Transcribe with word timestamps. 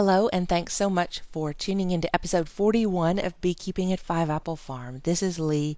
Hello, 0.00 0.28
and 0.28 0.48
thanks 0.48 0.74
so 0.74 0.88
much 0.88 1.22
for 1.32 1.52
tuning 1.52 1.90
into 1.90 2.14
episode 2.14 2.48
41 2.48 3.18
of 3.18 3.40
Beekeeping 3.40 3.92
at 3.92 3.98
Five 3.98 4.30
Apple 4.30 4.54
Farm. 4.54 5.00
This 5.02 5.24
is 5.24 5.40
Lee. 5.40 5.76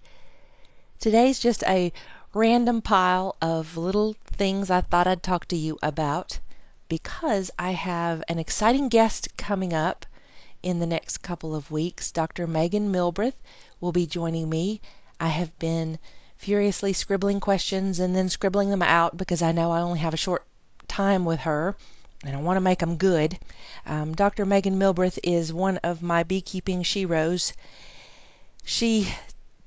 Today's 0.99 1.39
just 1.39 1.63
a 1.63 1.91
random 2.35 2.83
pile 2.83 3.35
of 3.41 3.79
little 3.79 4.15
things 4.27 4.71
I 4.71 4.83
thought 4.83 5.07
I'd 5.07 5.23
talk 5.23 5.47
to 5.47 5.57
you 5.57 5.79
about 5.83 6.39
because 6.91 7.51
I 7.59 7.71
have 7.71 8.23
an 8.29 8.39
exciting 8.39 8.91
guest 8.91 9.39
coming 9.39 9.73
up 9.73 10.05
in 10.63 10.81
the 10.81 10.87
next 10.87 11.23
couple 11.23 11.55
of 11.55 11.71
weeks. 11.71 12.13
Dr. 12.13 12.47
Meghan 12.47 12.91
Milbrath 12.91 13.41
will 13.81 13.93
be 13.93 14.07
joining 14.07 14.51
me. 14.51 14.83
I 15.19 15.29
have 15.29 15.59
been 15.59 15.99
furiously 16.37 16.93
scribbling 16.93 17.41
questions 17.41 18.01
and 18.01 18.15
then 18.15 18.29
scribbling 18.29 18.69
them 18.69 18.83
out 18.83 19.17
because 19.17 19.41
I 19.41 19.53
know 19.53 19.73
I 19.73 19.81
only 19.81 20.01
have 20.01 20.13
a 20.13 20.19
short 20.19 20.45
time 20.89 21.25
with 21.25 21.41
her 21.41 21.75
and 22.25 22.37
I 22.37 22.41
want 22.41 22.59
to 22.59 22.61
make 22.61 22.81
them 22.81 22.97
good. 22.97 23.39
Um, 23.87 24.15
Dr. 24.15 24.45
Meghan 24.45 24.77
Milbrath 24.77 25.19
is 25.23 25.53
one 25.53 25.79
of 25.79 26.03
my 26.03 26.23
beekeeping 26.23 26.83
sheroes. 26.83 27.55
She, 28.63 29.09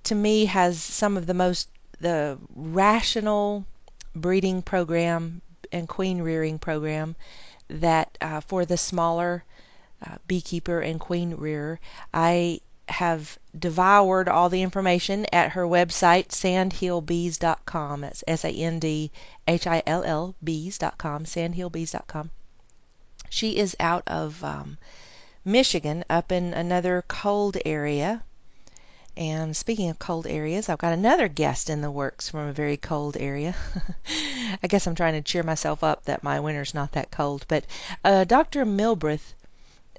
to 0.04 0.14
me, 0.16 0.46
has 0.46 0.82
some 0.82 1.18
of 1.18 1.26
the 1.26 1.34
most 1.34 1.68
the 2.00 2.38
rational 2.56 3.66
breeding 4.16 4.62
program 4.62 5.42
and 5.72 5.88
queen 5.88 6.22
rearing 6.22 6.60
program 6.60 7.16
that 7.70 8.18
uh, 8.22 8.42
for 8.42 8.66
the 8.66 8.78
smaller 8.78 9.44
uh, 10.06 10.18
beekeeper 10.28 10.80
and 10.80 11.00
queen 11.00 11.36
rearer. 11.36 11.80
I 12.14 12.60
have 12.88 13.40
devoured 13.58 14.28
all 14.28 14.50
the 14.50 14.62
information 14.62 15.26
at 15.32 15.54
her 15.54 15.64
website, 15.66 16.28
sandhillbees.com. 16.28 18.02
That's 18.02 18.24
S 18.28 18.46
A 18.46 18.50
N 18.50 18.80
D 18.80 19.12
H 19.48 19.66
I 19.66 19.82
L 19.88 20.04
L 20.04 20.36
bees.com, 20.44 21.24
sandhillbees.com. 21.24 22.30
She 23.36 23.58
is 23.58 23.76
out 23.80 24.04
of 24.06 24.44
um, 24.44 24.78
Michigan, 25.44 26.06
up 26.08 26.32
in 26.32 26.54
another 26.54 27.04
cold 27.08 27.58
area. 27.66 28.22
And 29.18 29.58
speaking 29.58 29.90
of 29.90 29.98
cold 29.98 30.28
areas, 30.28 30.70
I've 30.70 30.78
got 30.78 30.94
another 30.94 31.28
guest 31.28 31.72
in 31.72 31.82
the 31.82 31.90
works 31.90 32.30
from 32.30 32.48
a 32.48 32.54
very 32.54 32.78
cold 32.78 33.18
area. 33.20 33.56
I 34.64 34.68
guess 34.68 34.86
I'm 34.86 34.94
trying 34.94 35.16
to 35.16 35.24
cheer 35.24 35.42
myself 35.42 35.84
up 35.84 36.06
that 36.06 36.22
my 36.22 36.42
winter's 36.42 36.76
not 36.76 36.92
that 36.92 37.10
cold. 37.10 37.46
But 37.48 37.66
uh, 38.04 38.24
Dr. 38.26 38.66
Milbrath 38.66 39.34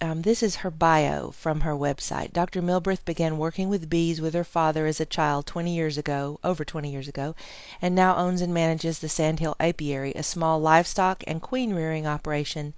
um, 0.00 0.22
this 0.22 0.42
is 0.44 0.56
her 0.56 0.70
bio 0.70 1.32
from 1.32 1.60
her 1.62 1.74
website. 1.74 2.32
Dr. 2.32 2.62
Milbrath 2.62 3.04
began 3.04 3.36
working 3.38 3.68
with 3.68 3.90
bees 3.90 4.20
with 4.20 4.34
her 4.34 4.44
father 4.44 4.86
as 4.86 5.00
a 5.00 5.06
child 5.06 5.46
20 5.46 5.74
years 5.74 5.98
ago, 5.98 6.38
over 6.44 6.64
20 6.64 6.90
years 6.90 7.08
ago, 7.08 7.34
and 7.82 7.96
now 7.96 8.16
owns 8.16 8.42
and 8.42 8.54
manages 8.54 9.00
the 9.00 9.08
Sandhill 9.08 9.56
Apiary, 9.58 10.12
a 10.14 10.22
small 10.22 10.60
livestock 10.60 11.24
and 11.26 11.42
queen 11.42 11.74
rearing 11.74 12.06
operation 12.06 12.74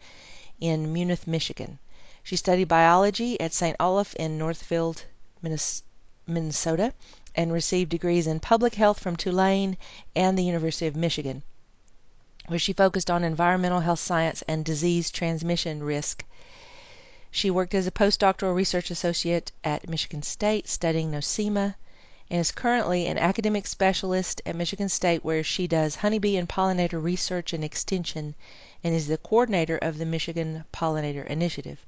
in 0.61 0.93
Munith, 0.93 1.27
Michigan. 1.27 1.79
She 2.23 2.37
studied 2.37 2.69
biology 2.69 3.41
at 3.41 3.53
St. 3.53 3.77
Olaf 3.79 4.15
in 4.17 4.39
Northfield, 4.39 5.05
Minnesota, 6.27 6.95
and 7.35 7.53
received 7.53 7.91
degrees 7.91 8.27
in 8.27 8.41
public 8.41 8.75
health 8.75 8.99
from 8.99 9.17
Tulane 9.17 9.77
and 10.15 10.39
the 10.39 10.45
University 10.45 10.87
of 10.87 10.97
Michigan, 10.97 11.43
where 12.47 12.59
she 12.59 12.73
focused 12.73 13.11
on 13.11 13.23
environmental 13.25 13.81
health 13.81 14.01
science 14.01 14.43
and 14.49 14.65
disease 14.65 15.11
transmission 15.11 15.83
risk 15.83 16.25
she 17.37 17.51
worked 17.51 17.75
as 17.75 17.87
a 17.87 17.91
postdoctoral 17.91 18.55
research 18.55 18.91
associate 18.91 19.53
at 19.62 19.91
Michigan 19.91 20.23
State 20.23 20.67
studying 20.67 21.11
Nosema 21.11 21.75
and 22.31 22.41
is 22.41 22.51
currently 22.51 23.07
an 23.07 23.19
academic 23.19 23.67
specialist 23.67 24.41
at 24.47 24.57
Michigan 24.57 24.89
State 24.89 25.23
where 25.23 25.45
she 25.45 25.67
does 25.67 25.97
honeybee 25.97 26.39
and 26.39 26.49
pollinator 26.49 27.03
research 27.03 27.53
and 27.53 27.62
extension 27.62 28.34
and 28.85 28.95
is 28.95 29.07
the 29.07 29.19
coordinator 29.19 29.77
of 29.79 29.99
the 29.99 30.07
Michigan 30.07 30.65
Pollinator 30.73 31.27
Initiative. 31.27 31.85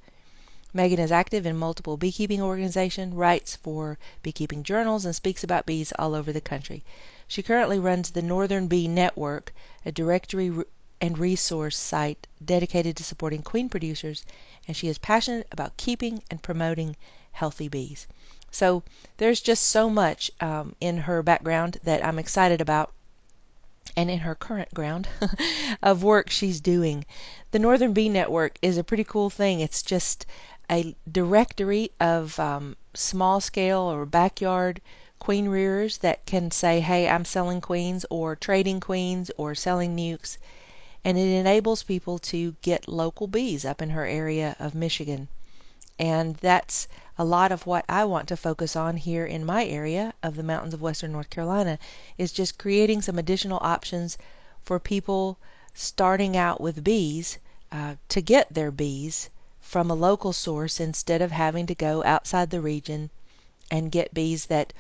Meghan 0.74 0.98
is 0.98 1.10
active 1.10 1.46
in 1.46 1.56
multiple 1.56 1.96
beekeeping 1.96 2.42
organizations, 2.42 3.14
writes 3.14 3.56
for 3.56 3.98
beekeeping 4.22 4.62
journals, 4.62 5.04
and 5.04 5.16
speaks 5.16 5.42
about 5.42 5.64
bees 5.64 5.92
all 5.98 6.14
over 6.14 6.32
the 6.32 6.40
country. 6.40 6.84
She 7.26 7.42
currently 7.42 7.78
runs 7.78 8.10
the 8.10 8.22
Northern 8.22 8.66
Bee 8.68 8.86
Network, 8.86 9.54
a 9.86 9.92
directory 9.92 10.52
and 11.00 11.16
resource 11.16 11.76
site 11.76 12.26
dedicated 12.44 12.96
to 12.96 13.04
supporting 13.04 13.42
queen 13.42 13.68
producers, 13.68 14.24
and 14.66 14.76
she 14.76 14.88
is 14.88 14.98
passionate 14.98 15.46
about 15.50 15.76
keeping 15.76 16.22
and 16.30 16.42
promoting 16.42 16.96
healthy 17.32 17.68
bees. 17.68 18.06
So 18.50 18.82
there's 19.16 19.40
just 19.40 19.64
so 19.64 19.88
much 19.88 20.30
um, 20.40 20.74
in 20.80 20.98
her 20.98 21.22
background 21.22 21.78
that 21.84 22.04
I'm 22.04 22.18
excited 22.18 22.60
about 22.60 22.92
and 23.96 24.10
in 24.10 24.18
her 24.18 24.34
current 24.34 24.72
ground 24.74 25.08
of 25.82 26.02
work 26.02 26.30
she's 26.30 26.60
doing. 26.60 27.04
The 27.50 27.58
Northern 27.58 27.92
Bee 27.92 28.08
Network 28.08 28.58
is 28.62 28.78
a 28.78 28.84
pretty 28.84 29.04
cool 29.04 29.30
thing. 29.30 29.60
It's 29.60 29.82
just 29.82 30.26
a 30.70 30.94
directory 31.10 31.90
of 32.00 32.38
um, 32.38 32.76
small 32.94 33.40
scale 33.40 33.80
or 33.80 34.06
backyard 34.06 34.80
queen 35.18 35.48
rearers 35.48 35.98
that 35.98 36.26
can 36.26 36.50
say, 36.50 36.80
hey, 36.80 37.08
I'm 37.08 37.24
selling 37.24 37.60
queens 37.60 38.04
or 38.10 38.36
trading 38.36 38.80
queens 38.80 39.30
or 39.36 39.54
selling 39.54 39.96
nukes 39.96 40.38
and 41.04 41.16
it 41.16 41.38
enables 41.38 41.82
people 41.84 42.18
to 42.18 42.54
get 42.60 42.88
local 42.88 43.26
bees 43.26 43.64
up 43.64 43.80
in 43.80 43.90
her 43.90 44.04
area 44.04 44.56
of 44.58 44.74
Michigan. 44.74 45.28
And 45.98 46.36
that's 46.36 46.86
a 47.18 47.24
lot 47.24 47.50
of 47.50 47.66
what 47.66 47.84
I 47.88 48.04
want 48.04 48.28
to 48.28 48.36
focus 48.36 48.76
on 48.76 48.96
here 48.96 49.26
in 49.26 49.44
my 49.44 49.64
area 49.66 50.14
of 50.22 50.36
the 50.36 50.42
mountains 50.44 50.74
of 50.74 50.80
western 50.80 51.10
North 51.12 51.30
Carolina 51.30 51.78
is 52.16 52.30
just 52.30 52.58
creating 52.58 53.02
some 53.02 53.18
additional 53.18 53.58
options 53.60 54.16
for 54.62 54.78
people 54.78 55.38
starting 55.74 56.36
out 56.36 56.60
with 56.60 56.84
bees 56.84 57.38
uh, 57.72 57.96
to 58.08 58.20
get 58.20 58.52
their 58.52 58.70
bees 58.70 59.30
from 59.60 59.90
a 59.90 59.94
local 59.94 60.32
source 60.32 60.80
instead 60.80 61.20
of 61.20 61.32
having 61.32 61.66
to 61.66 61.74
go 61.74 62.02
outside 62.04 62.50
the 62.50 62.60
region 62.60 63.10
and 63.70 63.92
get 63.92 64.14
bees 64.14 64.46
that 64.46 64.72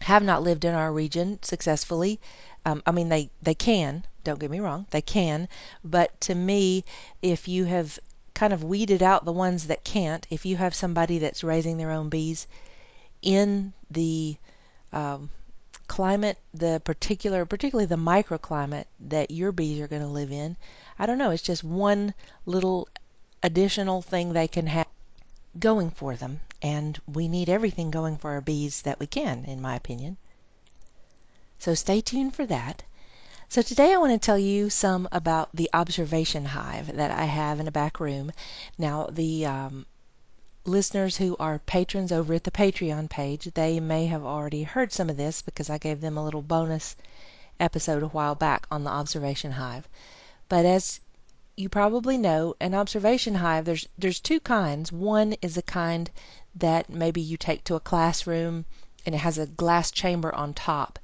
have 0.00 0.22
not 0.22 0.42
lived 0.42 0.64
in 0.64 0.74
our 0.74 0.92
region 0.92 1.38
successfully. 1.42 2.20
Um, 2.64 2.82
I 2.86 2.92
mean, 2.92 3.08
they, 3.08 3.30
they 3.42 3.54
can, 3.54 4.04
don't 4.22 4.38
get 4.38 4.50
me 4.50 4.60
wrong, 4.60 4.86
they 4.90 5.02
can. 5.02 5.48
But 5.82 6.20
to 6.22 6.34
me, 6.34 6.84
if 7.20 7.48
you 7.48 7.64
have 7.64 7.98
kind 8.34 8.52
of 8.52 8.64
weeded 8.64 9.02
out 9.02 9.24
the 9.24 9.32
ones 9.32 9.68
that 9.68 9.84
can't, 9.84 10.26
if 10.28 10.44
you 10.44 10.56
have 10.56 10.74
somebody 10.74 11.18
that's 11.18 11.44
raising 11.44 11.76
their 11.76 11.92
own 11.92 12.08
bees 12.08 12.46
in 13.22 13.72
the 13.90 14.36
um, 14.92 15.30
climate, 15.86 16.38
the 16.52 16.80
particular, 16.84 17.44
particularly 17.44 17.86
the 17.86 17.96
microclimate 17.96 18.86
that 19.00 19.30
your 19.30 19.52
bees 19.52 19.80
are 19.80 19.88
going 19.88 20.02
to 20.02 20.08
live 20.08 20.32
in, 20.32 20.56
I 20.98 21.06
don't 21.06 21.18
know, 21.18 21.30
it's 21.30 21.42
just 21.42 21.64
one 21.64 22.14
little 22.44 22.88
additional 23.42 24.02
thing 24.02 24.32
they 24.32 24.48
can 24.48 24.66
have 24.66 24.88
going 25.58 25.90
for 25.90 26.16
them. 26.16 26.40
And 26.60 26.98
we 27.06 27.28
need 27.28 27.48
everything 27.48 27.90
going 27.90 28.16
for 28.16 28.32
our 28.32 28.40
bees 28.40 28.82
that 28.82 28.98
we 28.98 29.06
can, 29.06 29.44
in 29.44 29.60
my 29.60 29.76
opinion. 29.76 30.16
So 31.58 31.74
stay 31.74 32.00
tuned 32.00 32.34
for 32.34 32.46
that. 32.46 32.82
So 33.50 33.60
today 33.60 33.92
I 33.92 33.98
want 33.98 34.12
to 34.12 34.18
tell 34.18 34.38
you 34.38 34.70
some 34.70 35.06
about 35.12 35.50
the 35.54 35.68
observation 35.74 36.46
hive 36.46 36.96
that 36.96 37.10
I 37.10 37.24
have 37.24 37.60
in 37.60 37.68
a 37.68 37.72
back 37.72 38.00
room. 38.00 38.32
Now 38.78 39.08
the 39.12 39.46
um, 39.46 39.86
listeners 40.64 41.18
who 41.18 41.36
are 41.38 41.58
patrons 41.58 42.10
over 42.10 42.34
at 42.34 42.44
the 42.44 42.50
Patreon 42.50 43.10
page, 43.10 43.44
they 43.52 43.80
may 43.80 44.06
have 44.06 44.24
already 44.24 44.62
heard 44.62 44.92
some 44.92 45.10
of 45.10 45.18
this 45.18 45.42
because 45.42 45.68
I 45.68 45.76
gave 45.76 46.00
them 46.00 46.16
a 46.16 46.24
little 46.24 46.42
bonus 46.42 46.96
episode 47.60 48.02
a 48.02 48.08
while 48.08 48.34
back 48.34 48.66
on 48.70 48.82
the 48.82 48.90
observation 48.90 49.52
hive. 49.52 49.86
But 50.48 50.64
as 50.64 51.00
you 51.54 51.68
probably 51.68 52.16
know, 52.16 52.54
an 52.60 52.74
observation 52.74 53.34
hive 53.34 53.66
there's 53.66 53.86
there's 53.98 54.20
two 54.20 54.40
kinds. 54.40 54.90
One 54.90 55.34
is 55.42 55.58
a 55.58 55.62
kind 55.62 56.10
that 56.54 56.88
maybe 56.88 57.20
you 57.20 57.36
take 57.36 57.62
to 57.64 57.74
a 57.74 57.80
classroom 57.80 58.64
and 59.04 59.14
it 59.14 59.18
has 59.18 59.36
a 59.36 59.46
glass 59.46 59.90
chamber 59.90 60.34
on 60.34 60.54
top 60.54 60.98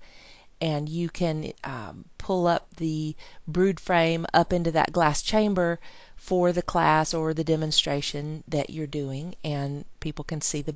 and 0.60 0.88
you 0.88 1.08
can 1.08 1.52
um, 1.64 2.04
pull 2.18 2.46
up 2.46 2.66
the 2.76 3.16
brood 3.48 3.80
frame 3.80 4.26
up 4.34 4.52
into 4.52 4.72
that 4.72 4.92
glass 4.92 5.22
chamber 5.22 5.80
for 6.16 6.52
the 6.52 6.62
class 6.62 7.14
or 7.14 7.32
the 7.32 7.44
demonstration 7.44 8.44
that 8.48 8.70
you're 8.70 8.86
doing, 8.86 9.34
and 9.42 9.84
people 10.00 10.24
can 10.24 10.40
see 10.40 10.62
the 10.62 10.74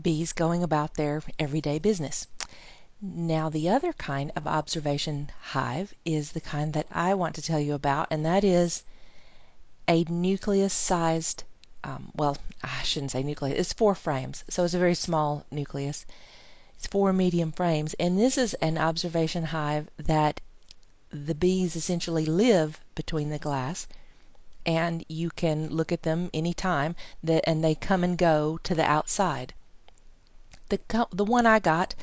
bees 0.00 0.32
going 0.32 0.62
about 0.62 0.94
their 0.94 1.22
everyday 1.38 1.78
business. 1.78 2.26
Now, 3.02 3.48
the 3.48 3.70
other 3.70 3.92
kind 3.92 4.30
of 4.36 4.46
observation 4.46 5.30
hive 5.40 5.92
is 6.04 6.32
the 6.32 6.40
kind 6.40 6.74
that 6.74 6.86
I 6.92 7.14
want 7.14 7.34
to 7.36 7.42
tell 7.42 7.58
you 7.58 7.74
about, 7.74 8.08
and 8.10 8.26
that 8.26 8.44
is 8.44 8.84
a 9.88 10.04
nucleus 10.04 10.74
sized, 10.74 11.42
um, 11.82 12.12
well, 12.14 12.36
I 12.62 12.82
shouldn't 12.82 13.10
say 13.10 13.22
nucleus, 13.22 13.58
it's 13.58 13.72
four 13.72 13.94
frames, 13.94 14.44
so 14.48 14.64
it's 14.64 14.74
a 14.74 14.78
very 14.78 14.94
small 14.94 15.44
nucleus. 15.50 16.06
Four 16.88 17.12
medium 17.12 17.52
frames, 17.52 17.94
and 18.00 18.18
this 18.18 18.38
is 18.38 18.54
an 18.54 18.78
observation 18.78 19.44
hive 19.44 19.88
that 19.96 20.40
the 21.10 21.34
bees 21.34 21.76
essentially 21.76 22.24
live 22.24 22.80
between 22.94 23.30
the 23.30 23.38
glass 23.38 23.86
and 24.66 25.04
you 25.08 25.30
can 25.30 25.68
look 25.70 25.90
at 25.90 26.02
them 26.02 26.30
anytime 26.34 26.94
that 27.22 27.42
and 27.48 27.64
they 27.64 27.74
come 27.74 28.04
and 28.04 28.18
go 28.18 28.58
to 28.58 28.74
the 28.74 28.84
outside. 28.84 29.54
The 30.68 30.78
the 31.10 31.24
one 31.24 31.46
I 31.46 31.58
got, 31.58 31.94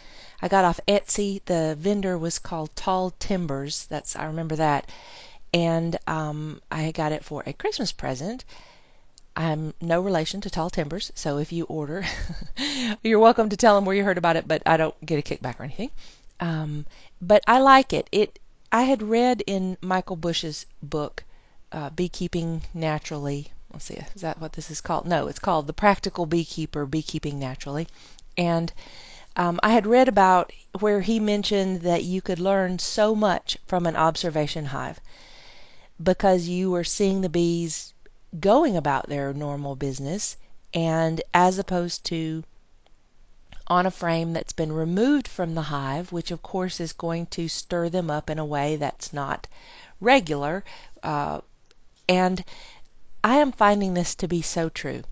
I 0.41 0.47
got 0.47 0.65
off 0.65 0.79
Etsy. 0.88 1.41
The 1.45 1.75
vendor 1.79 2.18
was 2.18 2.39
called 2.39 2.75
Tall 2.75 3.12
Timbers. 3.12 3.85
That's 3.85 4.15
I 4.15 4.25
remember 4.25 4.56
that. 4.57 4.89
And 5.53 5.97
um, 6.07 6.62
I 6.69 6.91
got 6.91 7.13
it 7.13 7.24
for 7.24 7.44
a 7.45 7.53
Christmas 7.53 7.91
present. 7.91 8.44
I'm 9.38 9.75
no 9.80 10.01
relation 10.01 10.42
to 10.42 10.50
Tall 10.50 10.72
Timbers, 10.72 11.12
so 11.13 11.38
if 11.38 11.51
you 11.51 11.66
order, 11.66 12.04
you're 13.04 13.19
welcome 13.19 13.50
to 13.50 13.56
tell 13.56 13.75
them 13.75 13.86
where 13.86 13.95
you 13.95 14.04
heard 14.04 14.18
about 14.18 14.36
it, 14.36 14.48
but 14.48 14.63
I 14.66 14.78
don't 14.78 15.00
get 15.06 15.19
a 15.19 15.22
kickback 15.22 15.60
or 15.60 15.63
anything. 15.63 15.92
Um, 16.39 16.88
but 17.22 17.44
I 17.45 17.60
like 17.60 17.94
it. 17.94 18.10
It 18.12 18.39
I 18.72 18.81
had 18.81 19.04
read 19.04 19.44
in 19.45 19.78
Michael 19.80 20.16
Bush's 20.16 20.66
book, 20.81 21.24
uh, 21.72 21.92
Beekeeping 21.92 22.63
Naturally. 22.74 23.51
Let's 23.72 23.86
see, 23.86 24.01
is 24.16 24.22
that 24.22 24.42
what 24.42 24.54
this 24.54 24.72
is 24.72 24.81
called? 24.81 25.06
No, 25.06 25.28
it's 25.28 25.38
called 25.38 25.68
The 25.68 25.74
Practical 25.74 26.25
Beekeeper: 26.25 26.88
Beekeeping 26.88 27.38
Naturally, 27.38 27.88
and 28.38 28.74
um, 29.36 29.60
I 29.62 29.69
had 29.69 29.86
read 29.86 30.07
about 30.07 30.51
where 30.80 31.01
he 31.01 31.19
mentioned 31.19 31.81
that 31.81 32.04
you 32.04 32.24
could 32.24 32.39
learn 32.39 32.80
so 32.80 33.13
much 33.13 33.60
from 33.68 33.86
an 33.86 33.95
observation 33.95 34.66
hive 34.66 35.00
because 36.01 36.48
you 36.48 36.72
were 36.72 36.84
seeing 36.84 37.22
the 37.22 37.30
bees 37.30 37.94
going 38.39 38.78
about 38.78 39.07
their 39.07 39.34
normal 39.34 39.75
business 39.75 40.38
and 40.74 41.22
as 41.34 41.60
opposed 41.60 42.06
to 42.06 42.44
on 43.68 43.86
a 43.86 43.92
frame 43.92 44.34
that's 44.34 44.54
been 44.54 44.72
removed 44.72 45.28
from 45.28 45.54
the 45.54 45.62
hive, 45.62 46.12
which 46.12 46.31
of 46.31 46.42
course 46.42 46.80
is 46.80 46.94
going 46.94 47.25
to 47.25 47.50
stir 47.50 47.89
them 47.89 48.10
up 48.10 48.30
in 48.30 48.39
a 48.39 48.45
way 48.45 48.78
that's 48.78 49.12
not 49.12 49.48
regular. 50.00 50.63
Uh, 51.04 51.42
and 52.07 52.44
I 53.24 53.38
am 53.38 53.51
finding 53.51 53.94
this 53.94 54.16
to 54.16 54.28
be 54.28 54.42
so 54.42 54.69
true. 54.69 55.04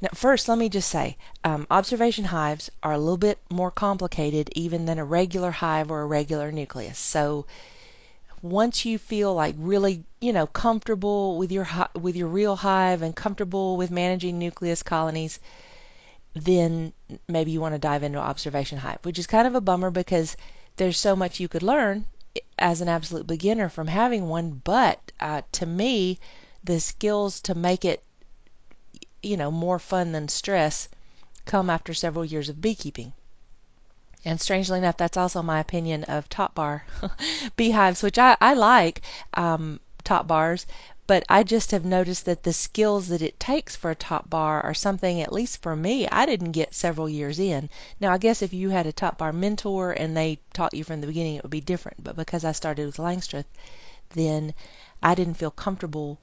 Now, 0.00 0.10
first, 0.14 0.48
let 0.48 0.56
me 0.56 0.68
just 0.68 0.88
say 0.88 1.16
um, 1.44 1.66
observation 1.70 2.24
hives 2.24 2.70
are 2.82 2.92
a 2.92 2.98
little 2.98 3.16
bit 3.16 3.38
more 3.50 3.70
complicated 3.70 4.48
even 4.54 4.86
than 4.86 4.98
a 4.98 5.04
regular 5.04 5.50
hive 5.50 5.90
or 5.90 6.02
a 6.02 6.06
regular 6.06 6.52
nucleus. 6.52 6.98
So, 6.98 7.46
once 8.42 8.84
you 8.84 8.98
feel 8.98 9.34
like 9.34 9.54
really, 9.58 10.04
you 10.20 10.32
know, 10.32 10.46
comfortable 10.46 11.36
with 11.38 11.52
your 11.52 11.66
with 11.94 12.16
your 12.16 12.28
real 12.28 12.56
hive 12.56 13.02
and 13.02 13.14
comfortable 13.14 13.76
with 13.76 13.90
managing 13.90 14.38
nucleus 14.38 14.82
colonies, 14.82 15.40
then 16.34 16.92
maybe 17.26 17.50
you 17.50 17.60
want 17.60 17.74
to 17.74 17.78
dive 17.78 18.02
into 18.02 18.18
observation 18.18 18.78
hive, 18.78 18.98
which 19.02 19.18
is 19.18 19.26
kind 19.26 19.46
of 19.46 19.54
a 19.54 19.60
bummer 19.60 19.90
because 19.90 20.36
there's 20.76 20.98
so 20.98 21.16
much 21.16 21.40
you 21.40 21.48
could 21.48 21.62
learn 21.62 22.06
as 22.58 22.80
an 22.80 22.88
absolute 22.88 23.26
beginner 23.26 23.68
from 23.68 23.86
having 23.86 24.28
one. 24.28 24.60
But 24.64 25.00
uh, 25.20 25.42
to 25.52 25.66
me, 25.66 26.18
the 26.64 26.80
skills 26.80 27.40
to 27.42 27.54
make 27.54 27.84
it, 27.84 28.02
you 29.22 29.36
know, 29.36 29.50
more 29.50 29.78
fun 29.78 30.12
than 30.12 30.28
stress 30.28 30.88
come 31.44 31.70
after 31.70 31.94
several 31.94 32.24
years 32.24 32.48
of 32.48 32.60
beekeeping. 32.60 33.12
And 34.24 34.40
strangely 34.40 34.78
enough, 34.78 34.96
that's 34.96 35.16
also 35.16 35.42
my 35.42 35.58
opinion 35.60 36.04
of 36.04 36.28
top 36.28 36.54
bar 36.54 36.84
beehives, 37.56 38.02
which 38.02 38.18
I, 38.18 38.36
I 38.40 38.54
like 38.54 39.02
um, 39.34 39.80
top 40.04 40.26
bars, 40.26 40.66
but 41.08 41.24
I 41.28 41.42
just 41.42 41.70
have 41.70 41.84
noticed 41.84 42.26
that 42.26 42.42
the 42.42 42.52
skills 42.52 43.08
that 43.08 43.22
it 43.22 43.40
takes 43.40 43.74
for 43.74 43.90
a 43.90 43.94
top 43.94 44.28
bar 44.28 44.60
are 44.62 44.74
something, 44.74 45.20
at 45.22 45.32
least 45.32 45.62
for 45.62 45.74
me, 45.74 46.06
I 46.08 46.26
didn't 46.26 46.52
get 46.52 46.74
several 46.74 47.08
years 47.08 47.38
in. 47.38 47.70
Now, 47.98 48.12
I 48.12 48.18
guess 48.18 48.42
if 48.42 48.52
you 48.52 48.70
had 48.70 48.86
a 48.86 48.92
top 48.92 49.18
bar 49.18 49.32
mentor 49.32 49.92
and 49.92 50.16
they 50.16 50.38
taught 50.52 50.74
you 50.74 50.84
from 50.84 51.00
the 51.00 51.06
beginning, 51.06 51.36
it 51.36 51.42
would 51.42 51.50
be 51.50 51.60
different. 51.60 52.04
But 52.04 52.14
because 52.14 52.44
I 52.44 52.52
started 52.52 52.86
with 52.86 52.98
Langstroth, 52.98 53.46
then 54.10 54.52
I 55.02 55.14
didn't 55.14 55.38
feel 55.38 55.50
comfortable 55.50 56.18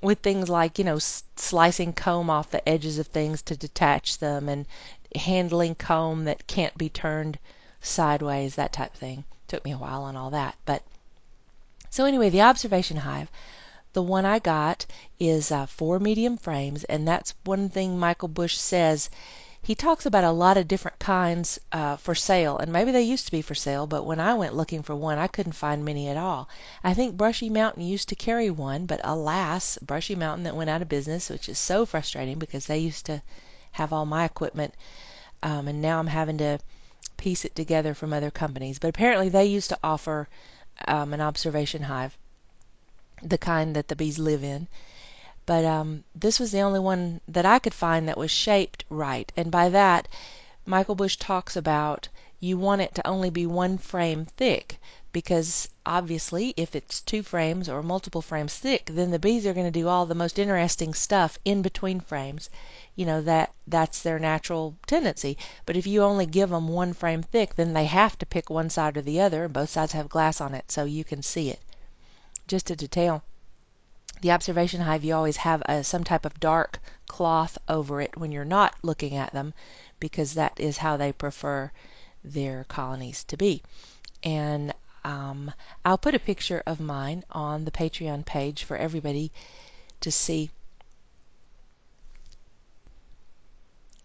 with 0.00 0.20
things 0.20 0.48
like, 0.48 0.78
you 0.78 0.84
know, 0.84 1.00
slicing 1.34 1.92
comb 1.92 2.30
off 2.30 2.50
the 2.50 2.68
edges 2.68 2.98
of 2.98 3.08
things 3.08 3.42
to 3.42 3.56
detach 3.56 4.18
them 4.18 4.48
and 4.48 4.66
handling 5.14 5.74
comb 5.74 6.24
that 6.24 6.46
can't 6.46 6.76
be 6.76 6.88
turned 6.88 7.38
sideways, 7.80 8.54
that 8.56 8.72
type 8.72 8.94
thing. 8.94 9.24
Took 9.46 9.64
me 9.64 9.72
a 9.72 9.78
while 9.78 10.02
on 10.02 10.16
all 10.16 10.30
that. 10.30 10.56
But 10.64 10.82
so 11.90 12.04
anyway, 12.04 12.28
the 12.28 12.42
observation 12.42 12.98
hive, 12.98 13.30
the 13.94 14.02
one 14.02 14.26
I 14.26 14.38
got 14.38 14.84
is 15.18 15.50
uh, 15.50 15.64
four 15.66 15.98
medium 15.98 16.36
frames, 16.36 16.84
and 16.84 17.08
that's 17.08 17.34
one 17.44 17.70
thing 17.70 17.98
Michael 17.98 18.28
Bush 18.28 18.58
says. 18.58 19.08
He 19.62 19.74
talks 19.74 20.06
about 20.06 20.24
a 20.24 20.30
lot 20.30 20.56
of 20.56 20.68
different 20.68 20.98
kinds 20.98 21.58
uh, 21.72 21.96
for 21.96 22.14
sale, 22.14 22.58
and 22.58 22.72
maybe 22.72 22.92
they 22.92 23.02
used 23.02 23.24
to 23.26 23.32
be 23.32 23.42
for 23.42 23.54
sale, 23.54 23.86
but 23.86 24.04
when 24.04 24.20
I 24.20 24.34
went 24.34 24.54
looking 24.54 24.82
for 24.82 24.94
one, 24.94 25.18
I 25.18 25.26
couldn't 25.26 25.52
find 25.52 25.84
many 25.84 26.08
at 26.08 26.16
all. 26.16 26.48
I 26.84 26.94
think 26.94 27.16
Brushy 27.16 27.48
Mountain 27.48 27.82
used 27.82 28.10
to 28.10 28.14
carry 28.14 28.50
one, 28.50 28.86
but 28.86 29.00
alas, 29.02 29.78
Brushy 29.80 30.14
Mountain 30.14 30.44
that 30.44 30.56
went 30.56 30.70
out 30.70 30.82
of 30.82 30.88
business, 30.88 31.30
which 31.30 31.48
is 31.48 31.58
so 31.58 31.86
frustrating 31.86 32.38
because 32.38 32.66
they 32.66 32.78
used 32.78 33.06
to 33.06 33.22
have 33.78 33.92
all 33.92 34.06
my 34.06 34.24
equipment 34.24 34.74
um, 35.42 35.68
and 35.68 35.80
now 35.80 35.98
I'm 35.98 36.06
having 36.06 36.38
to 36.38 36.58
piece 37.16 37.44
it 37.44 37.54
together 37.54 37.94
from 37.94 38.12
other 38.12 38.30
companies. 38.30 38.78
But 38.78 38.88
apparently, 38.88 39.28
they 39.28 39.46
used 39.46 39.70
to 39.70 39.78
offer 39.82 40.28
um, 40.86 41.12
an 41.14 41.20
observation 41.20 41.82
hive, 41.82 42.16
the 43.22 43.38
kind 43.38 43.76
that 43.76 43.88
the 43.88 43.96
bees 43.96 44.18
live 44.18 44.44
in. 44.44 44.68
But 45.46 45.64
um, 45.64 46.04
this 46.14 46.38
was 46.38 46.52
the 46.52 46.60
only 46.60 46.80
one 46.80 47.20
that 47.28 47.46
I 47.46 47.58
could 47.58 47.74
find 47.74 48.08
that 48.08 48.18
was 48.18 48.30
shaped 48.30 48.84
right. 48.90 49.30
And 49.36 49.50
by 49.50 49.70
that, 49.70 50.08
Michael 50.66 50.94
Bush 50.94 51.16
talks 51.16 51.56
about 51.56 52.08
you 52.40 52.58
want 52.58 52.82
it 52.82 52.94
to 52.94 53.06
only 53.06 53.30
be 53.30 53.46
one 53.46 53.78
frame 53.78 54.26
thick 54.36 54.78
because 55.10 55.68
obviously 55.86 56.52
if 56.56 56.76
it's 56.76 57.00
two 57.00 57.22
frames 57.22 57.68
or 57.68 57.82
multiple 57.82 58.22
frames 58.22 58.54
thick 58.54 58.84
then 58.92 59.10
the 59.10 59.18
bees 59.18 59.46
are 59.46 59.54
going 59.54 59.66
to 59.66 59.80
do 59.80 59.88
all 59.88 60.06
the 60.06 60.14
most 60.14 60.38
interesting 60.38 60.92
stuff 60.92 61.38
in 61.44 61.62
between 61.62 61.98
frames 61.98 62.50
you 62.98 63.06
know 63.06 63.22
that 63.22 63.54
that's 63.68 64.02
their 64.02 64.18
natural 64.18 64.74
tendency. 64.84 65.38
But 65.66 65.76
if 65.76 65.86
you 65.86 66.02
only 66.02 66.26
give 66.26 66.50
them 66.50 66.66
one 66.66 66.92
frame 66.92 67.22
thick, 67.22 67.54
then 67.54 67.72
they 67.72 67.84
have 67.84 68.18
to 68.18 68.26
pick 68.26 68.50
one 68.50 68.70
side 68.70 68.96
or 68.96 69.02
the 69.02 69.20
other, 69.20 69.44
and 69.44 69.52
both 69.52 69.70
sides 69.70 69.92
have 69.92 70.08
glass 70.08 70.40
on 70.40 70.52
it 70.52 70.72
so 70.72 70.82
you 70.82 71.04
can 71.04 71.22
see 71.22 71.48
it. 71.50 71.60
Just 72.48 72.70
a 72.70 72.76
detail. 72.76 73.22
The 74.20 74.32
observation 74.32 74.80
hive, 74.80 75.04
you 75.04 75.14
always 75.14 75.36
have 75.36 75.62
a, 75.66 75.84
some 75.84 76.02
type 76.02 76.24
of 76.24 76.40
dark 76.40 76.80
cloth 77.06 77.56
over 77.68 78.00
it 78.00 78.16
when 78.16 78.32
you're 78.32 78.44
not 78.44 78.74
looking 78.82 79.14
at 79.14 79.32
them, 79.32 79.54
because 80.00 80.34
that 80.34 80.58
is 80.58 80.78
how 80.78 80.96
they 80.96 81.12
prefer 81.12 81.70
their 82.24 82.64
colonies 82.64 83.22
to 83.28 83.36
be. 83.36 83.62
And 84.24 84.74
um, 85.04 85.52
I'll 85.84 85.98
put 85.98 86.16
a 86.16 86.18
picture 86.18 86.64
of 86.66 86.80
mine 86.80 87.22
on 87.30 87.64
the 87.64 87.70
Patreon 87.70 88.26
page 88.26 88.64
for 88.64 88.76
everybody 88.76 89.30
to 90.00 90.10
see 90.10 90.50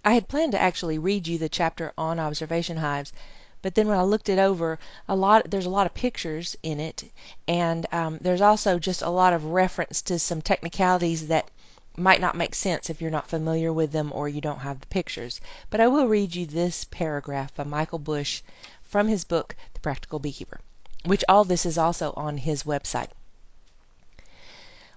I 0.05 0.15
had 0.15 0.27
planned 0.27 0.51
to 0.51 0.61
actually 0.61 0.97
read 0.97 1.27
you 1.27 1.37
the 1.37 1.47
chapter 1.47 1.93
on 1.97 2.19
observation 2.19 2.75
hives, 2.75 3.13
but 3.61 3.73
then 3.75 3.87
when 3.87 3.97
I 3.97 4.03
looked 4.03 4.27
it 4.27 4.37
over, 4.37 4.77
a 5.07 5.15
lot 5.15 5.49
there's 5.49 5.65
a 5.65 5.69
lot 5.69 5.85
of 5.85 5.93
pictures 5.93 6.57
in 6.61 6.81
it, 6.81 7.05
and 7.47 7.85
um, 7.93 8.17
there's 8.19 8.41
also 8.41 8.79
just 8.79 9.01
a 9.01 9.09
lot 9.09 9.31
of 9.31 9.45
reference 9.45 10.01
to 10.01 10.19
some 10.19 10.41
technicalities 10.41 11.27
that 11.27 11.49
might 11.95 12.19
not 12.19 12.35
make 12.35 12.53
sense 12.53 12.89
if 12.89 13.01
you're 13.01 13.11
not 13.11 13.29
familiar 13.29 13.71
with 13.71 13.93
them 13.93 14.11
or 14.13 14.27
you 14.27 14.41
don't 14.41 14.59
have 14.59 14.81
the 14.81 14.87
pictures. 14.87 15.39
But 15.69 15.79
I 15.79 15.87
will 15.87 16.07
read 16.07 16.35
you 16.35 16.45
this 16.45 16.83
paragraph 16.83 17.55
by 17.55 17.63
Michael 17.63 17.99
Bush 17.99 18.41
from 18.81 19.07
his 19.07 19.23
book, 19.23 19.55
The 19.73 19.79
Practical 19.79 20.19
Beekeeper, 20.19 20.59
which 21.05 21.23
all 21.29 21.45
this 21.45 21.65
is 21.65 21.77
also 21.77 22.11
on 22.17 22.35
his 22.37 22.63
website. 22.63 23.07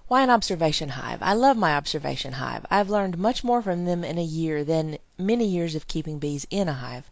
Why 0.09 0.23
an 0.23 0.29
observation 0.29 0.87
hive? 0.87 1.21
I 1.21 1.33
love 1.33 1.57
my 1.57 1.75
observation 1.75 2.31
hive. 2.31 2.65
I've 2.71 2.89
learned 2.89 3.17
much 3.17 3.43
more 3.43 3.61
from 3.61 3.83
them 3.83 4.05
in 4.05 4.17
a 4.17 4.23
year 4.23 4.63
than 4.63 4.99
many 5.17 5.43
years 5.43 5.75
of 5.75 5.85
keeping 5.85 6.17
bees 6.17 6.47
in 6.49 6.69
a 6.69 6.73
hive. 6.73 7.11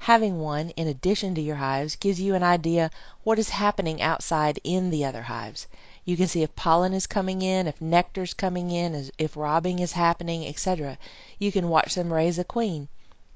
Having 0.00 0.38
one, 0.38 0.68
in 0.76 0.86
addition 0.86 1.34
to 1.36 1.40
your 1.40 1.56
hives, 1.56 1.96
gives 1.96 2.20
you 2.20 2.34
an 2.34 2.42
idea 2.42 2.90
what 3.22 3.38
is 3.38 3.48
happening 3.48 4.02
outside 4.02 4.60
in 4.62 4.90
the 4.90 5.06
other 5.06 5.22
hives. 5.22 5.66
You 6.04 6.18
can 6.18 6.28
see 6.28 6.42
if 6.42 6.54
pollen 6.54 6.92
is 6.92 7.06
coming 7.06 7.40
in, 7.40 7.66
if 7.66 7.80
nectar 7.80 8.24
is 8.24 8.34
coming 8.34 8.70
in, 8.70 9.10
if 9.16 9.38
robbing 9.38 9.78
is 9.78 9.92
happening, 9.92 10.46
etc. 10.46 10.98
You 11.38 11.50
can 11.50 11.70
watch 11.70 11.94
them 11.94 12.12
raise 12.12 12.38
a 12.38 12.44
queen. 12.44 12.88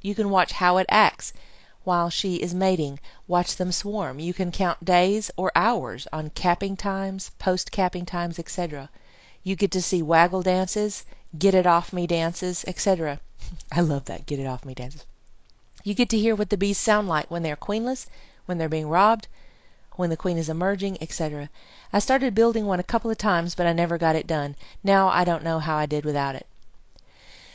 You 0.03 0.15
can 0.15 0.29
watch 0.29 0.53
how 0.53 0.77
it 0.77 0.87
acts 0.91 1.33
while 1.89 2.11
she 2.11 2.35
is 2.37 2.55
mating. 2.55 3.01
Watch 3.27 3.57
them 3.57 3.73
swarm. 3.73 4.19
You 4.19 4.35
can 4.35 4.53
count 4.53 4.85
days 4.85 5.31
or 5.39 5.51
hours 5.57 6.07
on 6.13 6.29
capping 6.29 6.77
times, 6.77 7.31
post 7.39 7.73
capping 7.73 8.05
times, 8.05 8.39
etc. 8.39 8.91
You 9.43 9.57
get 9.57 9.71
to 9.71 9.81
see 9.81 10.03
waggle 10.03 10.43
dances, 10.43 11.07
get 11.39 11.55
it 11.55 11.67
off 11.67 11.95
me 11.95 12.07
dances, 12.07 12.63
etc. 12.69 13.21
I 13.73 13.81
love 13.81 14.05
that 14.05 14.27
get 14.27 14.39
it 14.39 14.47
off 14.47 14.67
me 14.67 14.75
dances. 14.75 15.07
You 15.83 15.95
get 15.95 16.11
to 16.11 16.19
hear 16.19 16.35
what 16.35 16.51
the 16.51 16.59
bees 16.59 16.77
sound 16.77 17.09
like 17.09 17.31
when 17.31 17.43
they 17.43 17.51
are 17.51 17.57
queenless, 17.57 18.05
when 18.45 18.59
they're 18.59 18.69
being 18.69 18.91
robbed, 18.91 19.27
when 19.97 20.11
the 20.11 20.17
queen 20.19 20.37
is 20.37 20.51
emerging, 20.51 20.99
etc. 21.01 21.49
I 21.91 22.01
started 22.01 22.35
building 22.35 22.67
one 22.67 22.81
a 22.81 22.91
couple 22.93 23.11
of 23.11 23.17
times, 23.17 23.55
but 23.55 23.67
I 23.67 23.73
never 23.73 23.97
got 23.97 24.15
it 24.15 24.27
done. 24.27 24.57
Now 24.85 25.09
I 25.09 25.25
don't 25.25 25.43
know 25.43 25.59
how 25.59 25.79
I 25.79 25.87
did 25.87 26.05
without 26.05 26.35
it. 26.35 26.47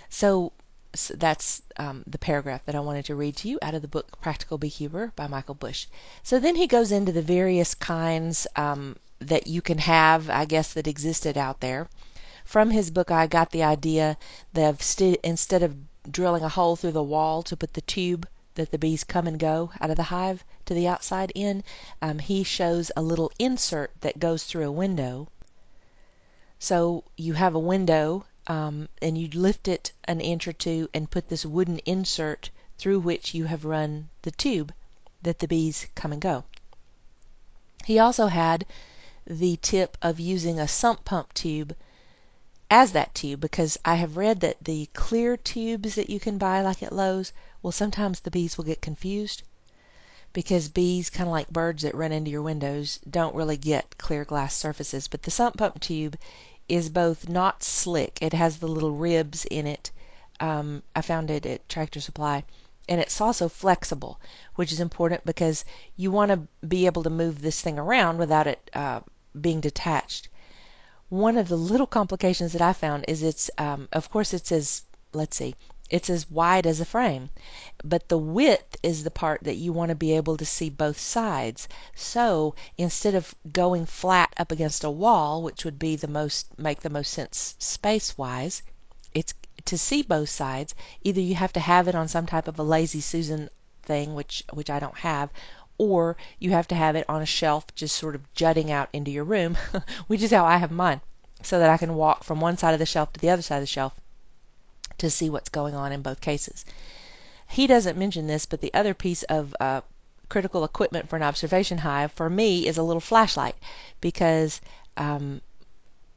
So 0.10 0.54
so 0.96 1.16
that's 1.16 1.62
um, 1.78 2.04
the 2.06 2.20
paragraph 2.20 2.66
that 2.66 2.76
I 2.76 2.80
wanted 2.80 3.06
to 3.06 3.16
read 3.16 3.36
to 3.38 3.48
you 3.48 3.58
out 3.62 3.74
of 3.74 3.82
the 3.82 3.88
book 3.88 4.22
Practical 4.22 4.58
Beekeeper 4.58 5.12
by 5.16 5.28
Michael 5.28 5.56
Bush. 5.56 5.88
So 6.22 6.40
then 6.40 6.56
he 6.56 6.68
goes 6.68 6.92
into 6.92 7.12
the 7.12 7.22
various 7.22 7.74
kinds 7.74 8.46
um, 8.56 8.96
that 9.20 9.48
you 9.48 9.62
can 9.62 9.80
have, 9.80 10.30
I 10.30 10.46
guess, 10.46 10.74
that 10.74 10.88
existed 10.88 11.38
out 11.38 11.60
there. 11.60 11.90
From 12.46 12.70
his 12.70 12.92
book, 12.92 13.10
I 13.10 13.28
got 13.28 13.52
the 13.52 13.64
idea 13.64 14.18
that 14.54 14.82
st- 14.82 15.20
instead 15.24 15.64
of 15.64 15.76
drilling 16.10 16.44
a 16.44 16.50
hole 16.50 16.76
through 16.76 16.92
the 16.92 17.02
wall 17.02 17.42
to 17.44 17.58
put 17.58 17.74
the 17.74 17.82
tube 17.82 18.28
that 18.56 18.70
the 18.70 18.78
bees 18.78 19.04
come 19.04 19.26
and 19.26 19.40
go 19.40 19.72
out 19.80 19.90
of 19.90 19.96
the 19.96 20.04
hive 20.04 20.44
to 20.66 20.74
the 20.74 20.88
outside 20.88 21.32
in, 21.34 21.64
um, 22.02 22.20
he 22.20 22.44
shows 22.44 22.92
a 22.96 23.02
little 23.02 23.32
insert 23.40 23.92
that 24.02 24.20
goes 24.20 24.44
through 24.44 24.68
a 24.68 24.72
window. 24.72 25.28
So 26.60 27.04
you 27.18 27.34
have 27.34 27.56
a 27.56 27.60
window 27.60 28.26
um, 28.48 28.90
and 29.02 29.18
you 29.18 29.28
lift 29.30 29.68
it 29.68 29.92
an 30.06 30.20
inch 30.20 30.48
or 30.48 30.54
two 30.54 30.90
and 30.94 31.12
put 31.12 31.30
this 31.30 31.46
wooden 31.46 31.80
insert 31.80 32.50
through 32.78 33.00
which 33.00 33.34
you 33.34 33.46
have 33.46 33.66
run 33.66 34.10
the 34.24 34.32
tube 34.32 34.74
that 35.22 35.40
the 35.40 35.48
bees 35.48 35.88
come 35.96 36.12
and 36.12 36.22
go. 36.22 36.44
He 37.86 38.00
also 38.00 38.28
had 38.28 38.66
the 39.26 39.58
tip 39.58 39.98
of 40.02 40.20
using 40.20 40.60
a 40.60 40.68
sump 40.68 41.06
pump 41.06 41.34
tube 41.34 41.76
as 42.70 42.92
that 42.92 43.14
tube 43.14 43.40
because 43.40 43.78
I 43.86 43.96
have 43.96 44.18
read 44.18 44.40
that 44.42 44.64
the 44.64 44.88
clear 44.94 45.38
tubes 45.38 45.96
that 45.96 46.10
you 46.10 46.20
can 46.20 46.38
buy 46.38 46.62
like 46.62 46.84
at 46.84 46.92
Lowe's, 46.92 47.32
well 47.62 47.72
sometimes 47.72 48.20
the 48.20 48.32
bees 48.32 48.58
will 48.58 48.66
get 48.66 48.82
confused 48.82 49.44
because 50.34 50.68
bees 50.70 51.12
kind 51.12 51.28
of 51.28 51.32
like 51.32 51.50
birds 51.50 51.84
that 51.84 51.94
run 51.94 52.12
into 52.12 52.32
your 52.32 52.42
windows 52.42 53.00
don't 53.08 53.36
really 53.36 53.58
get 53.58 53.98
clear 54.00 54.26
glass 54.26 54.56
surfaces, 54.56 55.08
but 55.08 55.22
the 55.22 55.32
sump 55.32 55.58
pump 55.58 55.80
tube 55.80 56.18
is 56.70 56.90
both 56.90 57.30
not 57.30 57.64
slick, 57.64 58.20
it 58.22 58.34
has 58.34 58.58
the 58.58 58.68
little 58.68 58.92
ribs 58.92 59.46
in 59.46 59.68
it. 59.68 59.92
Um, 60.40 60.84
I 60.96 61.02
found 61.02 61.30
it 61.30 61.46
at 61.46 61.68
Tractor 61.70 62.02
Supply 62.02 62.44
and 62.90 63.00
it's 63.00 63.22
also 63.22 63.48
flexible, 63.48 64.20
which 64.56 64.72
is 64.72 64.80
important 64.80 65.26
because 65.26 65.64
you 65.96 66.12
want 66.12 66.32
to 66.32 66.68
be 66.68 66.86
able 66.86 67.04
to 67.04 67.10
move 67.10 67.42
this 67.42 67.62
thing 67.62 67.80
around 67.80 68.18
without 68.18 68.48
it 68.48 68.70
uh, 68.74 69.00
being 69.40 69.62
detached. 69.62 70.28
One 71.10 71.38
of 71.38 71.48
the 71.48 71.58
little 71.58 71.88
complications 71.88 72.54
that 72.54 72.62
I 72.62 72.74
found 72.74 73.06
is 73.08 73.24
it's, 73.24 73.50
um, 73.58 73.88
of 73.92 74.10
course, 74.10 74.34
it 74.34 74.46
says, 74.48 74.84
let's 75.14 75.38
see, 75.38 75.56
it's 75.94 76.10
as 76.10 76.32
wide 76.32 76.66
as 76.66 76.80
a 76.80 76.86
frame, 76.86 77.30
but 77.84 78.10
the 78.10 78.18
width 78.18 78.78
is 78.82 79.04
the 79.04 79.12
part 79.12 79.44
that 79.44 79.58
you 79.58 79.72
want 79.72 79.90
to 79.90 79.96
be 79.96 80.16
able 80.16 80.36
to 80.36 80.44
see 80.44 80.68
both 80.68 81.00
sides. 81.00 81.68
So 81.94 82.56
instead 82.80 83.14
of 83.14 83.36
going 83.52 83.86
flat 83.86 84.34
up 84.36 84.52
against 84.52 84.84
a 84.84 84.90
wall, 84.90 85.44
which 85.44 85.64
would 85.64 85.78
be 85.78 85.96
the 85.96 86.08
most 86.08 86.48
make 86.58 86.82
the 86.82 86.90
most 86.90 87.12
sense 87.12 87.54
space 87.60 88.18
wise, 88.18 88.64
it's 89.14 89.36
to 89.66 89.78
see 89.78 90.02
both 90.02 90.30
sides, 90.30 90.74
either 91.04 91.22
you 91.22 91.36
have 91.36 91.54
to 91.54 91.60
have 91.60 91.88
it 91.88 91.94
on 91.94 92.08
some 92.08 92.26
type 92.26 92.48
of 92.48 92.58
a 92.58 92.64
lazy 92.64 93.00
Susan 93.00 93.52
thing, 93.84 94.16
which 94.16 94.44
which 94.52 94.72
I 94.72 94.80
don't 94.80 94.98
have, 94.98 95.30
or 95.78 96.18
you 96.40 96.50
have 96.54 96.68
to 96.70 96.76
have 96.76 96.96
it 96.96 97.06
on 97.08 97.22
a 97.22 97.28
shelf 97.28 97.68
just 97.76 97.96
sort 97.98 98.16
of 98.16 98.34
jutting 98.34 98.72
out 98.72 98.90
into 98.94 99.12
your 99.12 99.26
room, 99.26 99.56
which 100.08 100.24
is 100.24 100.32
how 100.32 100.44
I 100.44 100.58
have 100.58 100.72
mine, 100.72 101.02
so 101.44 101.60
that 101.60 101.70
I 101.70 101.78
can 101.78 101.94
walk 101.94 102.24
from 102.24 102.42
one 102.42 102.58
side 102.58 102.74
of 102.74 102.80
the 102.80 102.88
shelf 102.88 103.14
to 103.14 103.20
the 103.20 103.30
other 103.30 103.44
side 103.44 103.58
of 103.58 103.62
the 103.62 103.68
shelf 103.68 103.94
to 105.00 105.10
see 105.10 105.30
what's 105.30 105.50
going 105.50 105.76
on 105.76 105.92
in 105.92 106.02
both 106.02 106.22
cases. 106.22 106.66
He 107.48 107.68
doesn't 107.68 107.98
mention 107.98 108.28
this, 108.28 108.46
but 108.46 108.62
the 108.62 108.74
other 108.74 108.94
piece 108.94 109.24
of 109.24 109.56
uh, 109.60 109.82
critical 110.30 110.64
equipment 110.64 111.10
for 111.10 111.16
an 111.16 111.24
observation 111.24 111.78
hive 111.78 112.12
for 112.12 112.30
me 112.30 112.68
is 112.68 112.78
a 112.78 112.84
little 112.84 113.00
flashlight 113.00 113.56
because 114.02 114.60
um, 114.98 115.42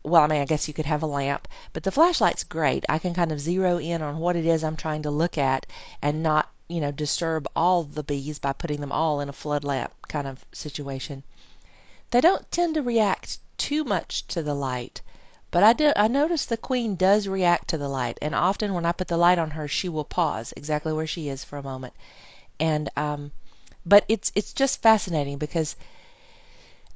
well, 0.07 0.23
I 0.23 0.29
mean, 0.29 0.41
I 0.41 0.45
guess 0.45 0.69
you 0.69 0.75
could 0.75 0.87
have 0.87 1.03
a 1.03 1.07
lamp, 1.07 1.49
but 1.73 1.83
the 1.83 1.91
flashlight's 1.91 2.45
great. 2.45 2.85
I 2.89 3.01
can 3.01 3.13
kind 3.13 3.33
of 3.33 3.41
zero 3.41 3.79
in 3.79 4.03
on 4.03 4.19
what 4.19 4.37
it 4.37 4.47
is 4.47 4.63
I'm 4.63 4.77
trying 4.77 5.03
to 5.03 5.11
look 5.11 5.37
at 5.37 5.67
and 6.01 6.23
not, 6.23 6.49
you 6.69 6.81
know, 6.81 6.93
disturb 6.93 7.49
all 7.57 7.83
the 7.83 8.05
bees 8.05 8.39
by 8.39 8.53
putting 8.53 8.81
them 8.81 8.93
all 8.93 9.21
in 9.21 9.29
a 9.29 9.33
flood 9.33 9.65
lamp 9.65 9.93
kind 10.07 10.29
of 10.29 10.45
situation. 10.53 11.25
They 12.13 12.21
don't 12.21 12.49
tend 12.53 12.75
to 12.75 12.83
react 12.83 13.39
too 13.59 13.83
much 13.83 14.29
to 14.29 14.45
the 14.45 14.55
light, 14.55 15.01
but 15.57 15.63
I 15.63 15.73
do 15.73 15.91
I 15.97 16.09
notice 16.09 16.45
the 16.45 16.59
queen 16.59 16.97
does 16.97 17.27
react 17.27 17.69
to 17.69 17.79
the 17.79 17.89
light, 17.89 18.19
and 18.21 18.35
often 18.35 18.75
when 18.75 18.85
I 18.85 18.93
put 18.93 19.09
the 19.09 19.17
light 19.17 19.39
on 19.39 19.53
her, 19.53 19.67
she 19.67 19.89
will 19.89 20.05
pause 20.05 20.53
exactly 20.55 20.93
where 20.93 21.07
she 21.07 21.31
is 21.31 21.45
for 21.45 21.57
a 21.57 21.63
moment. 21.63 21.95
And 22.61 22.91
um 22.95 23.33
but 23.87 24.05
it's 24.07 24.31
it's 24.35 24.53
just 24.53 24.83
fascinating 24.83 25.39
because 25.39 25.75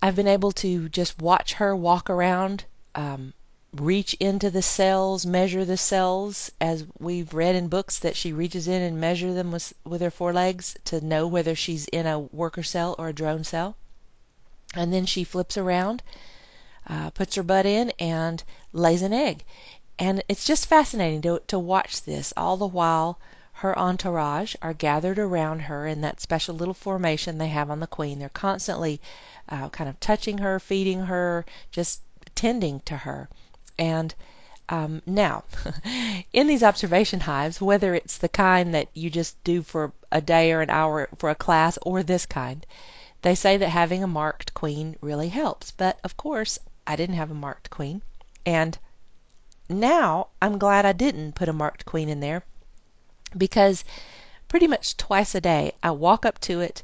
I've 0.02 0.14
been 0.14 0.28
able 0.28 0.52
to 0.64 0.90
just 0.90 1.22
watch 1.22 1.54
her 1.54 1.74
walk 1.74 2.10
around 2.10 2.64
um, 2.94 3.32
reach 3.74 4.12
into 4.20 4.50
the 4.50 4.60
cells, 4.60 5.24
measure 5.24 5.64
the 5.64 5.78
cells, 5.78 6.50
as 6.60 6.84
we've 6.98 7.32
read 7.32 7.54
in 7.54 7.68
books 7.68 8.00
that 8.00 8.14
she 8.14 8.34
reaches 8.34 8.68
in 8.68 8.82
and 8.82 9.00
measure 9.00 9.32
them 9.32 9.52
with, 9.52 9.72
with 9.84 10.02
her 10.02 10.10
forelegs 10.10 10.76
to 10.84 11.00
know 11.00 11.26
whether 11.26 11.54
she's 11.54 11.86
in 11.86 12.06
a 12.06 12.18
worker 12.18 12.62
cell 12.62 12.94
or 12.98 13.08
a 13.08 13.14
drone 13.14 13.42
cell. 13.42 13.74
And 14.74 14.92
then 14.92 15.06
she 15.06 15.24
flips 15.24 15.56
around, 15.56 16.02
uh, 16.90 17.08
puts 17.10 17.36
her 17.36 17.42
butt 17.42 17.64
in, 17.64 17.90
and 17.98 18.42
lays 18.72 19.00
an 19.00 19.12
egg. 19.12 19.44
And 19.98 20.22
it's 20.28 20.44
just 20.44 20.66
fascinating 20.66 21.22
to, 21.22 21.40
to 21.46 21.58
watch 21.58 22.02
this 22.02 22.32
all 22.36 22.56
the 22.56 22.66
while 22.66 23.18
her 23.52 23.78
entourage 23.78 24.54
are 24.62 24.72
gathered 24.72 25.18
around 25.18 25.60
her 25.60 25.86
in 25.86 26.00
that 26.00 26.20
special 26.20 26.54
little 26.54 26.74
formation 26.74 27.38
they 27.38 27.48
have 27.48 27.70
on 27.70 27.80
the 27.80 27.86
queen. 27.86 28.18
They're 28.18 28.30
constantly 28.30 29.00
uh, 29.48 29.68
kind 29.68 29.90
of 29.90 30.00
touching 30.00 30.38
her, 30.38 30.58
feeding 30.58 31.00
her, 31.00 31.44
just 31.70 32.00
tending 32.34 32.80
to 32.80 32.96
her. 32.96 33.28
And 33.78 34.14
um, 34.70 35.02
now, 35.04 35.44
in 36.32 36.46
these 36.46 36.62
observation 36.62 37.20
hives, 37.20 37.60
whether 37.60 37.94
it's 37.94 38.18
the 38.18 38.28
kind 38.28 38.74
that 38.74 38.88
you 38.94 39.10
just 39.10 39.42
do 39.44 39.62
for 39.62 39.92
a 40.10 40.20
day 40.20 40.52
or 40.52 40.62
an 40.62 40.70
hour 40.70 41.08
for 41.18 41.28
a 41.28 41.34
class 41.34 41.78
or 41.82 42.02
this 42.02 42.24
kind, 42.24 42.64
they 43.22 43.34
say 43.34 43.58
that 43.58 43.68
having 43.68 44.02
a 44.02 44.06
marked 44.06 44.54
queen 44.54 44.96
really 45.02 45.28
helps. 45.28 45.72
But 45.72 45.98
of 46.02 46.16
course, 46.16 46.58
I 46.90 46.96
didn't 46.96 47.14
have 47.14 47.30
a 47.30 47.34
marked 47.34 47.70
queen. 47.70 48.02
And 48.44 48.76
now 49.68 50.26
I'm 50.42 50.58
glad 50.58 50.84
I 50.84 50.92
didn't 50.92 51.36
put 51.36 51.48
a 51.48 51.52
marked 51.52 51.86
queen 51.86 52.08
in 52.08 52.18
there 52.18 52.42
because 53.38 53.84
pretty 54.48 54.66
much 54.66 54.96
twice 54.96 55.36
a 55.36 55.40
day 55.40 55.70
I 55.84 55.92
walk 55.92 56.26
up 56.26 56.40
to 56.40 56.60
it, 56.60 56.82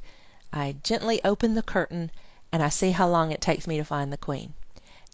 I 0.53 0.77
gently 0.85 1.21
open 1.25 1.55
the 1.55 1.63
curtain, 1.63 2.13
and 2.53 2.63
I 2.63 2.69
see 2.69 2.93
how 2.93 3.09
long 3.09 3.33
it 3.33 3.41
takes 3.41 3.67
me 3.67 3.79
to 3.79 3.85
find 3.85 4.13
the 4.13 4.17
queen. 4.17 4.55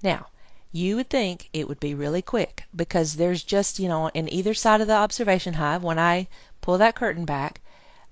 Now, 0.03 0.27
you 0.73 0.97
would 0.97 1.09
think 1.09 1.49
it 1.55 1.67
would 1.69 1.81
be 1.81 1.95
really 1.95 2.21
quick 2.21 2.65
because 2.77 3.17
there's 3.17 3.43
just, 3.43 3.79
you 3.79 3.89
know, 3.89 4.09
in 4.09 4.31
either 4.31 4.53
side 4.53 4.83
of 4.83 4.89
the 4.89 4.93
observation 4.97 5.55
hive, 5.55 5.83
when 5.83 5.99
I 5.99 6.29
pull 6.61 6.77
that 6.77 6.97
curtain 6.97 7.25
back, 7.25 7.63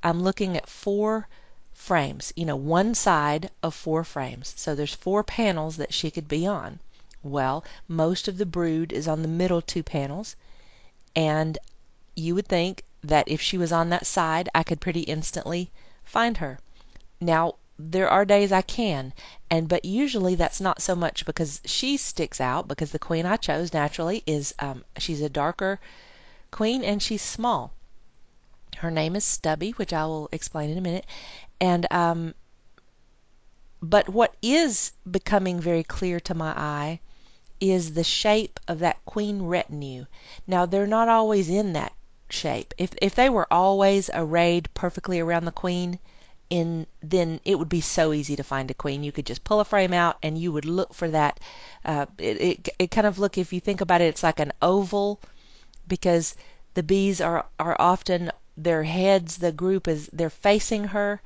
I'm 0.03 0.23
looking 0.23 0.57
at 0.57 0.67
four 0.67 1.29
frames, 1.81 2.31
you 2.37 2.45
know, 2.45 2.57
one 2.57 2.95
side 2.95 3.51
of 3.63 3.75
four 3.75 4.05
frames. 4.05 4.53
So 4.57 4.75
there's 4.75 4.95
four 4.95 5.25
panels 5.25 5.79
that 5.79 5.95
she 5.95 6.11
could 6.11 6.29
be 6.29 6.47
on. 6.47 6.79
Well, 7.23 7.65
most 7.89 8.29
of 8.29 8.37
the 8.37 8.47
brood 8.47 8.93
is 8.93 9.09
on 9.09 9.23
the 9.23 9.29
middle 9.29 9.63
two 9.63 9.83
panels, 9.83 10.37
and 11.17 11.59
you 12.15 12.35
would 12.35 12.47
think 12.47 12.85
that 13.03 13.29
if 13.29 13.41
she 13.41 13.57
was 13.57 13.73
on 13.73 13.89
that 13.89 14.07
side, 14.07 14.51
I 14.55 14.63
could 14.63 14.81
pretty 14.81 15.01
instantly 15.01 15.71
find 16.05 16.37
her. 16.37 16.59
Now, 17.19 17.55
there 17.79 18.11
are 18.11 18.27
days 18.27 18.53
I 18.53 18.63
can, 18.63 19.15
and 19.51 19.67
but 19.67 19.87
usually 19.87 20.35
that's 20.35 20.61
not 20.61 20.83
so 20.83 20.95
much 20.95 21.25
because 21.25 21.63
she 21.65 21.97
sticks 21.97 22.43
out 22.43 22.69
because 22.69 22.93
the 22.93 22.99
queen 22.99 23.25
I 23.25 23.37
chose 23.37 23.73
naturally 23.73 24.23
is 24.27 24.55
um, 24.59 24.85
she's 24.99 25.23
a 25.23 25.31
darker 25.31 25.81
queen 26.51 26.85
and 26.85 27.03
she's 27.03 27.23
small. 27.23 27.73
Her 28.77 28.91
name 28.91 29.17
is 29.17 29.25
Stubby, 29.25 29.73
which 29.73 29.93
I 29.95 30.05
will 30.05 30.29
explain 30.31 30.71
in 30.71 30.79
a 30.79 30.83
minute. 30.83 31.07
And 31.61 31.87
um, 31.93 32.35
but 33.83 34.09
what 34.09 34.35
is 34.43 34.93
becoming 35.11 35.61
very 35.61 35.83
clear 35.83 36.21
to 36.21 36.35
my 36.35 36.51
eye 36.51 37.01
is 37.61 37.93
the 37.93 38.05
shape 38.05 38.59
of 38.67 38.79
that 38.79 39.05
queen 39.05 39.43
retinue. 39.43 40.07
Now 40.47 40.67
they're 40.67 40.87
not 40.87 41.09
always 41.09 41.49
in 41.51 41.75
that 41.75 41.93
shape. 42.31 42.75
If 42.79 42.91
if 43.03 43.15
they 43.15 43.29
were 43.29 43.53
always 43.53 44.11
arrayed 44.13 44.73
perfectly 44.75 45.21
around 45.21 45.45
the 45.45 45.53
queen, 45.53 45.99
in 46.49 46.87
then 47.03 47.41
it 47.45 47.59
would 47.59 47.69
be 47.69 47.81
so 47.81 48.13
easy 48.13 48.37
to 48.37 48.43
find 48.43 48.71
a 48.71 48.75
queen. 48.75 49.05
You 49.05 49.13
could 49.13 49.27
just 49.27 49.45
pull 49.45 49.61
a 49.61 49.65
frame 49.65 49.93
out 49.93 50.17
and 50.23 50.37
you 50.37 50.53
would 50.53 50.65
look 50.65 50.95
for 50.95 51.09
that. 51.09 51.39
Uh, 51.85 52.07
it, 52.19 52.41
it, 52.41 52.69
it 52.79 52.91
kind 52.91 53.07
of 53.07 53.19
look 53.19 53.39
if 53.39 53.53
you 53.53 53.61
think 53.61 53.81
about 53.81 54.01
it, 54.01 54.07
it's 54.07 54.23
like 54.23 54.41
an 54.41 54.53
oval 54.61 55.21
because 55.87 56.35
the 56.75 56.83
bees 56.83 57.21
are 57.21 57.47
are 57.59 57.77
often 57.79 58.33
their 58.57 58.83
heads. 58.83 59.39
The 59.39 59.53
group 59.53 59.89
is 59.89 60.09
they're 60.13 60.31
facing 60.31 60.85
her, 60.85 61.21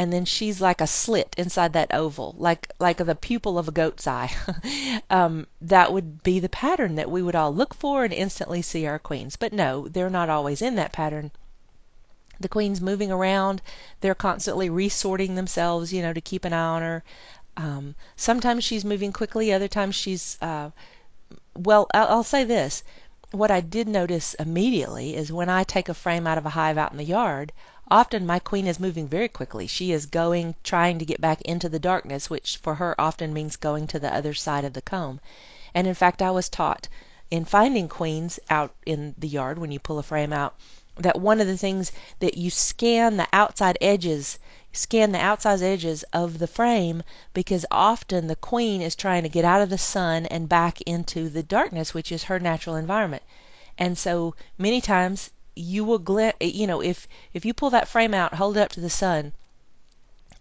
and 0.00 0.10
then 0.10 0.24
she's 0.24 0.62
like 0.62 0.80
a 0.80 0.86
slit 0.86 1.34
inside 1.36 1.74
that 1.74 1.92
oval, 1.92 2.34
like 2.38 2.72
like 2.78 2.96
the 2.96 3.14
pupil 3.14 3.58
of 3.58 3.68
a 3.68 3.70
goat's 3.70 4.06
eye. 4.06 4.32
um, 5.10 5.46
that 5.60 5.92
would 5.92 6.22
be 6.22 6.40
the 6.40 6.48
pattern 6.48 6.94
that 6.94 7.10
we 7.10 7.20
would 7.20 7.36
all 7.36 7.54
look 7.54 7.74
for 7.74 8.02
and 8.02 8.14
instantly 8.14 8.62
see 8.62 8.86
our 8.86 8.98
queens. 8.98 9.36
But 9.36 9.52
no, 9.52 9.88
they're 9.88 10.08
not 10.08 10.30
always 10.30 10.62
in 10.62 10.76
that 10.76 10.92
pattern 10.92 11.32
the 12.40 12.48
queen's 12.48 12.80
moving 12.80 13.12
around. 13.12 13.60
They're 14.00 14.14
constantly 14.14 14.70
resorting 14.70 15.34
themselves, 15.34 15.92
you 15.92 16.00
know, 16.00 16.14
to 16.14 16.22
keep 16.22 16.46
an 16.46 16.54
eye 16.54 16.76
on 16.76 16.80
her. 16.80 17.04
Um, 17.58 17.94
sometimes 18.16 18.64
she's 18.64 18.86
moving 18.86 19.12
quickly, 19.12 19.52
other 19.52 19.68
times 19.68 19.96
she's. 19.96 20.38
Uh, 20.40 20.70
well, 21.54 21.88
I'll, 21.92 22.08
I'll 22.08 22.24
say 22.24 22.44
this. 22.44 22.82
What 23.32 23.50
I 23.50 23.60
did 23.60 23.86
notice 23.86 24.32
immediately 24.32 25.14
is 25.14 25.30
when 25.30 25.50
I 25.50 25.64
take 25.64 25.90
a 25.90 25.94
frame 25.94 26.26
out 26.26 26.38
of 26.38 26.46
a 26.46 26.56
hive 26.56 26.78
out 26.78 26.92
in 26.92 26.96
the 26.96 27.04
yard, 27.04 27.52
often 27.90 28.26
my 28.26 28.38
queen 28.38 28.66
is 28.66 28.78
moving 28.78 29.08
very 29.08 29.28
quickly. 29.28 29.66
She 29.66 29.90
is 29.90 30.06
going, 30.06 30.54
trying 30.62 30.98
to 31.00 31.04
get 31.04 31.20
back 31.20 31.40
into 31.42 31.68
the 31.68 31.78
darkness, 31.78 32.30
which 32.30 32.56
for 32.58 32.76
her 32.76 32.98
often 33.00 33.32
means 33.32 33.56
going 33.56 33.86
to 33.88 33.98
the 33.98 34.14
other 34.14 34.34
side 34.34 34.64
of 34.64 34.74
the 34.74 34.82
comb. 34.82 35.20
And 35.74 35.86
in 35.86 35.94
fact, 35.94 36.22
I 36.22 36.30
was 36.30 36.48
taught 36.48 36.88
in 37.30 37.44
finding 37.44 37.88
queens 37.88 38.38
out 38.48 38.74
in 38.84 39.14
the 39.18 39.28
yard 39.28 39.58
when 39.58 39.72
you 39.72 39.78
pull 39.78 39.98
a 39.98 40.02
frame 40.02 40.32
out 40.32 40.54
that 40.96 41.20
one 41.20 41.40
of 41.40 41.46
the 41.46 41.56
things 41.56 41.92
that 42.18 42.36
you 42.36 42.50
scan 42.50 43.16
the 43.16 43.26
outside 43.32 43.78
edges 43.80 44.38
scan 44.72 45.12
the 45.12 45.18
outside 45.18 45.62
edges 45.62 46.04
of 46.12 46.38
the 46.38 46.46
frame 46.46 47.02
because 47.32 47.64
often 47.70 48.26
the 48.26 48.36
queen 48.36 48.82
is 48.82 48.94
trying 48.94 49.22
to 49.22 49.28
get 49.28 49.44
out 49.44 49.62
of 49.62 49.70
the 49.70 49.78
sun 49.78 50.26
and 50.26 50.48
back 50.48 50.80
into 50.82 51.28
the 51.28 51.42
darkness, 51.42 51.94
which 51.94 52.12
is 52.12 52.24
her 52.24 52.38
natural 52.38 52.76
environment. 52.76 53.22
And 53.78 53.96
so 53.96 54.34
many 54.58 54.80
times 54.80 55.30
you 55.56 55.84
will 55.84 56.00
gl- 56.00 56.32
eh, 56.40 56.44
you 56.46 56.66
know 56.66 56.80
if 56.82 57.08
if 57.32 57.44
you 57.44 57.54
pull 57.54 57.70
that 57.70 57.88
frame 57.88 58.14
out, 58.14 58.34
hold 58.34 58.56
it 58.56 58.60
up 58.60 58.70
to 58.70 58.80
the 58.80 58.90
sun, 58.90 59.32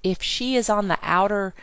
if 0.03 0.21
she 0.21 0.55
is 0.55 0.69
on 0.69 0.87
the 0.87 0.99
outer 1.01 1.53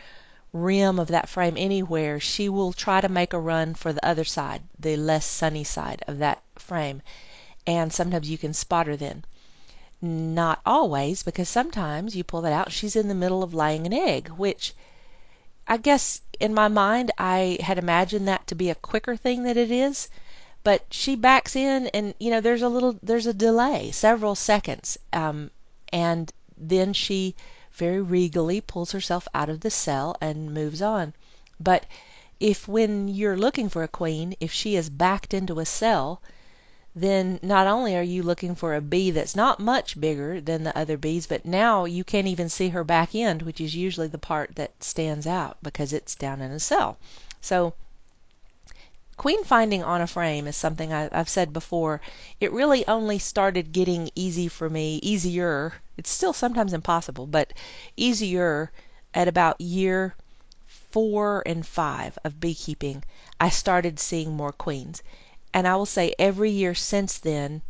rim 0.53 0.99
of 0.99 1.09
that 1.09 1.29
frame 1.29 1.55
anywhere, 1.57 2.19
she 2.19 2.49
will 2.49 2.73
try 2.73 3.01
to 3.01 3.09
make 3.09 3.33
a 3.33 3.39
run 3.39 3.73
for 3.75 3.93
the 3.93 4.05
other 4.05 4.23
side, 4.23 4.61
the 4.79 4.95
less 4.97 5.25
sunny 5.25 5.63
side 5.63 6.03
of 6.07 6.19
that 6.19 6.41
frame. 6.55 7.01
And 7.67 7.91
sometimes 7.93 8.29
you 8.29 8.37
can 8.37 8.53
spot 8.53 8.87
her 8.87 8.95
then. 8.95 9.25
Not 10.01 10.61
always, 10.65 11.23
because 11.23 11.49
sometimes 11.49 12.15
you 12.15 12.23
pull 12.23 12.41
that 12.41 12.53
out, 12.53 12.71
she's 12.71 12.95
in 12.95 13.07
the 13.07 13.15
middle 13.15 13.43
of 13.43 13.53
laying 13.53 13.85
an 13.85 13.93
egg, 13.93 14.29
which 14.29 14.73
I 15.67 15.77
guess 15.77 16.21
in 16.39 16.53
my 16.53 16.67
mind 16.67 17.11
I 17.17 17.57
had 17.61 17.77
imagined 17.77 18.27
that 18.27 18.47
to 18.47 18.55
be 18.55 18.69
a 18.69 18.75
quicker 18.75 19.15
thing 19.15 19.43
than 19.43 19.57
it 19.57 19.71
is. 19.71 20.09
But 20.63 20.85
she 20.89 21.15
backs 21.15 21.55
in, 21.55 21.87
and 21.87 22.13
you 22.19 22.31
know 22.31 22.41
there's 22.41 22.61
a 22.61 22.69
little 22.69 22.97
there's 23.03 23.27
a 23.27 23.33
delay, 23.33 23.91
several 23.91 24.33
seconds, 24.35 24.97
um, 25.13 25.51
and 25.93 26.31
then 26.57 26.93
she 26.93 27.35
very 27.73 28.01
regally 28.01 28.59
pulls 28.61 28.91
herself 28.91 29.27
out 29.35 29.49
of 29.49 29.61
the 29.61 29.69
cell 29.69 30.15
and 30.19 30.53
moves 30.53 30.81
on. 30.81 31.13
But 31.59 31.85
if 32.39 32.67
when 32.67 33.07
you're 33.07 33.37
looking 33.37 33.69
for 33.69 33.83
a 33.83 33.87
queen, 33.87 34.35
if 34.39 34.51
she 34.51 34.75
is 34.75 34.89
backed 34.89 35.33
into 35.33 35.59
a 35.59 35.65
cell, 35.65 36.21
then 36.95 37.39
not 37.43 37.67
only 37.67 37.95
are 37.95 38.01
you 38.01 38.23
looking 38.23 38.55
for 38.55 38.73
a 38.73 38.81
bee 38.81 39.11
that's 39.11 39.35
not 39.35 39.59
much 39.59 39.99
bigger 40.01 40.41
than 40.41 40.63
the 40.63 40.75
other 40.75 40.97
bees, 40.97 41.27
but 41.27 41.45
now 41.45 41.85
you 41.85 42.03
can't 42.03 42.25
even 42.27 42.49
see 42.49 42.69
her 42.69 42.83
back 42.83 43.13
end, 43.13 43.43
which 43.43 43.61
is 43.61 43.75
usually 43.75 44.07
the 44.07 44.17
part 44.17 44.55
that 44.55 44.83
stands 44.83 45.27
out 45.27 45.57
because 45.61 45.93
it's 45.93 46.15
down 46.15 46.41
in 46.41 46.49
a 46.51 46.59
cell. 46.59 46.97
So 47.41 47.73
queen 49.17 49.43
finding 49.43 49.83
on 49.83 49.99
a 49.99 50.07
frame 50.07 50.47
is 50.47 50.55
something 50.55 50.93
I, 50.93 51.09
have 51.11 51.27
said 51.27 51.51
before. 51.51 51.99
It 52.39 52.51
really 52.53 52.87
only 52.87 53.19
started 53.19 53.71
getting 53.71 54.09
easy 54.15 54.47
for 54.47 54.69
me, 54.69 54.99
easier. 55.03 55.73
It's 55.97 56.09
still 56.09 56.33
sometimes 56.33 56.71
impossible, 56.71 57.27
but 57.27 57.51
easier 57.97 58.71
at 59.13 59.27
about 59.27 59.59
year 59.59 60.15
four 60.91 61.43
and 61.45 61.65
five 61.65 62.17
of 62.23 62.39
beekeeping. 62.39 63.03
I 63.39 63.49
started 63.49 63.99
seeing 63.99 64.35
more 64.35 64.51
queens. 64.51 65.01
And 65.53 65.67
I 65.67 65.75
will 65.75 65.85
say 65.85 66.13
every 66.19 66.51
year 66.51 66.75
since 66.75 67.17
then, 67.17 67.61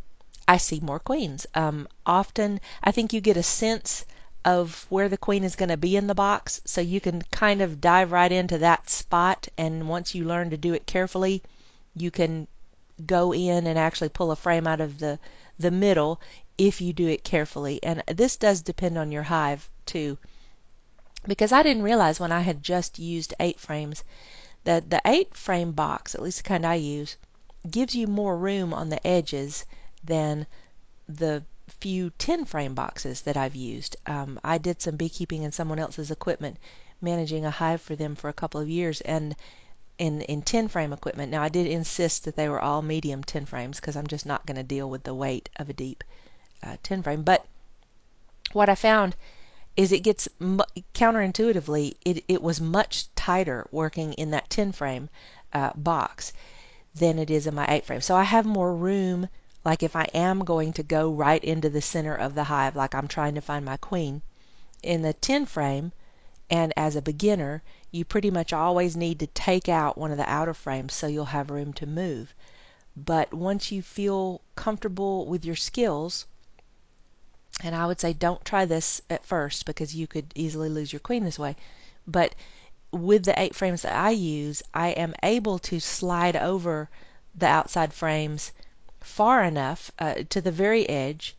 I 0.47 0.57
see 0.57 0.79
more 0.79 0.99
queens. 0.99 1.45
Um, 1.55 1.87
often, 2.05 2.59
I 2.83 2.91
think 2.91 3.13
you 3.13 3.21
get 3.21 3.37
a 3.37 3.43
sense 3.43 4.05
of 4.47 4.85
where 4.87 5.09
the 5.09 5.17
queen 5.17 5.43
is 5.43 5.57
going 5.57 5.67
to 5.67 5.75
be 5.75 5.97
in 5.97 6.07
the 6.07 6.15
box, 6.15 6.61
so 6.63 6.79
you 6.79 7.01
can 7.01 7.21
kind 7.33 7.61
of 7.61 7.81
dive 7.81 8.13
right 8.13 8.31
into 8.31 8.59
that 8.59 8.89
spot. 8.89 9.49
And 9.57 9.89
once 9.89 10.15
you 10.15 10.23
learn 10.23 10.51
to 10.51 10.57
do 10.57 10.73
it 10.73 10.85
carefully, 10.85 11.43
you 11.93 12.11
can 12.11 12.47
go 13.05 13.33
in 13.33 13.67
and 13.67 13.77
actually 13.77 14.07
pull 14.07 14.31
a 14.31 14.37
frame 14.37 14.65
out 14.65 14.79
of 14.79 14.99
the 14.99 15.19
the 15.59 15.69
middle 15.69 16.21
if 16.57 16.79
you 16.79 16.93
do 16.93 17.09
it 17.09 17.25
carefully. 17.25 17.81
And 17.83 18.01
this 18.07 18.37
does 18.37 18.61
depend 18.61 18.97
on 18.97 19.11
your 19.11 19.23
hive 19.23 19.69
too. 19.85 20.17
Because 21.25 21.51
I 21.51 21.61
didn't 21.61 21.83
realize 21.83 22.17
when 22.17 22.31
I 22.31 22.39
had 22.39 22.63
just 22.63 22.99
used 22.99 23.33
eight 23.41 23.59
frames 23.59 24.01
that 24.63 24.89
the 24.89 25.01
eight 25.03 25.35
frame 25.35 25.73
box, 25.73 26.15
at 26.15 26.21
least 26.21 26.37
the 26.37 26.47
kind 26.47 26.65
I 26.65 26.75
use, 26.75 27.17
gives 27.69 27.93
you 27.95 28.07
more 28.07 28.37
room 28.37 28.73
on 28.73 28.87
the 28.87 29.05
edges 29.05 29.65
than 30.05 30.47
the 31.09 31.43
few 31.79 32.09
10 32.11 32.45
frame 32.45 32.73
boxes 32.73 33.21
that 33.21 33.37
I've 33.37 33.55
used. 33.55 33.97
Um, 34.05 34.39
I 34.43 34.57
did 34.57 34.81
some 34.81 34.95
beekeeping 34.95 35.43
in 35.43 35.51
someone 35.51 35.79
else's 35.79 36.11
equipment, 36.11 36.57
managing 37.01 37.45
a 37.45 37.51
hive 37.51 37.81
for 37.81 37.95
them 37.95 38.15
for 38.15 38.29
a 38.29 38.33
couple 38.33 38.61
of 38.61 38.69
years, 38.69 39.01
and 39.01 39.35
in, 39.97 40.21
in 40.21 40.41
10 40.41 40.67
frame 40.67 40.93
equipment. 40.93 41.31
Now, 41.31 41.41
I 41.41 41.49
did 41.49 41.67
insist 41.67 42.25
that 42.25 42.35
they 42.35 42.49
were 42.49 42.61
all 42.61 42.81
medium 42.81 43.23
10 43.23 43.45
frames 43.45 43.79
because 43.79 43.95
I'm 43.95 44.07
just 44.07 44.25
not 44.25 44.45
going 44.45 44.57
to 44.57 44.63
deal 44.63 44.89
with 44.89 45.03
the 45.03 45.13
weight 45.13 45.49
of 45.57 45.69
a 45.69 45.73
deep 45.73 46.03
uh, 46.63 46.77
10 46.83 47.03
frame. 47.03 47.23
But 47.23 47.45
what 48.53 48.69
I 48.69 48.75
found 48.75 49.15
is 49.75 49.91
it 49.91 49.99
gets 49.99 50.27
counterintuitively, 50.39 51.95
it, 52.03 52.23
it 52.27 52.41
was 52.41 52.59
much 52.59 53.13
tighter 53.15 53.67
working 53.71 54.13
in 54.13 54.31
that 54.31 54.49
10 54.49 54.71
frame 54.71 55.09
uh, 55.53 55.71
box 55.75 56.33
than 56.95 57.19
it 57.19 57.29
is 57.29 57.45
in 57.45 57.53
my 57.53 57.65
8 57.67 57.85
frame. 57.85 58.01
So 58.01 58.15
I 58.15 58.23
have 58.23 58.45
more 58.45 58.73
room, 58.73 59.27
like 59.67 59.83
if 59.83 59.97
I 59.97 60.07
am 60.13 60.45
going 60.45 60.71
to 60.71 60.81
go 60.81 61.11
right 61.11 61.43
into 61.43 61.69
the 61.69 61.81
center 61.81 62.15
of 62.15 62.35
the 62.35 62.45
hive, 62.45 62.77
like 62.77 62.95
I'm 62.95 63.09
trying 63.09 63.35
to 63.35 63.41
find 63.41 63.65
my 63.65 63.75
queen. 63.75 64.21
In 64.81 65.01
the 65.01 65.11
10 65.11 65.45
frame, 65.45 65.91
and 66.49 66.71
as 66.77 66.95
a 66.95 67.01
beginner, 67.01 67.61
you 67.91 68.05
pretty 68.05 68.31
much 68.31 68.53
always 68.53 68.95
need 68.95 69.19
to 69.19 69.27
take 69.27 69.67
out 69.67 69.97
one 69.97 70.11
of 70.11 70.17
the 70.17 70.29
outer 70.29 70.53
frames 70.53 70.93
so 70.93 71.07
you'll 71.07 71.25
have 71.25 71.49
room 71.49 71.73
to 71.73 71.85
move. 71.85 72.33
But 72.95 73.33
once 73.33 73.69
you 73.69 73.81
feel 73.81 74.39
comfortable 74.55 75.25
with 75.25 75.43
your 75.43 75.57
skills, 75.57 76.25
and 77.61 77.75
I 77.75 77.87
would 77.87 77.99
say 77.99 78.13
don't 78.13 78.45
try 78.45 78.63
this 78.63 79.01
at 79.09 79.25
first 79.25 79.65
because 79.65 79.93
you 79.93 80.07
could 80.07 80.31
easily 80.33 80.69
lose 80.69 80.93
your 80.93 81.01
queen 81.01 81.25
this 81.25 81.39
way, 81.39 81.57
but 82.07 82.33
with 82.91 83.25
the 83.25 83.37
eight 83.37 83.53
frames 83.53 83.81
that 83.81 83.97
I 83.97 84.11
use, 84.11 84.63
I 84.73 84.91
am 84.91 85.13
able 85.23 85.59
to 85.59 85.81
slide 85.81 86.37
over 86.37 86.89
the 87.35 87.47
outside 87.47 87.91
frames 87.91 88.53
far 89.07 89.43
enough 89.43 89.91
uh, 89.97 90.15
to 90.29 90.41
the 90.41 90.51
very 90.51 90.87
edge, 90.87 91.35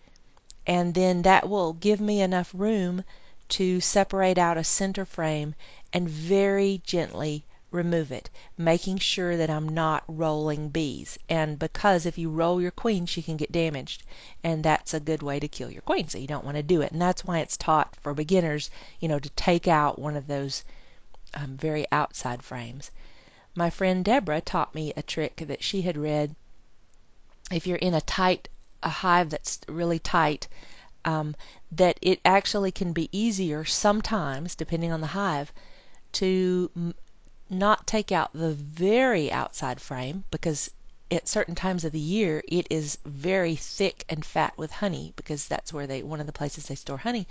and 0.66 0.94
then 0.94 1.22
that 1.22 1.48
will 1.48 1.72
give 1.74 2.00
me 2.00 2.20
enough 2.20 2.50
room 2.54 3.04
to 3.48 3.80
separate 3.80 4.38
out 4.38 4.58
a 4.58 4.64
center 4.64 5.04
frame 5.04 5.54
and 5.92 6.08
very 6.08 6.80
gently 6.84 7.44
remove 7.70 8.10
it, 8.10 8.30
making 8.56 8.96
sure 8.98 9.36
that 9.36 9.50
I'm 9.50 9.68
not 9.68 10.02
rolling 10.08 10.70
bees. 10.70 11.18
And 11.28 11.58
because 11.58 12.06
if 12.06 12.16
you 12.16 12.30
roll 12.30 12.60
your 12.60 12.70
queen, 12.70 13.04
she 13.06 13.22
can 13.22 13.36
get 13.36 13.52
damaged, 13.52 14.02
and 14.42 14.64
that's 14.64 14.94
a 14.94 15.00
good 15.00 15.22
way 15.22 15.38
to 15.38 15.48
kill 15.48 15.70
your 15.70 15.82
queen, 15.82 16.08
so 16.08 16.18
you 16.18 16.26
don't 16.26 16.44
want 16.44 16.56
to 16.56 16.62
do 16.62 16.80
it. 16.80 16.92
And 16.92 17.00
that's 17.00 17.24
why 17.24 17.40
it's 17.40 17.56
taught 17.56 17.94
for 17.96 18.14
beginners, 18.14 18.70
you 19.00 19.08
know, 19.08 19.18
to 19.18 19.30
take 19.30 19.68
out 19.68 19.98
one 19.98 20.16
of 20.16 20.26
those 20.26 20.64
um, 21.34 21.56
very 21.58 21.86
outside 21.92 22.42
frames. 22.42 22.90
My 23.54 23.70
friend 23.70 24.04
Deborah 24.04 24.40
taught 24.40 24.74
me 24.74 24.92
a 24.96 25.02
trick 25.02 25.36
that 25.46 25.62
she 25.62 25.82
had 25.82 25.98
read. 25.98 26.34
If 27.50 27.66
you're 27.66 27.76
in 27.76 27.94
a 27.94 28.00
tight 28.00 28.48
a 28.82 28.88
hive 28.88 29.30
that's 29.30 29.60
really 29.68 29.98
tight, 29.98 30.46
um, 31.04 31.34
that 31.72 31.98
it 32.00 32.20
actually 32.24 32.70
can 32.70 32.92
be 32.92 33.08
easier 33.10 33.64
sometimes, 33.64 34.54
depending 34.54 34.92
on 34.92 35.00
the 35.00 35.08
hive, 35.08 35.52
to 36.12 36.70
m- 36.76 36.94
not 37.50 37.86
take 37.86 38.12
out 38.12 38.32
the 38.32 38.52
very 38.52 39.32
outside 39.32 39.80
frame 39.80 40.24
because 40.30 40.70
at 41.10 41.26
certain 41.26 41.54
times 41.54 41.84
of 41.84 41.92
the 41.92 41.98
year 41.98 42.42
it 42.46 42.66
is 42.70 42.98
very 43.04 43.56
thick 43.56 44.04
and 44.08 44.24
fat 44.24 44.56
with 44.58 44.70
honey 44.70 45.12
because 45.16 45.46
that's 45.46 45.72
where 45.72 45.86
they 45.86 46.02
one 46.02 46.20
of 46.20 46.26
the 46.26 46.32
places 46.32 46.66
they 46.66 46.74
store 46.74 46.98
honey 46.98 47.26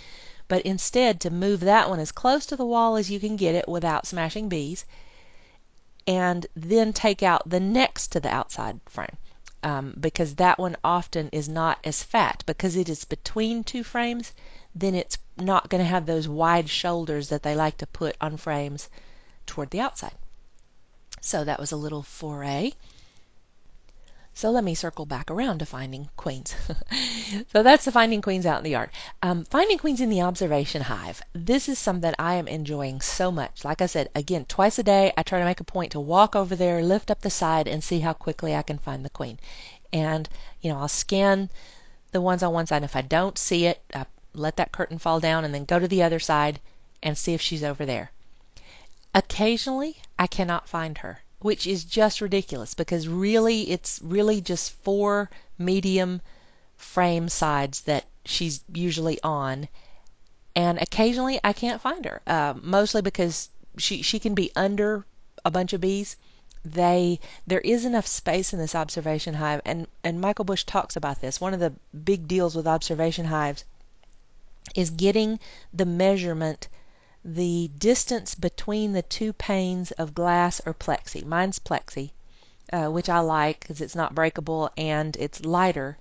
but 0.47 0.63
instead 0.63 1.21
to 1.21 1.30
move 1.30 1.60
that 1.60 1.89
one 1.89 1.99
as 1.99 2.12
close 2.12 2.45
to 2.47 2.56
the 2.56 2.65
wall 2.65 2.95
as 2.95 3.12
you 3.12 3.19
can 3.19 3.36
get 3.36 3.56
it 3.56 3.67
without 3.67 4.08
smashing 4.08 4.49
bees, 4.49 4.86
and 6.06 6.47
then 6.56 6.93
take 6.93 7.21
out 7.21 7.47
the 7.49 7.60
next 7.60 8.13
to 8.13 8.19
the 8.19 8.30
outside 8.30 8.80
frame. 8.86 9.17
Um, 9.63 9.96
because 10.00 10.36
that 10.36 10.60
one 10.60 10.76
often 10.84 11.30
is 11.30 11.50
not 11.50 11.80
as 11.84 12.04
fat. 12.04 12.43
Because 12.46 12.76
it 12.76 12.89
is 12.89 13.06
between 13.06 13.63
two 13.63 13.84
frames 13.84 14.34
then 14.80 14.93
it's 14.93 15.17
not 15.38 15.70
going 15.70 15.84
to 15.84 15.89
have 15.89 16.06
those 16.06 16.28
wide 16.28 16.70
shoulders 16.70 17.30
that 17.30 17.41
they 17.41 17.56
like 17.56 17.78
to 17.78 17.88
put 17.88 18.15
on 18.22 18.38
frames 18.38 18.89
toward 19.48 19.72
the 19.72 19.80
outside. 19.80 20.13
So 21.20 21.43
that 21.43 21.60
was 21.60 21.72
a 21.72 21.78
little 21.78 22.04
foray 22.04 22.74
so 24.38 24.52
let 24.52 24.63
me 24.63 24.76
circle 24.76 25.08
back 25.08 25.32
around 25.32 25.58
to 25.58 25.65
finding 25.65 26.08
queens. 26.15 26.54
so 27.52 27.63
that's 27.63 27.86
the 27.86 27.91
finding 27.91 28.21
queens 28.21 28.45
out 28.45 28.60
in 28.60 28.63
the 28.63 28.69
yard. 28.69 28.91
Um, 29.23 29.45
finding 29.45 29.80
queens 29.80 30.00
in 30.00 30.12
the 30.12 30.21
observation 30.21 30.84
hive. 30.84 31.23
This 31.34 31.67
is 31.67 31.80
something 31.80 32.13
I 32.19 32.36
am 32.36 32.47
enjoying 32.47 33.02
so 33.02 33.32
much. 33.32 33.65
Like 33.65 33.82
I 33.82 33.88
said, 33.88 34.10
again, 34.13 34.45
twice 34.45 34.78
a 34.78 34.84
day, 34.84 35.12
I 35.17 35.23
try 35.23 35.39
to 35.39 35.45
make 35.45 35.60
a 35.60 35.63
point 35.63 35.93
to 35.93 36.00
walk 36.00 36.36
over 36.36 36.56
there, 36.56 36.84
lift 36.84 37.10
up 37.10 37.21
the 37.21 37.32
side, 37.32 37.67
and 37.67 37.84
see 37.84 38.00
how 38.00 38.13
quickly 38.13 38.56
I 38.56 38.62
can 38.62 38.78
find 38.78 39.04
the 39.04 39.10
queen. 39.10 39.39
And, 39.91 40.30
you 40.62 40.71
know, 40.71 40.78
I'll 40.78 40.88
scan 40.88 41.50
the 42.12 42.21
ones 42.21 42.43
on 42.43 42.54
one 42.54 42.67
side. 42.67 42.76
And 42.76 42.86
if 42.86 42.95
I 42.95 43.02
don't 43.02 43.39
see 43.39 43.65
it, 43.65 43.82
I 43.91 44.06
let 44.36 44.58
that 44.58 44.71
curtain 44.71 45.00
fall 45.00 45.19
down 45.19 45.45
and 45.45 45.54
then 45.56 45.65
go 45.65 45.80
to 45.80 45.88
the 45.88 46.04
other 46.04 46.19
side 46.19 46.60
and 47.02 47.17
see 47.17 47.34
if 47.34 47.41
she's 47.41 47.63
over 47.63 47.88
there. 47.88 48.12
Occasionally, 49.15 49.97
I 50.19 50.28
cannot 50.28 50.69
find 50.69 51.00
her 51.00 51.21
which 51.39 51.67
is 51.67 51.84
just 51.84 52.21
ridiculous 52.21 52.73
because 52.73 53.08
really 53.08 53.69
it's 53.69 54.00
really 54.04 54.41
just 54.41 54.71
four 54.84 55.30
medium 55.58 56.21
frame 56.76 57.30
sides 57.30 57.82
that 57.82 58.06
she's 58.26 58.62
usually 58.73 59.21
on. 59.21 59.67
And 60.56 60.80
occasionally 60.80 61.39
I 61.43 61.54
can't 61.54 61.82
find 61.82 62.06
her, 62.06 62.21
uh, 62.26 62.56
mostly 62.62 63.02
because 63.02 63.50
she, 63.78 64.02
she 64.02 64.19
can 64.19 64.34
be 64.34 64.52
under 64.56 65.06
a 65.45 65.52
bunch 65.52 65.73
of 65.73 65.82
bees. 65.82 66.15
They 66.65 67.19
there 67.45 67.62
is 67.62 67.86
enough 67.86 68.08
space 68.08 68.52
in 68.52 68.60
this 68.60 68.76
observation 68.76 69.36
hive, 69.36 69.62
and 69.63 69.88
and 70.04 70.19
Michael 70.19 70.43
Bush 70.43 70.65
talks 70.65 70.95
about 70.95 71.21
this. 71.21 71.39
One 71.39 71.54
of 71.54 71.62
the 71.62 71.73
big 71.95 72.28
deals 72.28 72.56
with 72.56 72.67
observation 72.67 73.26
hives 73.26 73.63
is 74.76 74.89
getting 74.89 75.39
the 75.71 75.86
measurement 75.86 76.67
the 77.30 77.70
distance 77.78 78.36
between 78.36 78.94
the 78.94 79.02
two 79.02 79.34
panes 79.34 79.92
of 79.92 80.13
glass 80.13 80.62
or 80.66 80.74
plexi. 80.74 81.26
Mine's 81.26 81.60
plexi, 81.60 82.12
uh, 82.72 82.88
which 82.88 83.10
I 83.10 83.20
like 83.20 83.60
because 83.60 83.82
it's 83.82 83.96
not 83.96 84.16
breakable 84.16 84.72
and 84.78 85.13
it's 85.18 85.44
lighter. 85.44 85.98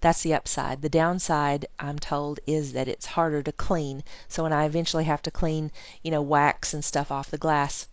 That's 0.00 0.22
the 0.22 0.34
upside. 0.34 0.82
The 0.82 0.88
downside, 0.88 1.66
I'm 1.78 2.00
told, 2.00 2.40
is 2.48 2.72
that 2.72 2.88
it's 2.88 3.06
harder 3.06 3.40
to 3.44 3.52
clean. 3.52 4.02
So 4.26 4.42
when 4.42 4.52
I 4.52 4.64
eventually 4.64 5.04
have 5.04 5.22
to 5.22 5.30
clean, 5.30 5.70
you 6.02 6.10
know, 6.10 6.22
wax 6.22 6.74
and 6.74 6.84
stuff 6.84 7.12
off 7.12 7.30
the 7.30 7.38
glass, 7.38 7.86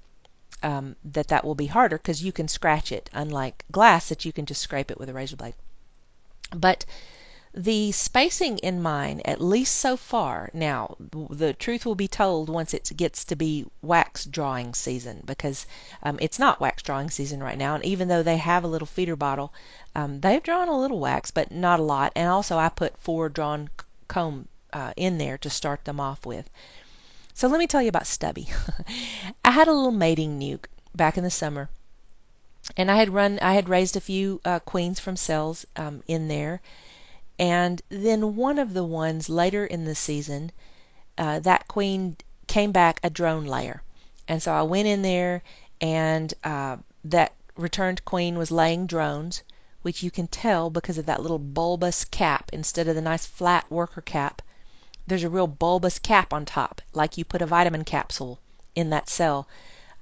um, 0.63 0.95
that 1.05 1.27
that 1.27 1.45
will 1.45 1.55
be 1.55 1.67
harder 1.67 1.99
because 1.99 2.23
you 2.23 2.31
can 2.31 2.47
scratch 2.47 2.91
it, 2.91 3.11
unlike 3.13 3.63
glass 3.71 4.09
that 4.09 4.25
you 4.25 4.33
can 4.33 4.47
just 4.47 4.61
scrape 4.61 4.89
it 4.89 4.99
with 4.99 5.07
a 5.07 5.13
razor 5.13 5.35
blade. 5.35 5.53
But 6.49 6.85
the 7.53 7.91
spacing 7.91 8.57
in 8.59 8.81
mine, 8.81 9.21
at 9.25 9.41
least 9.41 9.75
so 9.75 9.97
far, 9.97 10.49
now 10.53 10.95
the 10.99 11.51
truth 11.53 11.85
will 11.85 11.95
be 11.95 12.07
told 12.07 12.47
once 12.47 12.73
it 12.73 12.89
gets 12.95 13.25
to 13.25 13.35
be 13.35 13.65
wax 13.81 14.23
drawing 14.23 14.73
season 14.73 15.21
because 15.25 15.65
um, 16.01 16.17
it's 16.21 16.39
not 16.39 16.61
wax 16.61 16.81
drawing 16.81 17.09
season 17.09 17.43
right 17.43 17.57
now. 17.57 17.75
And 17.75 17.83
even 17.83 18.07
though 18.07 18.23
they 18.23 18.37
have 18.37 18.63
a 18.63 18.69
little 18.69 18.85
feeder 18.85 19.17
bottle, 19.17 19.51
um, 19.93 20.21
they've 20.21 20.41
drawn 20.41 20.69
a 20.69 20.79
little 20.79 20.99
wax, 20.99 21.31
but 21.31 21.51
not 21.51 21.81
a 21.81 21.83
lot. 21.83 22.13
And 22.15 22.29
also, 22.29 22.57
I 22.57 22.69
put 22.69 22.97
four 22.97 23.27
drawn 23.27 23.69
comb 24.07 24.47
uh, 24.71 24.93
in 24.95 25.17
there 25.17 25.37
to 25.39 25.49
start 25.49 25.83
them 25.83 25.99
off 25.99 26.25
with. 26.25 26.49
So 27.33 27.49
let 27.49 27.59
me 27.59 27.67
tell 27.67 27.81
you 27.81 27.89
about 27.89 28.07
Stubby. 28.07 28.47
I 29.43 29.51
had 29.51 29.67
a 29.67 29.73
little 29.73 29.91
mating 29.91 30.39
nuke 30.39 30.67
back 30.95 31.17
in 31.17 31.25
the 31.25 31.29
summer, 31.29 31.69
and 32.77 32.89
I 32.89 32.95
had 32.95 33.09
run, 33.09 33.39
I 33.41 33.55
had 33.55 33.67
raised 33.67 33.97
a 33.97 34.01
few 34.01 34.39
uh, 34.45 34.59
queens 34.59 35.01
from 35.01 35.17
cells 35.17 35.65
um, 35.75 36.01
in 36.07 36.29
there 36.29 36.61
and 37.39 37.81
then 37.89 38.35
one 38.35 38.59
of 38.59 38.73
the 38.73 38.83
ones 38.83 39.29
later 39.29 39.65
in 39.65 39.85
the 39.85 39.95
season, 39.95 40.51
uh, 41.17 41.39
that 41.39 41.67
queen 41.67 42.17
came 42.47 42.71
back 42.71 42.99
a 43.03 43.09
drone 43.09 43.45
layer. 43.45 43.81
And 44.27 44.41
so 44.41 44.51
I 44.51 44.61
went 44.63 44.87
in 44.87 45.01
there, 45.01 45.43
and 45.79 46.33
uh, 46.43 46.77
that 47.05 47.33
returned 47.55 48.05
queen 48.05 48.37
was 48.37 48.51
laying 48.51 48.85
drones, 48.85 49.43
which 49.81 50.03
you 50.03 50.11
can 50.11 50.27
tell 50.27 50.69
because 50.69 50.97
of 50.97 51.07
that 51.07 51.21
little 51.21 51.39
bulbous 51.39 52.05
cap 52.05 52.49
instead 52.53 52.87
of 52.87 52.95
the 52.95 53.01
nice 53.01 53.25
flat 53.25 53.69
worker 53.71 54.01
cap. 54.01 54.41
There's 55.07 55.23
a 55.23 55.29
real 55.29 55.47
bulbous 55.47 55.99
cap 55.99 56.33
on 56.33 56.45
top, 56.45 56.81
like 56.93 57.17
you 57.17 57.25
put 57.25 57.41
a 57.41 57.47
vitamin 57.47 57.83
capsule 57.83 58.39
in 58.75 58.91
that 58.91 59.09
cell. 59.09 59.47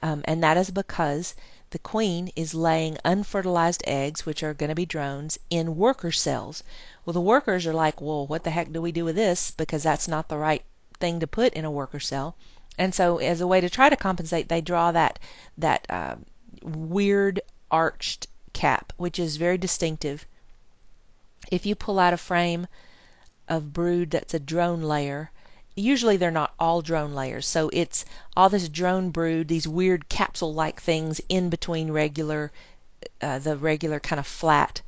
Um, 0.02 0.22
and 0.26 0.44
that 0.44 0.58
is 0.58 0.70
because 0.70 1.36
the 1.72 1.80
queen 1.80 2.32
is 2.36 2.54
laying 2.54 2.98
unfertilized 3.06 3.84
eggs, 3.86 4.26
which 4.26 4.42
are 4.42 4.54
going 4.54 4.70
to 4.70 4.76
be 4.76 4.86
drones, 4.86 5.38
in 5.50 5.78
worker 5.78 6.12
cells. 6.12 6.64
Well, 7.06 7.14
the 7.14 7.22
workers 7.22 7.68
are 7.68 7.74
like, 7.74 8.02
well, 8.02 8.26
what 8.26 8.44
the 8.44 8.50
heck 8.50 8.72
do 8.72 8.82
we 8.82 8.92
do 8.92 9.06
with 9.06 9.16
this? 9.16 9.52
Because 9.52 9.84
that's 9.84 10.08
not 10.08 10.30
the 10.30 10.38
right 10.38 10.64
thing 11.00 11.20
to 11.20 11.28
put 11.28 11.54
in 11.54 11.66
a 11.66 11.72
worker 11.72 12.00
cell. 12.00 12.36
And 12.78 12.96
so, 12.96 13.18
as 13.18 13.42
a 13.42 13.48
way 13.48 13.62
to 13.62 13.70
try 13.70 13.90
to 13.90 13.96
compensate, 13.96 14.50
they 14.50 14.62
draw 14.62 14.92
that 14.92 15.20
that 15.58 15.86
uh, 15.90 16.16
weird 16.64 17.42
arched 17.70 18.28
cap, 18.54 18.94
which 18.98 19.20
is 19.20 19.38
very 19.38 19.58
distinctive. 19.58 20.26
If 21.52 21.66
you 21.66 21.76
pull 21.76 22.00
out 22.00 22.14
a 22.14 22.18
frame 22.18 22.68
of 23.48 23.74
brood 23.74 24.12
that's 24.12 24.34
a 24.34 24.40
drone 24.40 24.82
layer, 24.82 25.32
usually 25.80 26.18
they're 26.18 26.32
not 26.32 26.54
all 26.60 26.82
drone 26.82 27.14
layers. 27.16 27.48
So 27.48 27.70
it's 27.72 28.06
all 28.36 28.50
this 28.50 28.70
drone 28.70 29.10
brood, 29.12 29.48
these 29.48 29.68
weird 29.68 30.10
capsule-like 30.10 30.82
things 30.82 31.22
in 31.30 31.50
between 31.50 31.92
regular, 31.92 32.52
uh, 33.22 33.40
the 33.40 33.58
regular 33.58 34.00
kind 34.00 34.20
of 34.20 34.28
flat 34.28 34.82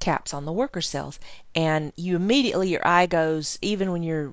caps 0.00 0.32
on 0.32 0.44
the 0.44 0.52
worker 0.52 0.80
cells. 0.80 1.18
And 1.54 1.92
you 1.96 2.16
immediately, 2.16 2.68
your 2.68 2.86
eye 2.86 3.06
goes, 3.06 3.58
even 3.62 3.90
when 3.90 4.02
you're, 4.02 4.32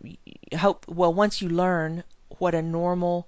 hope, 0.57 0.85
well, 0.87 1.13
once 1.13 1.41
you 1.41 1.49
learn 1.49 2.03
what 2.37 2.53
a 2.53 2.61
normal 2.61 3.27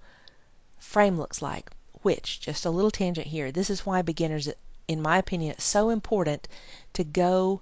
frame 0.78 1.18
looks 1.18 1.42
like, 1.42 1.72
which, 2.04 2.40
just 2.40 2.66
a 2.66 2.70
little 2.70 2.92
tangent 2.92 3.28
here, 3.28 3.52
this 3.52 3.70
is 3.70 3.86
why 3.86 4.02
beginners, 4.02 4.50
in 4.88 5.02
my 5.02 5.18
opinion, 5.18 5.52
it's 5.52 5.64
so 5.64 5.90
important 5.90 6.48
to 6.94 7.04
go 7.04 7.62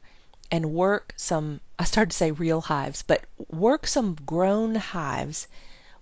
and 0.51 0.73
work 0.73 1.13
some, 1.17 1.59
I 1.79 1.83
started 1.85 2.11
to 2.11 2.17
say 2.17 2.31
real 2.31 2.61
hives, 2.61 3.01
but 3.01 3.25
work 3.49 3.87
some 3.87 4.15
grown 4.25 4.75
hives 4.75 5.47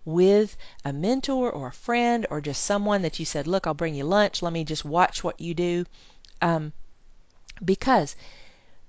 with 0.06 0.58
a 0.84 0.92
mentor 0.92 1.50
or 1.52 1.68
a 1.68 1.74
friend 1.74 2.28
or 2.30 2.42
just 2.42 2.64
someone 2.64 3.04
that 3.04 3.20
you 3.20 3.26
said, 3.26 3.48
look, 3.48 3.66
I'll 3.66 3.74
bring 3.74 3.96
you 3.96 4.04
lunch. 4.04 4.42
Let 4.42 4.54
me 4.54 4.64
just 4.64 4.84
watch 4.84 5.24
what 5.24 5.40
you 5.40 5.54
do. 5.54 5.86
Um, 6.42 6.74
because 7.64 8.16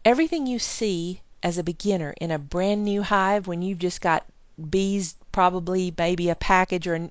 everything 0.04 0.46
you 0.46 0.58
see 0.58 1.20
as 1.42 1.58
a 1.58 1.62
beginner 1.62 2.14
in 2.20 2.30
a 2.30 2.38
brand 2.38 2.84
new 2.84 3.02
hive 3.02 3.46
when 3.46 3.62
you've 3.62 3.78
just 3.78 4.00
got 4.00 4.24
bees 4.70 5.14
probably 5.34 5.92
maybe 5.98 6.30
a 6.30 6.36
package 6.36 6.86
or 6.86 6.94
an, 6.94 7.10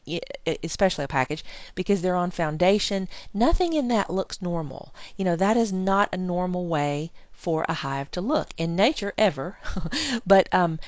especially 0.64 1.04
a 1.04 1.10
package 1.20 1.44
because 1.76 2.02
they're 2.02 2.16
on 2.16 2.32
foundation. 2.32 3.10
Nothing 3.34 3.74
in 3.74 3.90
that 3.90 4.10
looks 4.10 4.42
normal. 4.42 4.94
You 5.18 5.26
know 5.26 5.36
that 5.36 5.58
is 5.58 5.74
not 5.74 6.08
a 6.14 6.18
normal 6.18 6.66
way 6.68 7.12
for 7.34 7.66
a 7.68 7.74
hive 7.74 8.10
to 8.12 8.22
look 8.22 8.48
in 8.58 8.78
nature 8.78 9.14
ever. 9.18 9.58
But 10.26 10.48
um 10.54 10.80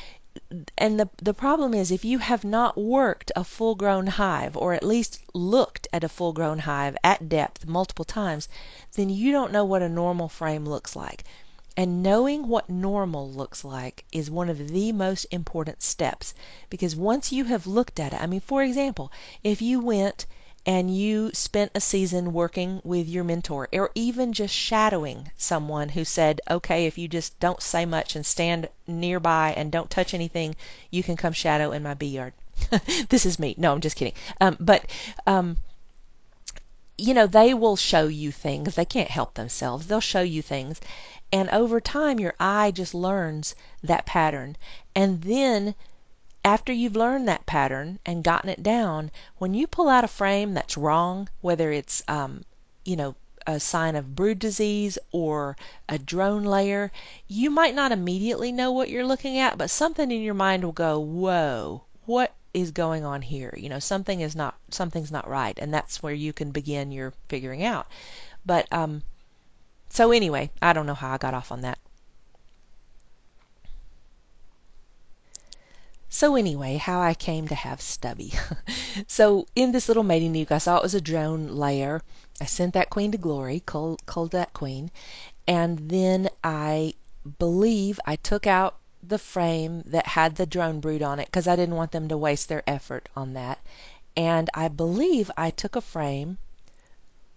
and 0.78 0.98
the 1.00 1.10
the 1.22 1.34
problem 1.34 1.74
is 1.74 1.92
if 1.92 2.06
you 2.06 2.20
have 2.20 2.46
not 2.46 2.78
worked 2.78 3.34
a 3.36 3.44
full 3.44 3.76
grown 3.76 4.08
hive 4.08 4.56
or 4.56 4.74
at 4.74 4.84
least 4.84 5.20
looked 5.34 5.88
at 5.92 6.06
a 6.06 6.10
full 6.10 6.32
grown 6.32 6.60
hive 6.60 6.96
at 7.04 7.28
depth 7.28 7.66
multiple 7.68 8.06
times 8.06 8.48
then 8.94 9.10
you 9.10 9.32
don't 9.34 9.52
know 9.52 9.66
what 9.66 9.82
a 9.82 9.90
normal 9.90 10.30
frame 10.30 10.66
looks 10.66 10.96
like 10.96 11.26
and 11.78 12.02
knowing 12.02 12.48
what 12.48 12.70
normal 12.70 13.30
looks 13.30 13.64
like 13.64 14.06
is 14.12 14.30
one 14.32 14.50
of 14.50 14.70
the 14.70 14.92
most 14.92 15.26
important 15.32 15.84
steps 15.84 16.34
because 16.70 16.96
once 16.96 17.32
you 17.32 17.44
have 17.46 17.68
looked 17.68 18.00
at 18.00 18.14
it, 18.14 18.22
I 18.22 18.28
mean, 18.28 18.40
for 18.40 18.64
example, 18.64 19.12
if 19.44 19.62
you 19.62 19.80
went 19.80 20.26
and 20.66 20.96
you 20.96 21.30
spent 21.34 21.72
a 21.76 21.80
season 21.80 22.34
working 22.34 22.82
with 22.84 23.08
your 23.08 23.24
mentor 23.24 23.68
or 23.72 23.92
even 23.94 24.34
just 24.34 24.54
shadowing 24.54 25.30
someone 25.38 25.90
who 25.90 26.04
said, 26.04 26.42
okay, 26.50 26.86
if 26.88 26.98
you 26.98 27.08
just 27.08 27.40
don't 27.40 27.62
say 27.62 27.86
much 27.86 28.16
and 28.16 28.26
stand 28.26 28.68
nearby 28.88 29.54
and 29.56 29.72
don't 29.72 29.92
touch 29.92 30.14
anything, 30.14 30.56
you 30.90 31.04
can 31.04 31.16
come 31.16 31.34
shadow 31.34 31.72
in 31.72 31.84
my 31.84 31.94
bee 31.94 32.08
yard. 32.08 32.34
this 33.10 33.26
is 33.26 33.38
me. 33.38 33.54
No, 33.58 33.74
I'm 33.74 33.82
just 33.82 33.96
kidding. 33.96 34.14
Um, 34.42 34.58
but, 34.60 34.86
um, 35.28 35.58
you 36.98 37.14
know, 37.14 37.28
they 37.28 37.54
will 37.54 37.76
show 37.76 38.08
you 38.08 38.32
things. 38.32 38.76
They 38.76 38.86
can't 38.86 39.10
help 39.10 39.34
themselves. 39.34 39.86
They'll 39.86 40.00
show 40.00 40.22
you 40.22 40.42
things. 40.42 40.80
And 41.36 41.50
over 41.50 41.82
time, 41.82 42.18
your 42.22 42.34
eye 42.40 42.72
just 42.72 42.94
learns 42.94 43.56
that 43.84 44.06
pattern. 44.06 44.56
And 44.96 45.22
then, 45.22 45.76
after 46.46 46.72
you've 46.72 46.96
learned 46.96 47.28
that 47.28 47.46
pattern 47.46 48.00
and 48.06 48.24
gotten 48.24 48.50
it 48.50 48.64
down, 48.64 49.12
when 49.38 49.54
you 49.54 49.68
pull 49.68 49.90
out 49.90 50.06
a 50.06 50.08
frame 50.08 50.54
that's 50.54 50.78
wrong, 50.78 51.28
whether 51.42 51.74
it's, 51.74 52.02
um, 52.08 52.46
you 52.86 52.96
know, 52.96 53.16
a 53.46 53.60
sign 53.60 53.98
of 53.98 54.16
brood 54.16 54.40
disease 54.40 54.98
or 55.12 55.58
a 55.90 56.00
drone 56.00 56.46
layer, 56.46 56.90
you 57.28 57.50
might 57.50 57.76
not 57.76 57.92
immediately 57.92 58.54
know 58.54 58.72
what 58.72 58.90
you're 58.90 59.06
looking 59.06 59.38
at, 59.38 59.58
but 59.58 59.70
something 59.70 60.10
in 60.10 60.22
your 60.22 60.36
mind 60.36 60.64
will 60.64 60.72
go, 60.72 61.00
whoa, 61.00 61.84
what 62.06 62.34
is 62.54 62.72
going 62.72 63.04
on 63.04 63.22
here? 63.22 63.54
You 63.58 63.68
know, 63.68 63.80
something 63.80 64.22
is 64.22 64.38
not 64.38 64.56
something's 64.70 65.12
not 65.12 65.28
right, 65.28 65.60
and 65.60 65.74
that's 65.74 66.02
where 66.02 66.14
you 66.14 66.32
can 66.32 66.52
begin 66.52 66.94
your 66.94 67.12
figuring 67.28 67.66
out. 67.66 67.88
But 68.46 68.72
um, 68.72 69.02
so 69.96 70.12
anyway, 70.12 70.52
I 70.62 70.74
don't 70.74 70.88
know 70.88 70.94
how 70.94 71.14
I 71.14 71.18
got 71.18 71.34
off 71.34 71.54
on 71.54 71.62
that. 71.62 71.80
So 76.10 76.36
anyway, 76.36 76.76
how 76.76 77.00
I 77.00 77.14
came 77.14 77.48
to 77.48 77.56
have 77.56 77.80
Stubby. 77.80 78.34
so 79.08 79.46
in 79.56 79.72
this 79.72 79.88
little 79.88 80.04
mating 80.04 80.34
nuke, 80.34 80.52
I 80.52 80.58
saw 80.58 80.76
it 80.76 80.84
was 80.84 80.96
a 80.96 81.00
drone 81.00 81.48
layer. 81.48 82.02
I 82.42 82.46
sent 82.46 82.74
that 82.74 82.90
queen 82.90 83.14
to 83.14 83.18
glory, 83.18 83.64
culled, 83.66 84.06
culled 84.06 84.32
that 84.32 84.52
queen, 84.52 84.92
and 85.48 85.90
then 85.90 86.28
I 86.44 86.96
believe 87.40 87.98
I 88.06 88.18
took 88.18 88.46
out 88.46 88.76
the 89.02 89.18
frame 89.18 89.82
that 89.86 90.08
had 90.08 90.36
the 90.36 90.46
drone 90.46 90.82
brood 90.82 91.04
on 91.04 91.22
it 91.22 91.28
because 91.28 91.48
I 91.48 91.56
didn't 91.56 91.76
want 91.76 91.94
them 91.94 92.10
to 92.10 92.18
waste 92.18 92.50
their 92.50 92.64
effort 92.68 93.08
on 93.16 93.32
that. 93.36 93.60
And 94.18 94.50
I 94.54 94.68
believe 94.68 95.32
I 95.38 95.52
took 95.52 95.78
a 95.78 95.82
frame 95.82 96.38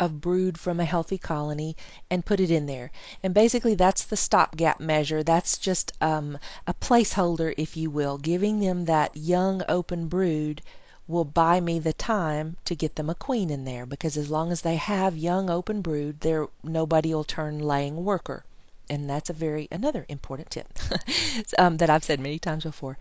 of 0.01 0.21
brood 0.21 0.59
from 0.59 0.81
a 0.81 0.85
healthy 0.85 1.19
colony 1.19 1.77
and 2.11 2.25
put 2.25 2.41
it 2.41 2.51
in 2.51 2.67
there. 2.67 2.91
And 3.23 3.35
basically, 3.35 3.75
that's 3.75 4.05
the 4.05 4.17
stopgap 4.17 4.81
measure. 4.81 5.23
That's 5.23 5.59
just 5.59 5.93
um, 6.01 6.39
a 6.67 6.75
placeholder, 6.75 7.55
if 7.57 7.77
you 7.77 7.91
will, 7.91 8.19
giving 8.19 8.61
them 8.61 8.85
that 8.85 9.17
young 9.17 9.63
open 9.69 10.09
brood 10.09 10.63
will 11.09 11.25
buy 11.25 11.59
me 11.59 11.79
the 11.79 11.93
time 11.95 12.57
to 12.67 12.77
get 12.77 12.95
them 12.97 13.09
a 13.09 13.15
queen 13.15 13.51
in 13.51 13.65
there 13.65 13.87
because 13.87 14.17
as 14.17 14.31
long 14.31 14.53
as 14.53 14.61
they 14.61 14.77
have 14.77 15.17
young 15.17 15.49
open 15.49 15.81
brood, 15.81 16.21
there 16.21 16.47
nobody 16.63 17.15
will 17.15 17.25
turn 17.25 17.59
laying 17.59 18.05
worker. 18.05 18.45
And 18.91 19.09
that's 19.09 19.31
a 19.31 19.35
very 19.35 19.69
another 19.71 20.05
important 20.09 20.51
tip 20.51 20.69
um, 21.59 21.79
that 21.79 21.91
I've 21.91 22.05
said 22.05 22.21
many 22.21 22.39
times 22.39 22.65
before. 22.65 22.99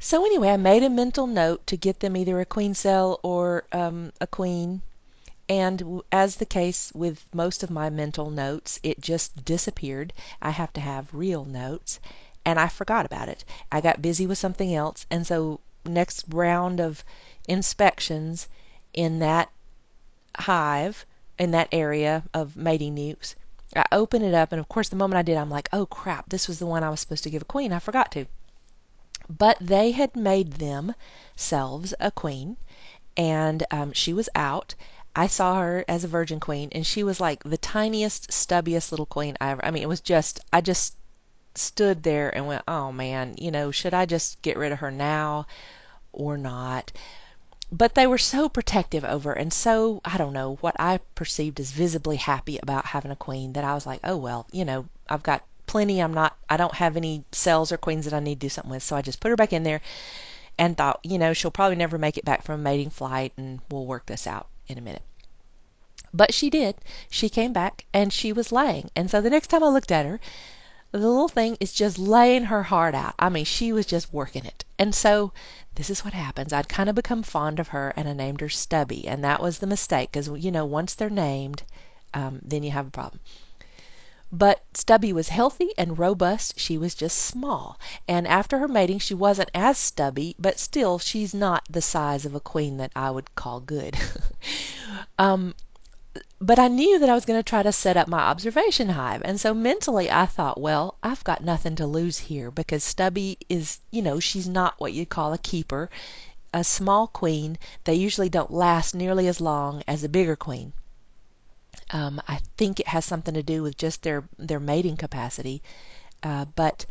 So 0.00 0.24
anyway, 0.24 0.50
I 0.50 0.56
made 0.56 0.82
a 0.82 0.90
mental 0.90 1.26
note 1.26 1.66
to 1.68 1.76
get 1.76 2.00
them 2.00 2.16
either 2.16 2.40
a 2.40 2.44
queen 2.44 2.74
cell 2.74 3.18
or 3.22 3.64
um, 3.72 4.12
a 4.20 4.26
queen 4.26 4.82
and 5.48 6.02
as 6.12 6.36
the 6.36 6.46
case 6.46 6.92
with 6.94 7.24
most 7.34 7.62
of 7.62 7.70
my 7.70 7.90
mental 7.90 8.30
notes, 8.30 8.80
it 8.82 9.00
just 9.00 9.44
disappeared. 9.44 10.12
I 10.42 10.50
have 10.50 10.72
to 10.74 10.80
have 10.80 11.12
real 11.14 11.44
notes. 11.44 12.00
and 12.44 12.58
I 12.58 12.68
forgot 12.68 13.06
about 13.06 13.28
it. 13.28 13.44
I 13.70 13.80
got 13.80 14.02
busy 14.02 14.26
with 14.26 14.38
something 14.38 14.74
else, 14.74 15.06
and 15.10 15.26
so 15.26 15.60
next 15.84 16.24
round 16.28 16.80
of 16.80 17.04
inspections 17.48 18.48
in 18.94 19.18
that 19.20 19.50
hive 20.36 21.04
in 21.38 21.50
that 21.52 21.68
area 21.72 22.22
of 22.34 22.56
mating 22.56 22.96
nukes, 22.96 23.34
I 23.76 23.84
open 23.92 24.22
it 24.22 24.34
up, 24.34 24.52
and 24.52 24.60
of 24.60 24.68
course, 24.68 24.88
the 24.88 24.96
moment 24.96 25.18
I 25.18 25.22
did, 25.22 25.36
I'm 25.36 25.50
like, 25.50 25.68
oh 25.72 25.86
crap, 25.86 26.28
this 26.28 26.48
was 26.48 26.58
the 26.58 26.66
one 26.66 26.82
I 26.82 26.90
was 26.90 27.00
supposed 27.00 27.24
to 27.24 27.30
give 27.30 27.42
a 27.42 27.46
queen. 27.46 27.72
I 27.72 27.78
forgot 27.80 28.10
to. 28.12 28.26
But 29.28 29.58
they 29.60 29.92
had 29.92 30.16
made 30.16 30.54
themselves 30.54 31.94
a 32.00 32.10
queen, 32.10 32.56
and 33.16 33.64
um, 33.70 33.92
she 33.92 34.12
was 34.12 34.28
out. 34.34 34.74
I 35.16 35.26
saw 35.26 35.60
her 35.60 35.84
as 35.88 36.04
a 36.04 36.08
virgin 36.08 36.38
queen, 36.38 36.68
and 36.72 36.86
she 36.86 37.02
was 37.02 37.20
like 37.20 37.42
the 37.42 37.56
tiniest, 37.56 38.30
stubbiest 38.30 38.92
little 38.92 39.06
queen 39.06 39.36
I 39.40 39.50
ever. 39.50 39.64
I 39.64 39.70
mean, 39.70 39.82
it 39.82 39.88
was 39.88 40.00
just, 40.00 40.40
I 40.52 40.60
just 40.60 40.94
stood 41.54 42.02
there 42.02 42.34
and 42.34 42.46
went, 42.46 42.62
oh 42.68 42.92
man, 42.92 43.34
you 43.38 43.50
know, 43.50 43.70
should 43.70 43.94
I 43.94 44.06
just 44.06 44.40
get 44.42 44.56
rid 44.56 44.72
of 44.72 44.78
her 44.80 44.90
now 44.90 45.46
or 46.12 46.36
not? 46.38 46.92
But 47.70 47.94
they 47.94 48.06
were 48.06 48.18
so 48.18 48.48
protective 48.48 49.04
over 49.04 49.32
and 49.32 49.52
so, 49.52 50.00
I 50.04 50.16
don't 50.18 50.32
know, 50.32 50.56
what 50.60 50.76
I 50.78 51.00
perceived 51.14 51.60
as 51.60 51.70
visibly 51.70 52.16
happy 52.16 52.58
about 52.62 52.86
having 52.86 53.10
a 53.10 53.16
queen 53.16 53.54
that 53.54 53.64
I 53.64 53.74
was 53.74 53.86
like, 53.86 54.00
oh 54.04 54.16
well, 54.16 54.46
you 54.52 54.64
know, 54.64 54.86
I've 55.08 55.22
got 55.22 55.44
plenty. 55.66 56.00
I'm 56.00 56.14
not, 56.14 56.36
I 56.48 56.56
don't 56.56 56.74
have 56.74 56.96
any 56.96 57.24
cells 57.32 57.72
or 57.72 57.76
queens 57.76 58.04
that 58.04 58.14
I 58.14 58.20
need 58.20 58.40
to 58.40 58.46
do 58.46 58.48
something 58.48 58.70
with. 58.70 58.82
So 58.82 58.96
I 58.96 59.02
just 59.02 59.20
put 59.20 59.30
her 59.30 59.36
back 59.36 59.52
in 59.52 59.64
there 59.64 59.82
and 60.56 60.76
thought, 60.76 61.00
you 61.02 61.18
know, 61.18 61.32
she'll 61.32 61.50
probably 61.50 61.76
never 61.76 61.98
make 61.98 62.16
it 62.16 62.24
back 62.24 62.42
from 62.42 62.60
a 62.60 62.62
mating 62.62 62.90
flight 62.90 63.32
and 63.36 63.60
we'll 63.70 63.86
work 63.86 64.06
this 64.06 64.26
out 64.26 64.46
in 64.68 64.78
a 64.78 64.82
minute. 64.82 65.02
But 66.12 66.32
she 66.32 66.50
did. 66.50 66.76
She 67.10 67.28
came 67.28 67.52
back 67.52 67.84
and 67.92 68.12
she 68.12 68.32
was 68.32 68.52
laying. 68.52 68.90
And 68.96 69.10
so 69.10 69.20
the 69.20 69.30
next 69.30 69.48
time 69.48 69.62
I 69.62 69.68
looked 69.68 69.90
at 69.90 70.06
her, 70.06 70.20
the 70.90 70.98
little 70.98 71.28
thing 71.28 71.56
is 71.60 71.72
just 71.72 71.98
laying 71.98 72.44
her 72.44 72.62
heart 72.62 72.94
out. 72.94 73.14
I 73.18 73.28
mean, 73.28 73.44
she 73.44 73.72
was 73.72 73.84
just 73.84 74.12
working 74.12 74.46
it. 74.46 74.64
And 74.78 74.94
so 74.94 75.32
this 75.74 75.90
is 75.90 76.04
what 76.04 76.14
happens. 76.14 76.52
I'd 76.52 76.68
kind 76.68 76.88
of 76.88 76.94
become 76.94 77.22
fond 77.22 77.60
of 77.60 77.68
her 77.68 77.92
and 77.94 78.08
I 78.08 78.14
named 78.14 78.40
her 78.40 78.48
Stubby. 78.48 79.06
And 79.06 79.24
that 79.24 79.42
was 79.42 79.58
the 79.58 79.66
mistake 79.66 80.10
because, 80.10 80.28
you 80.28 80.50
know, 80.50 80.64
once 80.64 80.94
they're 80.94 81.10
named, 81.10 81.62
um, 82.14 82.40
then 82.42 82.62
you 82.62 82.70
have 82.70 82.86
a 82.86 82.90
problem. 82.90 83.20
But 84.30 84.62
Stubby 84.74 85.14
was 85.14 85.30
healthy 85.30 85.72
and 85.78 85.98
robust. 85.98 86.60
She 86.60 86.76
was 86.76 86.94
just 86.94 87.16
small. 87.16 87.78
And 88.06 88.28
after 88.28 88.58
her 88.58 88.68
mating, 88.68 88.98
she 88.98 89.14
wasn't 89.14 89.50
as 89.54 89.78
stubby, 89.78 90.36
but 90.38 90.58
still, 90.58 90.98
she's 90.98 91.32
not 91.32 91.64
the 91.70 91.80
size 91.80 92.26
of 92.26 92.34
a 92.34 92.40
queen 92.40 92.76
that 92.76 92.92
I 92.94 93.10
would 93.10 93.34
call 93.34 93.60
good. 93.60 93.96
um, 95.18 95.54
but 96.40 96.58
I 96.58 96.68
knew 96.68 96.98
that 96.98 97.08
I 97.08 97.14
was 97.14 97.24
going 97.24 97.38
to 97.38 97.42
try 97.42 97.62
to 97.62 97.72
set 97.72 97.96
up 97.96 98.06
my 98.06 98.20
observation 98.20 98.90
hive. 98.90 99.22
And 99.24 99.40
so 99.40 99.54
mentally 99.54 100.10
I 100.10 100.26
thought, 100.26 100.60
well, 100.60 100.96
I've 101.02 101.24
got 101.24 101.42
nothing 101.42 101.76
to 101.76 101.86
lose 101.86 102.18
here 102.18 102.50
because 102.50 102.84
Stubby 102.84 103.38
is, 103.48 103.80
you 103.90 104.02
know, 104.02 104.20
she's 104.20 104.46
not 104.46 104.74
what 104.78 104.92
you'd 104.92 105.08
call 105.08 105.32
a 105.32 105.38
keeper. 105.38 105.88
A 106.52 106.64
small 106.64 107.06
queen, 107.06 107.58
they 107.84 107.94
usually 107.94 108.28
don't 108.28 108.50
last 108.50 108.94
nearly 108.94 109.26
as 109.26 109.40
long 109.40 109.82
as 109.88 110.04
a 110.04 110.08
bigger 110.08 110.36
queen. 110.36 110.74
Um, 111.90 112.20
I 112.28 112.40
think 112.56 112.80
it 112.80 112.88
has 112.88 113.04
something 113.04 113.34
to 113.34 113.42
do 113.42 113.62
with 113.62 113.76
just 113.76 114.02
their, 114.02 114.28
their 114.38 114.60
mating 114.60 114.96
capacity. 114.96 115.62
Uh, 116.22 116.44
but 116.44 116.86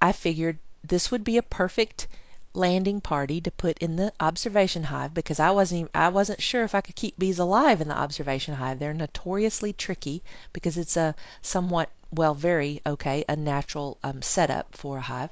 I 0.00 0.12
figured 0.12 0.58
this 0.84 1.10
would 1.10 1.24
be 1.24 1.36
a 1.36 1.42
perfect 1.42 2.08
landing 2.54 3.00
party 3.00 3.40
to 3.40 3.50
put 3.50 3.78
in 3.78 3.96
the 3.96 4.12
observation 4.20 4.82
hive 4.82 5.14
because 5.14 5.40
I 5.40 5.52
wasn't 5.52 5.90
I 5.94 6.10
wasn't 6.10 6.42
sure 6.42 6.64
if 6.64 6.74
I 6.74 6.82
could 6.82 6.94
keep 6.94 7.18
bees 7.18 7.38
alive 7.38 7.80
in 7.80 7.88
the 7.88 7.96
observation 7.96 8.54
hive. 8.54 8.78
They're 8.78 8.92
notoriously 8.92 9.72
tricky 9.72 10.22
because 10.52 10.76
it's 10.76 10.96
a 10.96 11.14
somewhat 11.40 11.88
well 12.12 12.34
very 12.34 12.82
okay 12.84 13.24
a 13.28 13.36
natural 13.36 13.96
um, 14.02 14.20
setup 14.22 14.76
for 14.76 14.98
a 14.98 15.00
hive, 15.00 15.30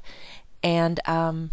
and 0.62 0.98
um, 1.06 1.50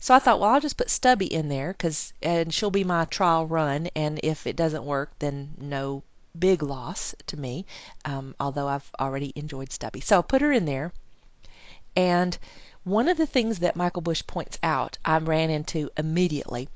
so 0.00 0.14
I 0.14 0.18
thought 0.18 0.40
well 0.40 0.50
I'll 0.50 0.60
just 0.60 0.76
put 0.76 0.90
Stubby 0.90 1.32
in 1.32 1.48
there 1.48 1.72
because 1.72 2.12
and 2.22 2.52
she'll 2.52 2.70
be 2.70 2.84
my 2.84 3.04
trial 3.04 3.46
run 3.46 3.88
and 3.94 4.18
if 4.22 4.46
it 4.46 4.56
doesn't 4.56 4.84
work 4.84 5.12
then 5.20 5.54
no 5.58 6.02
big 6.38 6.62
loss 6.62 7.14
to 7.26 7.36
me, 7.36 7.66
um, 8.04 8.34
although 8.38 8.68
I've 8.68 8.90
already 9.00 9.32
enjoyed 9.34 9.72
Stubby. 9.72 10.00
So 10.00 10.18
I 10.18 10.22
put 10.22 10.42
her 10.42 10.52
in 10.52 10.64
there 10.64 10.92
and 11.96 12.36
one 12.84 13.08
of 13.08 13.16
the 13.16 13.26
things 13.26 13.60
that 13.60 13.74
Michael 13.74 14.02
Bush 14.02 14.22
points 14.26 14.58
out, 14.62 14.98
I 15.04 15.16
ran 15.18 15.48
into 15.48 15.90
immediately. 15.96 16.68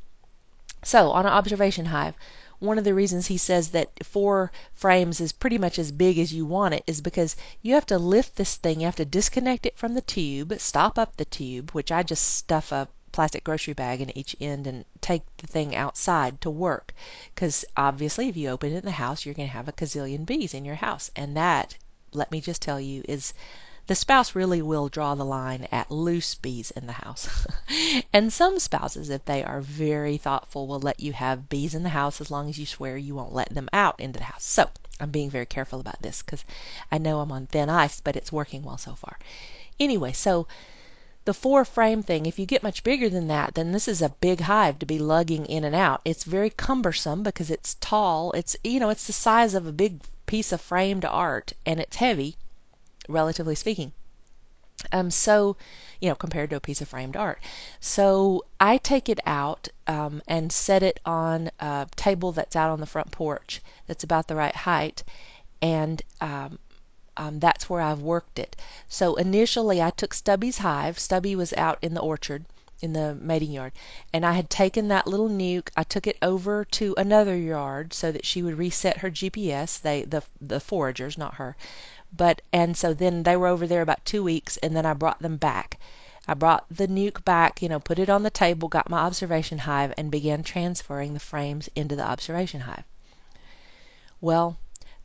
So, 0.82 1.10
on 1.12 1.26
an 1.26 1.32
observation 1.32 1.84
hive, 1.84 2.14
one 2.58 2.78
of 2.78 2.84
the 2.84 2.94
reasons 2.94 3.26
he 3.26 3.36
says 3.36 3.68
that 3.68 4.02
four 4.02 4.50
frames 4.72 5.20
is 5.20 5.32
pretty 5.32 5.58
much 5.58 5.78
as 5.78 5.92
big 5.92 6.18
as 6.18 6.32
you 6.32 6.46
want 6.46 6.74
it 6.74 6.84
is 6.86 7.02
because 7.02 7.36
you 7.60 7.74
have 7.74 7.86
to 7.86 7.98
lift 7.98 8.36
this 8.36 8.56
thing, 8.56 8.80
you 8.80 8.86
have 8.86 8.96
to 8.96 9.04
disconnect 9.04 9.66
it 9.66 9.76
from 9.76 9.92
the 9.92 10.00
tube, 10.00 10.54
stop 10.58 10.98
up 10.98 11.16
the 11.16 11.26
tube, 11.26 11.70
which 11.72 11.92
I 11.92 12.02
just 12.02 12.24
stuff 12.24 12.72
a 12.72 12.88
plastic 13.12 13.44
grocery 13.44 13.74
bag 13.74 14.00
in 14.00 14.16
each 14.16 14.36
end 14.40 14.66
and 14.66 14.84
take 15.00 15.22
the 15.38 15.46
thing 15.46 15.74
outside 15.74 16.40
to 16.40 16.50
work. 16.50 16.94
Because 17.34 17.64
obviously, 17.76 18.28
if 18.28 18.36
you 18.36 18.48
open 18.48 18.72
it 18.72 18.78
in 18.78 18.84
the 18.84 18.90
house, 18.90 19.24
you're 19.24 19.34
going 19.34 19.48
to 19.48 19.54
have 19.54 19.68
a 19.68 19.72
gazillion 19.72 20.26
bees 20.26 20.54
in 20.54 20.64
your 20.64 20.76
house. 20.76 21.10
And 21.16 21.36
that, 21.36 21.76
let 22.12 22.30
me 22.30 22.40
just 22.40 22.62
tell 22.62 22.80
you, 22.80 23.02
is 23.08 23.32
the 23.86 23.94
spouse 23.96 24.36
really 24.36 24.62
will 24.62 24.88
draw 24.88 25.16
the 25.16 25.24
line 25.24 25.66
at 25.72 25.90
loose 25.90 26.36
bees 26.36 26.70
in 26.70 26.86
the 26.86 26.92
house. 26.92 27.46
and 28.12 28.32
some 28.32 28.60
spouses, 28.60 29.10
if 29.10 29.24
they 29.24 29.42
are 29.42 29.60
very 29.60 30.16
thoughtful, 30.16 30.68
will 30.68 30.78
let 30.78 31.00
you 31.00 31.12
have 31.12 31.48
bees 31.48 31.74
in 31.74 31.82
the 31.82 31.88
house 31.88 32.20
as 32.20 32.30
long 32.30 32.48
as 32.48 32.58
you 32.58 32.66
swear 32.66 32.96
you 32.96 33.14
won't 33.16 33.34
let 33.34 33.52
them 33.52 33.68
out 33.72 33.98
into 33.98 34.20
the 34.20 34.24
house. 34.24 34.44
So 34.44 34.70
I'm 35.00 35.10
being 35.10 35.30
very 35.30 35.46
careful 35.46 35.80
about 35.80 36.00
this 36.02 36.22
because 36.22 36.44
I 36.92 36.98
know 36.98 37.20
I'm 37.20 37.32
on 37.32 37.46
thin 37.46 37.68
ice, 37.68 38.00
but 38.00 38.14
it's 38.14 38.30
working 38.30 38.62
well 38.62 38.78
so 38.78 38.94
far. 38.94 39.18
Anyway, 39.80 40.12
so 40.12 40.46
the 41.24 41.34
four 41.34 41.64
frame 41.64 42.02
thing, 42.02 42.26
if 42.26 42.38
you 42.38 42.46
get 42.46 42.62
much 42.62 42.82
bigger 42.82 43.08
than 43.08 43.28
that, 43.28 43.54
then 43.54 43.72
this 43.72 43.88
is 43.88 44.02
a 44.02 44.08
big 44.08 44.40
hive 44.40 44.78
to 44.78 44.86
be 44.86 44.98
lugging 44.98 45.46
in 45.46 45.64
and 45.64 45.74
out. 45.74 46.00
It's 46.04 46.24
very 46.24 46.50
cumbersome 46.50 47.22
because 47.22 47.50
it's 47.50 47.74
tall. 47.74 48.32
It's, 48.32 48.56
you 48.64 48.80
know, 48.80 48.90
it's 48.90 49.06
the 49.06 49.12
size 49.12 49.54
of 49.54 49.66
a 49.66 49.72
big 49.72 50.00
piece 50.26 50.52
of 50.52 50.60
framed 50.60 51.04
art 51.04 51.52
and 51.66 51.80
it's 51.80 51.96
heavy 51.96 52.36
relatively 53.08 53.54
speaking. 53.54 53.92
Um, 54.92 55.10
so, 55.10 55.56
you 56.00 56.08
know, 56.08 56.14
compared 56.14 56.50
to 56.50 56.56
a 56.56 56.60
piece 56.60 56.80
of 56.80 56.88
framed 56.88 57.16
art. 57.16 57.42
So 57.80 58.44
I 58.58 58.78
take 58.78 59.08
it 59.08 59.20
out 59.26 59.68
um, 59.86 60.22
and 60.26 60.50
set 60.50 60.82
it 60.82 61.00
on 61.04 61.50
a 61.60 61.86
table 61.96 62.32
that's 62.32 62.56
out 62.56 62.70
on 62.70 62.80
the 62.80 62.86
front 62.86 63.10
porch 63.10 63.60
that's 63.86 64.04
about 64.04 64.26
the 64.26 64.36
right 64.36 64.56
height, 64.56 65.02
and 65.60 66.00
um, 66.22 66.58
um, 67.16 67.38
that's 67.38 67.68
where 67.68 67.80
I've 67.80 68.00
worked 68.00 68.38
it. 68.38 68.56
So 68.88 69.16
initially, 69.16 69.82
I 69.82 69.90
took 69.90 70.14
Stubby's 70.14 70.58
hive. 70.58 70.98
Stubby 70.98 71.36
was 71.36 71.52
out 71.54 71.78
in 71.82 71.94
the 71.94 72.00
orchard 72.00 72.44
in 72.82 72.92
the 72.94 73.14
mating 73.14 73.52
yard. 73.52 73.72
And 74.12 74.24
I 74.24 74.32
had 74.32 74.48
taken 74.48 74.88
that 74.88 75.06
little 75.06 75.28
nuke, 75.28 75.68
I 75.76 75.82
took 75.82 76.06
it 76.06 76.16
over 76.22 76.64
to 76.64 76.94
another 76.96 77.36
yard 77.36 77.92
so 77.92 78.10
that 78.10 78.24
she 78.24 78.42
would 78.42 78.58
reset 78.58 78.98
her 78.98 79.10
GPS. 79.10 79.80
They 79.80 80.02
the 80.04 80.22
the 80.40 80.60
foragers, 80.60 81.18
not 81.18 81.34
her. 81.34 81.56
But 82.12 82.42
and 82.52 82.76
so 82.76 82.94
then 82.94 83.22
they 83.22 83.36
were 83.36 83.48
over 83.48 83.66
there 83.66 83.82
about 83.82 84.04
two 84.04 84.22
weeks, 84.22 84.56
and 84.58 84.74
then 84.74 84.86
I 84.86 84.94
brought 84.94 85.20
them 85.20 85.36
back. 85.36 85.78
I 86.26 86.34
brought 86.34 86.64
the 86.70 86.86
nuke 86.86 87.24
back, 87.24 87.62
you 87.62 87.68
know, 87.68 87.80
put 87.80 87.98
it 87.98 88.08
on 88.08 88.22
the 88.22 88.30
table, 88.30 88.68
got 88.68 88.90
my 88.90 89.00
observation 89.00 89.58
hive, 89.58 89.92
and 89.96 90.10
began 90.10 90.42
transferring 90.42 91.14
the 91.14 91.20
frames 91.20 91.68
into 91.74 91.96
the 91.96 92.04
observation 92.04 92.60
hive. 92.60 92.84
Well, 94.20 94.58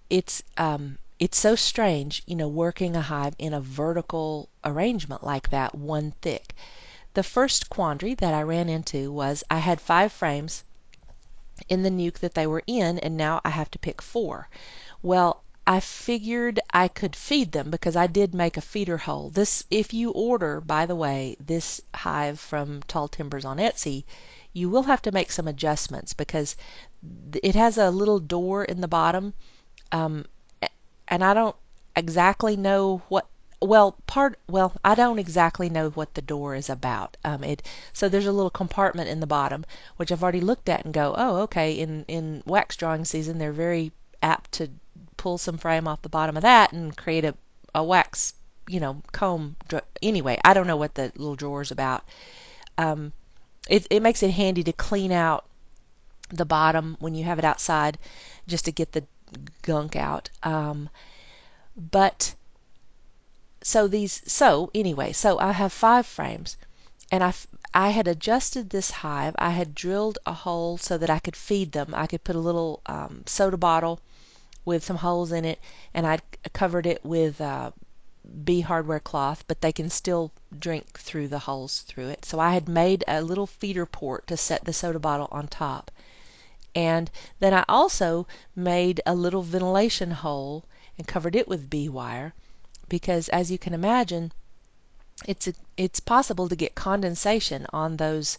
it's 0.09 0.43
um, 0.57 0.97
it's 1.19 1.37
so 1.37 1.55
strange, 1.55 2.23
you 2.25 2.35
know, 2.35 2.47
working 2.47 2.95
a 2.95 3.01
hive 3.01 3.35
in 3.39 3.53
a 3.53 3.61
vertical 3.61 4.49
arrangement 4.63 5.23
like 5.23 5.49
that, 5.49 5.73
one 5.73 6.13
thick. 6.21 6.53
The 7.13 7.23
first 7.23 7.69
quandary 7.69 8.15
that 8.15 8.33
I 8.33 8.43
ran 8.43 8.67
into 8.67 9.11
was 9.11 9.43
I 9.49 9.59
had 9.59 9.79
five 9.79 10.11
frames 10.11 10.63
in 11.69 11.83
the 11.83 11.89
nuke 11.89 12.19
that 12.19 12.33
they 12.33 12.45
were 12.45 12.63
in, 12.67 12.99
and 12.99 13.15
now 13.15 13.39
I 13.45 13.49
have 13.49 13.71
to 13.71 13.79
pick 13.79 14.01
four. 14.01 14.49
Well, 15.01 15.41
I 15.65 15.79
figured 15.79 16.59
I 16.71 16.89
could 16.89 17.15
feed 17.15 17.51
them 17.51 17.71
because 17.71 17.95
I 17.95 18.07
did 18.07 18.35
make 18.35 18.57
a 18.57 18.61
feeder 18.61 18.97
hole. 18.97 19.29
This, 19.29 19.63
if 19.71 19.93
you 19.93 20.11
order, 20.11 20.61
by 20.61 20.85
the 20.85 20.95
way, 20.95 21.37
this 21.39 21.81
hive 21.93 22.39
from 22.39 22.83
Tall 22.83 23.07
Timbers 23.07 23.45
on 23.45 23.57
Etsy, 23.57 24.03
you 24.53 24.69
will 24.69 24.83
have 24.83 25.01
to 25.03 25.11
make 25.11 25.31
some 25.31 25.47
adjustments 25.47 26.13
because 26.13 26.55
it 27.33 27.55
has 27.55 27.77
a 27.77 27.89
little 27.89 28.19
door 28.19 28.63
in 28.63 28.81
the 28.81 28.87
bottom, 28.87 29.33
um, 29.91 30.25
and 31.07 31.23
I 31.23 31.33
don't 31.33 31.55
exactly 31.95 32.55
know 32.55 33.01
what. 33.09 33.27
Well, 33.61 33.95
part 34.05 34.37
well, 34.47 34.73
I 34.83 34.95
don't 34.95 35.17
exactly 35.17 35.69
know 35.69 35.89
what 35.91 36.13
the 36.13 36.21
door 36.21 36.55
is 36.55 36.69
about. 36.69 37.17
Um, 37.23 37.43
it 37.43 37.63
so 37.93 38.09
there's 38.09 38.27
a 38.27 38.31
little 38.31 38.49
compartment 38.49 39.09
in 39.09 39.21
the 39.21 39.27
bottom 39.27 39.65
which 39.97 40.11
I've 40.11 40.21
already 40.21 40.41
looked 40.41 40.69
at 40.69 40.85
and 40.85 40.93
go, 40.93 41.15
oh, 41.17 41.37
okay. 41.43 41.73
In 41.73 42.05
in 42.07 42.43
wax 42.45 42.75
drawing 42.75 43.05
season, 43.05 43.37
they're 43.39 43.53
very 43.53 43.91
apt 44.21 44.51
to 44.53 44.69
pull 45.17 45.37
some 45.37 45.57
frame 45.57 45.87
off 45.87 46.01
the 46.01 46.09
bottom 46.09 46.37
of 46.37 46.43
that 46.43 46.73
and 46.73 46.95
create 46.95 47.25
a, 47.25 47.33
a 47.73 47.83
wax, 47.83 48.33
you 48.67 48.79
know, 48.79 49.01
comb. 49.11 49.55
Anyway, 50.01 50.39
I 50.43 50.53
don't 50.53 50.67
know 50.67 50.77
what 50.77 50.95
the 50.95 51.11
little 51.15 51.35
drawer 51.35 51.61
is 51.61 51.71
about. 51.71 52.03
Um, 52.77 53.13
it, 53.67 53.87
it 53.89 54.01
makes 54.01 54.21
it 54.21 54.31
handy 54.31 54.63
to 54.63 54.73
clean 54.73 55.11
out 55.11 55.45
the 56.29 56.45
bottom 56.45 56.97
when 56.99 57.15
you 57.15 57.23
have 57.23 57.39
it 57.39 57.45
outside 57.45 57.97
just 58.47 58.65
to 58.65 58.71
get 58.71 58.91
the 58.91 59.03
gunk 59.61 59.95
out. 59.95 60.29
Um, 60.43 60.89
but 61.75 62.35
so 63.61 63.87
these 63.87 64.21
so 64.25 64.69
anyway, 64.75 65.11
so 65.11 65.39
I 65.39 65.51
have 65.51 65.73
five 65.73 66.05
frames, 66.05 66.57
and 67.11 67.23
I 67.23 67.33
I 67.73 67.89
had 67.89 68.07
adjusted 68.07 68.69
this 68.69 68.91
hive. 68.91 69.35
I 69.37 69.49
had 69.49 69.75
drilled 69.75 70.19
a 70.25 70.33
hole 70.33 70.77
so 70.77 70.97
that 70.97 71.09
I 71.09 71.19
could 71.19 71.35
feed 71.35 71.71
them. 71.71 71.93
I 71.95 72.07
could 72.07 72.23
put 72.23 72.35
a 72.35 72.47
little 72.47 72.81
um, 72.85 73.23
soda 73.25 73.57
bottle 73.57 73.99
with 74.63 74.83
some 74.83 74.97
holes 74.97 75.31
in 75.31 75.45
it, 75.45 75.59
and 75.93 76.07
I 76.07 76.19
covered 76.53 76.85
it 76.85 77.03
with 77.03 77.41
uh, 77.41 77.71
bee 78.43 78.61
hardware 78.61 78.99
cloth, 78.99 79.43
but 79.47 79.61
they 79.61 79.71
can 79.71 79.89
still 79.89 80.31
drink 80.57 80.99
through 80.99 81.27
the 81.27 81.39
holes 81.39 81.81
through 81.81 82.09
it. 82.09 82.25
So 82.25 82.39
I 82.39 82.53
had 82.53 82.67
made 82.67 83.03
a 83.07 83.21
little 83.21 83.47
feeder 83.47 83.85
port 83.85 84.27
to 84.27 84.37
set 84.37 84.63
the 84.65 84.73
soda 84.73 84.99
bottle 84.99 85.27
on 85.31 85.47
top. 85.47 85.91
And 86.75 87.09
then 87.39 87.53
I 87.53 87.63
also 87.69 88.27
made 88.55 89.01
a 89.05 89.15
little 89.15 89.41
ventilation 89.41 90.11
hole 90.11 90.65
and 90.97 91.07
covered 91.07 91.35
it 91.35 91.47
with 91.47 91.69
bee 91.69 91.89
wire 91.89 92.33
because 92.89 93.29
as 93.29 93.49
you 93.49 93.57
can 93.57 93.73
imagine, 93.73 94.31
it's 95.25 95.47
it's 95.77 95.99
possible 96.01 96.49
to 96.49 96.55
get 96.55 96.75
condensation 96.75 97.65
on 97.71 97.95
those 97.95 98.37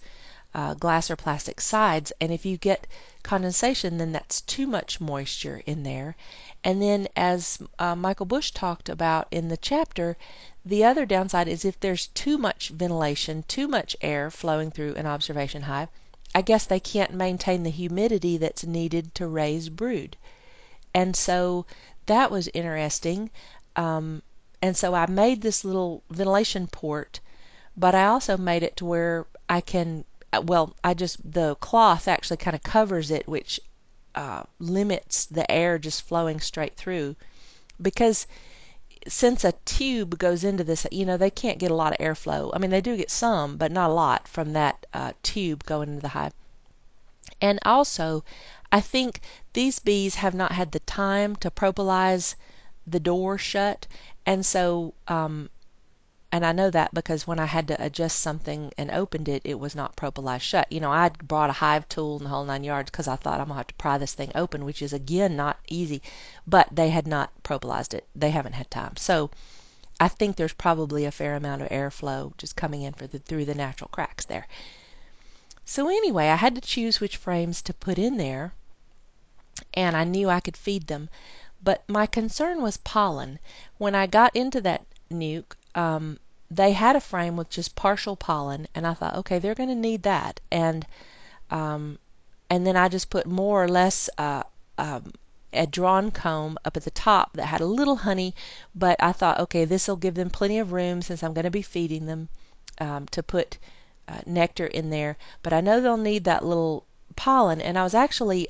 uh, 0.55 0.75
glass 0.75 1.11
or 1.11 1.16
plastic 1.16 1.61
sides, 1.61 2.12
and 2.20 2.33
if 2.33 2.46
you 2.46 2.57
get 2.57 2.87
condensation, 3.22 3.99
then 3.99 4.12
that's 4.12 4.40
too 4.42 4.66
much 4.66 5.01
moisture 5.01 5.62
in 5.66 5.83
there. 5.83 6.16
And 6.64 6.81
then, 6.81 7.09
as 7.16 7.59
uh, 7.79 7.94
Michael 7.96 8.27
Bush 8.27 8.53
talked 8.53 8.88
about 8.88 9.29
in 9.31 9.49
the 9.49 9.57
chapter, 9.57 10.16
the 10.64 10.85
other 10.85 11.05
downside 11.05 11.49
is 11.49 11.64
if 11.64 11.79
there's 11.81 12.07
too 12.09 12.38
much 12.38 12.68
ventilation, 12.68 13.44
too 13.49 13.68
much 13.68 13.96
air 14.01 14.31
flowing 14.31 14.70
through 14.70 14.94
an 14.94 15.07
observation 15.07 15.62
hive, 15.62 15.88
I 16.34 16.42
guess 16.42 16.66
they 16.66 16.80
can't 16.80 17.14
maintain 17.14 17.62
the 17.62 17.70
humidity 17.70 18.36
that's 18.36 18.64
needed 18.64 19.14
to 19.14 19.26
raise 19.26 19.68
brood. 19.68 20.16
And 20.94 21.16
so 21.16 21.66
that 22.06 22.30
was 22.30 22.48
interesting. 22.52 23.30
Um, 23.74 24.22
and 24.62 24.76
so 24.76 24.94
I 24.94 25.06
made 25.06 25.42
this 25.42 25.64
little 25.64 26.02
ventilation 26.10 26.66
port, 26.66 27.20
but 27.76 27.94
I 27.94 28.06
also 28.06 28.36
made 28.36 28.62
it 28.62 28.76
to 28.78 28.84
where 28.86 29.26
I 29.48 29.60
can, 29.60 30.04
uh, 30.32 30.42
well, 30.44 30.74
I 30.82 30.94
just, 30.94 31.18
the 31.30 31.54
cloth 31.56 32.08
actually 32.08 32.38
kind 32.38 32.54
of 32.54 32.62
covers 32.62 33.10
it, 33.10 33.28
which 33.28 33.60
uh, 34.14 34.44
limits 34.58 35.26
the 35.26 35.50
air 35.50 35.78
just 35.78 36.02
flowing 36.02 36.40
straight 36.40 36.76
through. 36.76 37.16
Because 37.80 38.26
since 39.08 39.44
a 39.44 39.52
tube 39.64 40.18
goes 40.18 40.44
into 40.44 40.64
this, 40.64 40.86
you 40.90 41.06
know, 41.06 41.16
they 41.16 41.30
can't 41.30 41.58
get 41.58 41.70
a 41.70 41.74
lot 41.74 41.92
of 41.92 41.98
airflow. 41.98 42.50
I 42.52 42.58
mean, 42.58 42.70
they 42.70 42.80
do 42.80 42.96
get 42.96 43.10
some, 43.10 43.56
but 43.56 43.72
not 43.72 43.90
a 43.90 43.94
lot 43.94 44.28
from 44.28 44.52
that 44.52 44.86
uh, 44.92 45.12
tube 45.22 45.64
going 45.64 45.88
into 45.88 46.02
the 46.02 46.08
hive. 46.08 46.32
And 47.40 47.58
also, 47.64 48.24
I 48.72 48.80
think 48.80 49.20
these 49.52 49.78
bees 49.78 50.16
have 50.16 50.34
not 50.34 50.52
had 50.52 50.72
the 50.72 50.80
time 50.80 51.36
to 51.36 51.50
propolize 51.50 52.34
the 52.86 53.00
door 53.00 53.38
shut, 53.38 53.86
and 54.24 54.44
so, 54.44 54.94
um, 55.08 55.50
and 56.32 56.44
I 56.44 56.52
know 56.52 56.70
that 56.70 56.92
because 56.92 57.26
when 57.26 57.38
I 57.38 57.46
had 57.46 57.68
to 57.68 57.82
adjust 57.82 58.18
something 58.18 58.72
and 58.76 58.90
opened 58.90 59.28
it, 59.28 59.42
it 59.44 59.60
was 59.60 59.74
not 59.76 59.96
propolized 59.96 60.42
shut. 60.42 60.70
You 60.72 60.80
know, 60.80 60.90
I'd 60.90 61.18
brought 61.18 61.50
a 61.50 61.54
hive 61.54 61.88
tool 61.88 62.16
and 62.16 62.26
the 62.26 62.30
whole 62.30 62.44
nine 62.44 62.64
yards 62.64 62.90
because 62.90 63.06
I 63.06 63.16
thought 63.16 63.40
I'm 63.40 63.46
gonna 63.46 63.58
have 63.58 63.68
to 63.68 63.74
pry 63.74 63.96
this 63.96 64.12
thing 64.14 64.32
open, 64.34 64.64
which 64.64 64.82
is 64.82 64.92
again 64.92 65.36
not 65.36 65.58
easy. 65.68 66.02
But 66.46 66.68
they 66.72 66.90
had 66.90 67.06
not 67.06 67.30
propolized 67.42 67.94
it; 67.94 68.06
they 68.14 68.30
haven't 68.30 68.54
had 68.54 68.70
time. 68.70 68.96
So 68.96 69.30
I 70.00 70.08
think 70.08 70.36
there's 70.36 70.52
probably 70.52 71.04
a 71.04 71.12
fair 71.12 71.36
amount 71.36 71.62
of 71.62 71.68
airflow 71.68 72.36
just 72.36 72.56
coming 72.56 72.82
in 72.82 72.94
the, 72.98 73.06
through 73.18 73.44
the 73.44 73.54
natural 73.54 73.88
cracks 73.88 74.24
there. 74.24 74.48
So 75.64 75.88
anyway, 75.88 76.28
I 76.28 76.36
had 76.36 76.54
to 76.56 76.60
choose 76.60 77.00
which 77.00 77.16
frames 77.16 77.62
to 77.62 77.72
put 77.72 77.98
in 77.98 78.16
there, 78.16 78.52
and 79.74 79.96
I 79.96 80.04
knew 80.04 80.28
I 80.28 80.40
could 80.40 80.56
feed 80.56 80.86
them. 80.88 81.08
But 81.62 81.88
my 81.88 82.06
concern 82.06 82.62
was 82.62 82.76
pollen. 82.76 83.38
When 83.78 83.94
I 83.94 84.06
got 84.06 84.36
into 84.36 84.60
that 84.62 84.84
nuc, 85.10 85.44
um, 85.76 86.18
they 86.50 86.72
had 86.72 86.96
a 86.96 87.00
frame 87.00 87.36
with 87.36 87.50
just 87.50 87.76
partial 87.76 88.16
pollen, 88.16 88.66
and 88.74 88.86
I 88.86 88.94
thought, 88.94 89.16
okay, 89.16 89.38
they're 89.38 89.54
going 89.54 89.68
to 89.68 89.74
need 89.74 90.02
that. 90.04 90.40
And 90.50 90.86
um, 91.50 91.98
and 92.50 92.66
then 92.66 92.76
I 92.76 92.88
just 92.88 93.10
put 93.10 93.26
more 93.26 93.62
or 93.62 93.68
less 93.68 94.08
uh, 94.18 94.42
um, 94.78 95.12
a 95.52 95.66
drawn 95.66 96.10
comb 96.10 96.58
up 96.64 96.76
at 96.76 96.84
the 96.84 96.90
top 96.90 97.34
that 97.34 97.46
had 97.46 97.60
a 97.60 97.66
little 97.66 97.96
honey, 97.96 98.34
but 98.74 98.96
I 99.00 99.12
thought, 99.12 99.40
okay, 99.40 99.64
this 99.64 99.86
will 99.86 99.96
give 99.96 100.14
them 100.14 100.30
plenty 100.30 100.58
of 100.58 100.72
room 100.72 101.02
since 101.02 101.22
I'm 101.22 101.34
going 101.34 101.44
to 101.44 101.50
be 101.50 101.62
feeding 101.62 102.06
them 102.06 102.28
um, 102.80 103.06
to 103.06 103.22
put 103.22 103.58
uh, 104.08 104.20
nectar 104.26 104.66
in 104.66 104.90
there. 104.90 105.16
But 105.42 105.52
I 105.52 105.60
know 105.60 105.80
they'll 105.80 105.96
need 105.96 106.24
that 106.24 106.44
little 106.44 106.84
pollen, 107.16 107.60
and 107.60 107.78
I 107.78 107.82
was 107.82 107.94
actually 107.94 108.48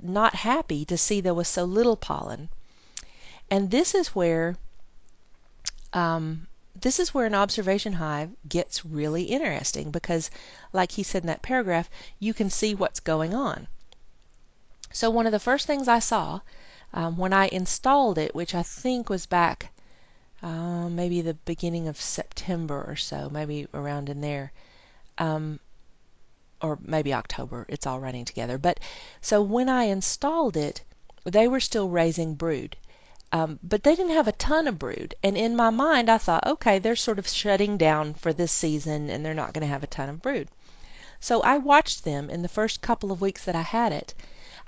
not 0.00 0.34
happy 0.34 0.84
to 0.86 0.98
see 0.98 1.20
there 1.20 1.34
was 1.34 1.48
so 1.48 1.64
little 1.64 1.96
pollen. 1.96 2.48
And 3.50 3.70
this 3.70 3.94
is 3.94 4.08
where 4.08 4.56
um, 5.92 6.46
this 6.80 6.98
is 6.98 7.14
where 7.14 7.26
an 7.26 7.34
observation 7.34 7.94
hive 7.94 8.30
gets 8.48 8.84
really 8.84 9.24
interesting 9.24 9.90
because, 9.90 10.30
like 10.72 10.92
he 10.92 11.02
said 11.02 11.22
in 11.22 11.28
that 11.28 11.42
paragraph, 11.42 11.88
you 12.18 12.34
can 12.34 12.50
see 12.50 12.74
what's 12.74 13.00
going 13.00 13.34
on. 13.34 13.68
So 14.92 15.10
one 15.10 15.26
of 15.26 15.32
the 15.32 15.38
first 15.38 15.66
things 15.66 15.88
I 15.88 15.98
saw 15.98 16.40
um, 16.92 17.16
when 17.16 17.32
I 17.32 17.48
installed 17.48 18.18
it, 18.18 18.34
which 18.34 18.54
I 18.54 18.62
think 18.62 19.08
was 19.08 19.26
back 19.26 19.70
uh, 20.42 20.88
maybe 20.88 21.20
the 21.22 21.34
beginning 21.34 21.88
of 21.88 22.00
September 22.00 22.84
or 22.86 22.96
so, 22.96 23.28
maybe 23.30 23.66
around 23.72 24.08
in 24.08 24.20
there, 24.20 24.52
um, 25.18 25.58
or 26.60 26.78
maybe 26.82 27.12
October. 27.12 27.66
It's 27.68 27.86
all 27.86 28.00
running 28.00 28.24
together. 28.24 28.58
But 28.58 28.78
so 29.20 29.42
when 29.42 29.68
I 29.68 29.84
installed 29.84 30.56
it, 30.56 30.82
they 31.24 31.48
were 31.48 31.60
still 31.60 31.88
raising 31.88 32.34
brood. 32.34 32.76
Um, 33.36 33.58
but 33.62 33.82
they 33.82 33.94
didn't 33.94 34.14
have 34.14 34.28
a 34.28 34.32
ton 34.32 34.66
of 34.66 34.78
brood. 34.78 35.14
And 35.22 35.36
in 35.36 35.56
my 35.56 35.68
mind, 35.68 36.08
I 36.08 36.16
thought, 36.16 36.46
okay, 36.46 36.78
they're 36.78 36.96
sort 36.96 37.18
of 37.18 37.28
shutting 37.28 37.76
down 37.76 38.14
for 38.14 38.32
this 38.32 38.50
season 38.50 39.10
and 39.10 39.22
they're 39.22 39.34
not 39.34 39.52
going 39.52 39.60
to 39.60 39.74
have 39.74 39.82
a 39.82 39.88
ton 39.88 40.08
of 40.08 40.22
brood. 40.22 40.48
So 41.20 41.42
I 41.42 41.58
watched 41.58 42.04
them 42.04 42.30
in 42.30 42.40
the 42.40 42.48
first 42.48 42.80
couple 42.80 43.12
of 43.12 43.20
weeks 43.20 43.44
that 43.44 43.54
I 43.54 43.60
had 43.60 43.92
it. 43.92 44.14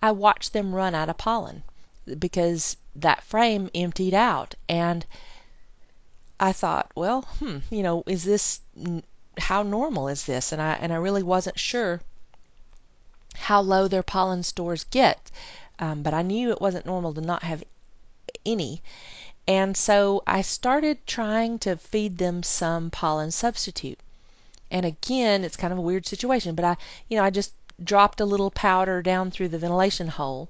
I 0.02 0.10
watched 0.10 0.52
them 0.52 0.74
run 0.74 0.94
out 0.94 1.08
of 1.08 1.16
pollen 1.16 1.62
because 2.18 2.76
that 2.96 3.22
frame 3.22 3.70
emptied 3.74 4.12
out. 4.12 4.54
And 4.68 5.06
I 6.38 6.52
thought, 6.52 6.90
well, 6.94 7.22
hmm, 7.38 7.58
you 7.70 7.82
know, 7.82 8.02
is 8.06 8.22
this 8.22 8.60
how 9.38 9.62
normal 9.62 10.08
is 10.08 10.24
this? 10.26 10.52
And 10.52 10.60
I 10.60 10.72
and 10.74 10.92
I 10.92 10.96
really 10.96 11.22
wasn't 11.22 11.58
sure 11.58 12.02
how 13.34 13.62
low 13.62 13.88
their 13.88 14.02
pollen 14.02 14.42
stores 14.42 14.84
get, 14.84 15.30
um, 15.78 16.02
but 16.02 16.12
I 16.12 16.20
knew 16.20 16.50
it 16.50 16.60
wasn't 16.60 16.86
normal 16.86 17.14
to 17.14 17.22
not 17.22 17.42
have 17.44 17.64
any. 18.44 18.82
And 19.46 19.76
so 19.76 20.22
I 20.26 20.42
started 20.42 21.06
trying 21.06 21.58
to 21.60 21.76
feed 21.76 22.18
them 22.18 22.42
some 22.42 22.90
pollen 22.90 23.30
substitute. 23.30 23.98
And 24.70 24.84
again, 24.84 25.44
it's 25.44 25.56
kind 25.56 25.72
of 25.72 25.78
a 25.78 25.82
weird 25.82 26.06
situation, 26.06 26.54
but 26.54 26.64
I, 26.64 26.76
you 27.08 27.16
know, 27.16 27.24
I 27.24 27.30
just 27.30 27.52
dropped 27.82 28.20
a 28.20 28.26
little 28.26 28.50
powder 28.50 29.00
down 29.02 29.30
through 29.30 29.48
the 29.48 29.58
ventilation 29.58 30.08
hole. 30.08 30.48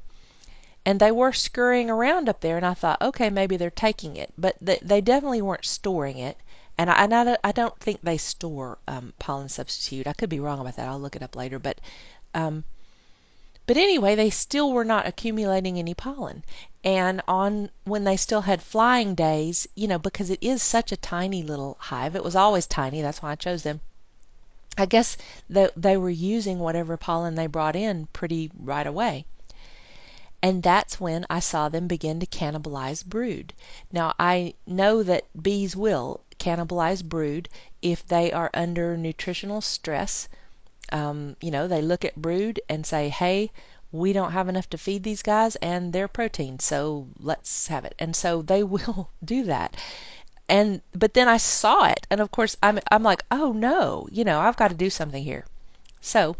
And 0.85 0.99
they 0.99 1.13
were 1.13 1.33
scurrying 1.33 1.91
around 1.91 2.29
up 2.29 2.41
there, 2.41 2.57
and 2.57 2.65
I 2.65 2.75
thought, 2.75 3.03
okay, 3.03 3.31
maybe 3.31 3.57
they're 3.57 3.71
taking 3.71 4.17
it. 4.17 4.33
But 4.39 4.57
they, 4.61 4.79
they 4.81 5.01
definitely 5.01 5.43
weren't 5.43 5.67
storing 5.67 6.19
it 6.19 6.39
and 6.79 6.89
I, 6.89 7.05
and 7.05 7.39
I, 7.43 7.51
don't 7.53 7.77
think 7.81 8.03
they 8.03 8.17
store 8.17 8.79
um, 8.87 9.13
pollen 9.19 9.49
substitute. 9.49 10.07
I 10.07 10.13
could 10.13 10.31
be 10.31 10.39
wrong 10.39 10.61
about 10.61 10.77
that. 10.77 10.89
I'll 10.89 11.01
look 11.01 11.17
it 11.17 11.25
up 11.25 11.35
later. 11.35 11.59
But 11.59 11.81
um, 12.35 12.63
but 13.67 13.77
anyway, 13.77 14.15
they 14.15 14.31
still 14.31 14.73
were 14.73 14.85
not 14.85 15.07
accumulating 15.07 15.77
any 15.77 15.93
pollen. 15.93 16.45
And 16.85 17.23
on 17.27 17.71
when 17.85 18.05
they 18.05 18.17
still 18.17 18.43
had 18.43 18.63
flying 18.63 19.15
days, 19.15 19.67
you 19.75 19.89
know, 19.89 19.99
because 19.99 20.31
it 20.31 20.39
is 20.43 20.63
such 20.63 20.93
a 20.93 20.97
tiny 20.97 21.43
little 21.43 21.77
hive, 21.81 22.15
it 22.15 22.25
was 22.25 22.37
always 22.37 22.67
tiny. 22.67 23.03
That's 23.03 23.21
why 23.21 23.33
I 23.33 23.37
chose 23.37 23.63
them. 23.63 23.81
I 24.77 24.87
guess 24.87 25.17
they, 25.51 25.69
they 25.77 25.97
were 25.97 26.09
using 26.09 26.61
whatever 26.61 26.97
pollen 26.97 27.35
they 27.35 27.49
brought 27.49 27.75
in 27.75 28.07
pretty 28.13 28.51
right 28.57 28.87
away. 28.87 29.25
And 30.41 30.63
that's 30.63 31.01
when 31.01 31.27
I 31.29 31.41
saw 31.41 31.69
them 31.69 31.89
begin 31.89 32.21
to 32.21 32.27
cannibalize 32.27 33.05
brood. 33.05 33.55
Now, 33.91 34.15
I 34.21 34.55
know 34.69 35.03
that 35.03 35.25
bees 35.43 35.75
will 35.75 36.21
cannibalize 36.39 37.03
brood 37.03 37.49
if 37.83 38.07
they 38.07 38.31
are 38.31 38.51
under 38.55 38.97
nutritional 38.97 39.61
stress. 39.61 40.29
Um, 40.93 41.35
you 41.41 41.51
know, 41.51 41.67
they 41.67 41.83
look 41.83 42.05
at 42.05 42.15
brood 42.15 42.61
and 42.69 42.87
say, 42.87 43.09
hey, 43.09 43.51
we 43.93 44.13
don't 44.13 44.33
have 44.33 44.49
enough 44.49 44.69
to 44.71 44.79
feed 44.79 45.03
these 45.03 45.23
guys 45.23 45.57
and 45.57 45.93
their 45.93 46.09
protein, 46.09 46.59
so 46.59 47.09
let's 47.19 47.69
have 47.69 47.85
it. 47.85 47.95
And 47.99 48.15
so 48.15 48.43
they 48.43 48.63
will 48.75 49.11
do 49.25 49.45
that. 49.45 49.77
And 50.49 50.81
but 50.93 51.15
then 51.15 51.29
I 51.29 51.37
saw 51.37 51.87
it, 51.87 52.07
and 52.11 52.21
of 52.21 52.31
course 52.31 52.57
I'm 52.63 52.79
I'm 52.91 53.03
like, 53.03 53.25
oh 53.31 53.53
no, 53.53 54.09
you 54.11 54.25
know, 54.25 54.41
I've 54.41 54.57
got 54.57 54.69
to 54.69 54.77
do 54.77 54.91
something 54.91 55.23
here. 55.23 55.45
So 56.01 56.37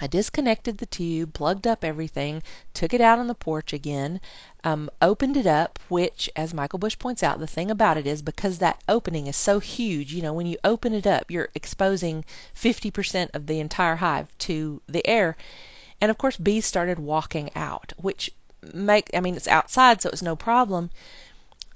I 0.00 0.06
disconnected 0.06 0.78
the 0.78 0.86
tube, 0.86 1.34
plugged 1.34 1.66
up 1.66 1.84
everything, 1.84 2.42
took 2.74 2.94
it 2.94 3.00
out 3.00 3.18
on 3.18 3.26
the 3.28 3.34
porch 3.34 3.72
again, 3.72 4.20
um, 4.64 4.90
opened 5.00 5.36
it 5.36 5.46
up, 5.46 5.78
which, 5.88 6.30
as 6.34 6.54
Michael 6.54 6.78
Bush 6.78 6.98
points 6.98 7.22
out, 7.22 7.38
the 7.38 7.46
thing 7.46 7.70
about 7.70 7.98
it 7.98 8.06
is 8.06 8.22
because 8.22 8.58
that 8.58 8.82
opening 8.88 9.26
is 9.26 9.36
so 9.36 9.60
huge, 9.60 10.14
you 10.14 10.22
know, 10.22 10.32
when 10.32 10.46
you 10.46 10.56
open 10.64 10.92
it 10.94 11.06
up, 11.06 11.30
you're 11.30 11.50
exposing 11.54 12.24
50% 12.56 13.34
of 13.34 13.46
the 13.46 13.60
entire 13.60 13.96
hive 13.96 14.26
to 14.38 14.80
the 14.88 15.06
air. 15.06 15.36
And 16.02 16.10
of 16.10 16.18
course, 16.18 16.36
bees 16.36 16.66
started 16.66 17.00
walking 17.00 17.50
out, 17.56 17.94
which 17.98 18.30
make, 18.74 19.10
I 19.14 19.20
mean, 19.20 19.36
it's 19.36 19.48
outside, 19.48 20.02
so 20.02 20.10
it's 20.10 20.22
no 20.22 20.36
problem. 20.36 20.90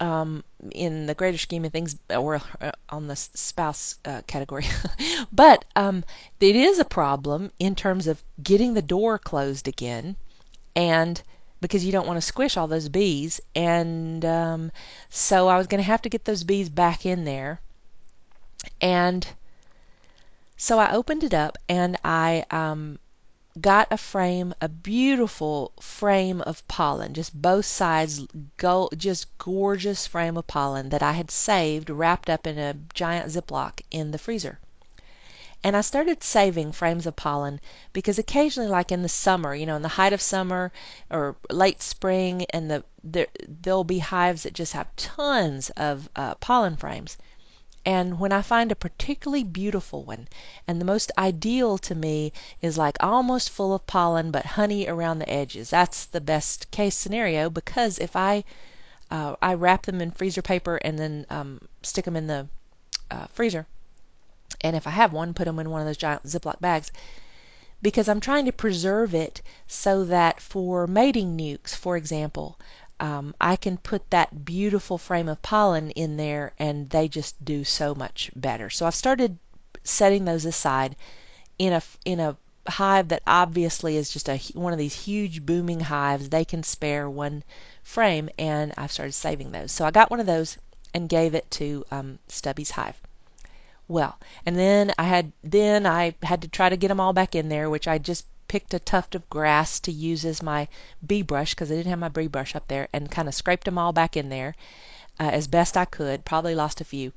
um, 0.01 0.45
in 0.73 1.07
the 1.07 1.15
greater 1.15 1.39
scheme 1.39 1.65
of 1.65 1.73
things, 1.73 1.97
or 2.11 2.43
uh, 2.61 2.73
on 2.91 3.07
the 3.07 3.17
spouse 3.17 3.99
uh, 4.05 4.23
category. 4.27 4.67
but 5.33 5.65
um, 5.77 6.05
it 6.41 6.57
is 6.57 6.79
a 6.79 6.85
problem 6.85 7.53
in 7.59 7.75
terms 7.75 8.07
of 8.07 8.23
getting 8.43 8.75
the 8.75 8.83
door 8.83 9.19
closed 9.19 9.69
again, 9.69 10.17
and 10.75 11.23
because 11.61 11.85
you 11.85 11.93
don't 11.93 12.07
want 12.07 12.19
to 12.19 12.23
squish 12.23 12.57
all 12.57 12.69
those 12.69 12.89
bees. 12.91 13.41
And 13.55 14.25
um, 14.25 14.73
so 15.11 15.49
I 15.49 15.59
was 15.59 15.69
going 15.69 15.81
to 15.83 15.87
have 15.91 16.03
to 16.03 16.11
get 16.11 16.25
those 16.25 16.45
bees 16.45 16.69
back 16.69 17.07
in 17.07 17.25
there. 17.25 17.61
And 18.81 19.27
so 20.57 20.79
I 20.79 20.93
opened 20.93 21.25
it 21.25 21.35
up 21.35 21.59
and 21.69 21.97
I 22.05 22.45
um, 22.51 22.99
got 23.61 23.89
a 23.91 23.97
frame, 23.97 24.55
a 24.61 24.69
beautiful 24.69 25.73
frame 25.81 26.41
of 26.41 26.67
pollen, 26.69 27.15
just 27.15 27.35
both 27.35 27.65
sides, 27.65 28.27
go, 28.57 28.89
just 28.97 29.27
gorgeous 29.39 30.07
frame 30.07 30.37
of 30.37 30.47
pollen 30.47 30.91
that 30.91 31.03
I 31.03 31.13
had 31.13 31.31
saved, 31.31 31.91
wrapped 31.91 32.31
up 32.31 32.47
in 32.47 32.59
a 32.59 32.75
giant 32.95 33.31
Ziploc 33.31 33.81
in 33.91 34.11
the 34.11 34.19
freezer. 34.19 34.59
And 35.65 35.77
I 35.77 35.81
started 35.81 36.23
saving 36.23 36.73
frames 36.73 37.07
of 37.07 37.17
pollen 37.17 37.61
because 37.93 38.19
occasionally, 38.19 38.69
like 38.69 38.93
in 38.93 39.03
the 39.03 39.09
summer, 39.09 39.55
you 39.55 39.67
know, 39.67 39.77
in 39.77 39.83
the 39.83 39.89
height 39.89 40.13
of 40.13 40.21
summer 40.21 40.71
or 41.11 41.35
late 41.51 41.83
spring, 41.83 42.47
and 42.51 42.71
the 42.71 42.85
there, 43.03 43.27
there'll 43.49 43.85
be 43.85 43.99
hives 43.99 44.45
that 44.45 44.53
just 44.53 44.75
have 44.75 44.95
tons 44.97 45.71
of 45.71 46.09
uh, 46.15 46.35
pollen 46.37 46.77
frames. 46.77 47.17
And 47.87 48.19
when 48.19 48.33
I 48.33 48.43
find 48.43 48.73
a 48.73 48.75
particularly 48.75 49.45
beautiful 49.45 50.03
one, 50.03 50.27
and 50.67 50.81
the 50.81 50.85
most 50.85 51.13
ideal 51.17 51.79
to 51.79 51.95
me 51.95 52.33
is 52.61 52.77
like 52.77 52.97
almost 52.99 53.49
full 53.49 53.73
of 53.73 53.87
pollen 53.87 54.33
but 54.33 54.45
honey 54.45 54.89
around 54.89 55.21
the 55.21 55.31
edges. 55.31 55.71
That's 55.71 56.05
the 56.05 56.21
best 56.21 56.73
case 56.73 56.97
scenario 56.97 57.49
because 57.49 58.01
if 58.01 58.17
I 58.17 58.43
uh, 59.09 59.37
I 59.41 59.55
wrap 59.55 59.87
them 59.87 60.01
in 60.01 60.11
freezer 60.11 60.43
paper 60.43 60.79
and 60.79 60.99
then 60.99 61.27
um, 61.31 61.61
stick 61.85 62.07
them 62.07 62.17
in 62.17 62.27
the 62.27 62.49
uh, 63.09 63.29
freezer, 63.29 63.69
and 64.63 64.75
if 64.75 64.89
I 64.89 64.91
have 64.91 65.13
one, 65.13 65.33
put 65.33 65.45
them 65.45 65.61
in 65.61 65.71
one 65.71 65.81
of 65.81 65.87
those 65.87 65.97
giant 65.97 66.25
Ziploc 66.25 66.61
bags 66.61 66.91
because 67.83 68.09
I'm 68.09 68.21
trying 68.21 68.47
to 68.47 68.53
preserve 68.53 69.15
it 69.15 69.43
so 69.69 70.05
that 70.07 70.41
for 70.41 70.89
mating 70.89 71.37
nucs, 71.37 71.77
for 71.77 71.97
example, 71.97 72.59
um, 73.01 73.35
I 73.41 73.57
can 73.57 73.77
put 73.77 74.11
that 74.11 74.45
beautiful 74.45 74.99
frame 74.99 75.29
of 75.29 75.43
pollen 75.43 75.91
in 75.91 76.17
there 76.17 76.53
and 76.59 76.89
they 76.91 77.09
just 77.09 77.43
do 77.45 77.65
so 77.65 77.95
much 77.95 78.31
better. 78.35 78.71
So 78.71 78.87
I've 78.87 78.95
started 78.95 79.39
setting 79.85 80.25
those 80.25 80.45
aside 80.45 80.97
in 81.59 81.73
a 81.73 81.83
in 82.05 82.21
a 82.21 82.37
hive 82.69 83.09
that 83.09 83.23
obviously 83.27 83.97
is 83.97 84.11
just 84.11 84.29
a 84.29 84.39
one 84.55 84.73
of 84.73 84.79
these 84.79 84.95
huge 84.95 85.45
booming 85.45 85.81
hives. 85.81 86.29
They 86.29 86.45
can 86.45 86.63
spare 86.63 87.09
one 87.09 87.45
frame, 87.83 88.29
and 88.39 88.73
I've 88.77 88.93
started 88.93 89.13
saving 89.13 89.53
those. 89.53 89.73
So 89.73 89.85
I 89.85 89.91
got 89.91 90.11
one 90.11 90.21
of 90.21 90.27
those 90.27 90.59
and 90.95 91.09
gave 91.09 91.35
it 91.35 91.51
to 91.53 91.85
um, 91.91 92.19
Stubby's 92.29 92.71
hive. 92.71 92.97
Well, 93.89 94.19
and 94.45 94.57
then 94.59 94.93
I 94.99 95.05
had 95.05 95.33
then 95.45 95.87
I 95.87 96.15
had 96.23 96.43
to 96.43 96.49
try 96.49 96.69
to 96.69 96.77
get 96.77 96.89
them 96.89 97.01
all 97.01 97.13
back 97.13 97.35
in 97.35 97.49
there, 97.49 97.71
which 97.71 97.87
I 97.87 97.99
just 97.99 98.27
picked 98.49 98.75
a 98.75 98.79
tuft 98.79 99.15
of 99.15 99.29
grass 99.29 99.81
to 99.81 99.93
use 99.93 100.25
as 100.25 100.43
my 100.43 100.69
bee 101.07 101.23
brush 101.23 101.55
because 101.55 101.71
I 101.71 101.75
didn't 101.75 101.91
have 101.91 101.99
my 101.99 102.09
bee 102.09 102.27
brush 102.27 102.55
up 102.55 102.69
there 102.69 102.89
and 102.93 103.11
kind 103.11 103.29
of 103.29 103.35
scraped 103.35 103.65
them 103.65 103.79
all 103.79 103.93
back 103.93 104.17
in 104.17 104.29
there 104.29 104.55
uh, 105.19 105.31
as 105.33 105.47
best 105.47 105.77
I 105.77 105.85
could. 105.85 106.25
Probably 106.25 106.55
lost 106.55 106.81
a 106.81 106.85
few. 106.85 107.13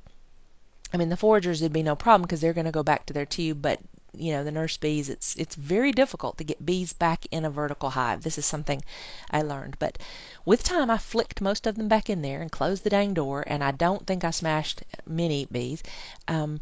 I 0.94 0.98
mean, 0.98 1.10
the 1.10 1.18
foragers 1.18 1.62
would 1.62 1.74
be 1.74 1.84
no 1.84 1.96
problem 1.96 2.24
because 2.24 2.42
they're 2.42 2.54
going 2.54 2.66
to 2.66 2.72
go 2.72 2.84
back 2.84 3.06
to 3.06 3.14
their 3.14 3.26
tube, 3.26 3.62
but 3.62 3.80
you 4.14 4.32
know, 4.34 4.44
the 4.44 4.52
nurse 4.52 4.78
bees, 4.78 5.08
it's 5.08 5.36
it's 5.36 5.54
very 5.54 5.92
difficult 5.92 6.40
to 6.40 6.44
get 6.44 6.66
bees 6.66 6.94
back 6.94 7.28
in 7.30 7.46
a 7.46 7.50
vertical 7.50 7.92
hive. 7.92 8.24
This 8.24 8.40
is 8.40 8.46
something 8.46 8.82
I 9.30 9.44
learned, 9.44 9.78
but 9.78 10.00
with 10.46 10.64
time 10.64 10.90
I 10.90 10.98
flicked 10.98 11.42
most 11.42 11.68
of 11.68 11.76
them 11.76 11.88
back 11.88 12.10
in 12.10 12.24
there 12.24 12.42
and 12.42 12.52
closed 12.52 12.84
the 12.84 12.90
dang 12.90 13.14
door, 13.14 13.44
and 13.46 13.64
I 13.64 13.70
don't 13.70 14.08
think 14.08 14.24
I 14.24 14.32
smashed 14.32 14.82
many 15.06 15.46
bees. 15.46 15.84
Um, 16.28 16.60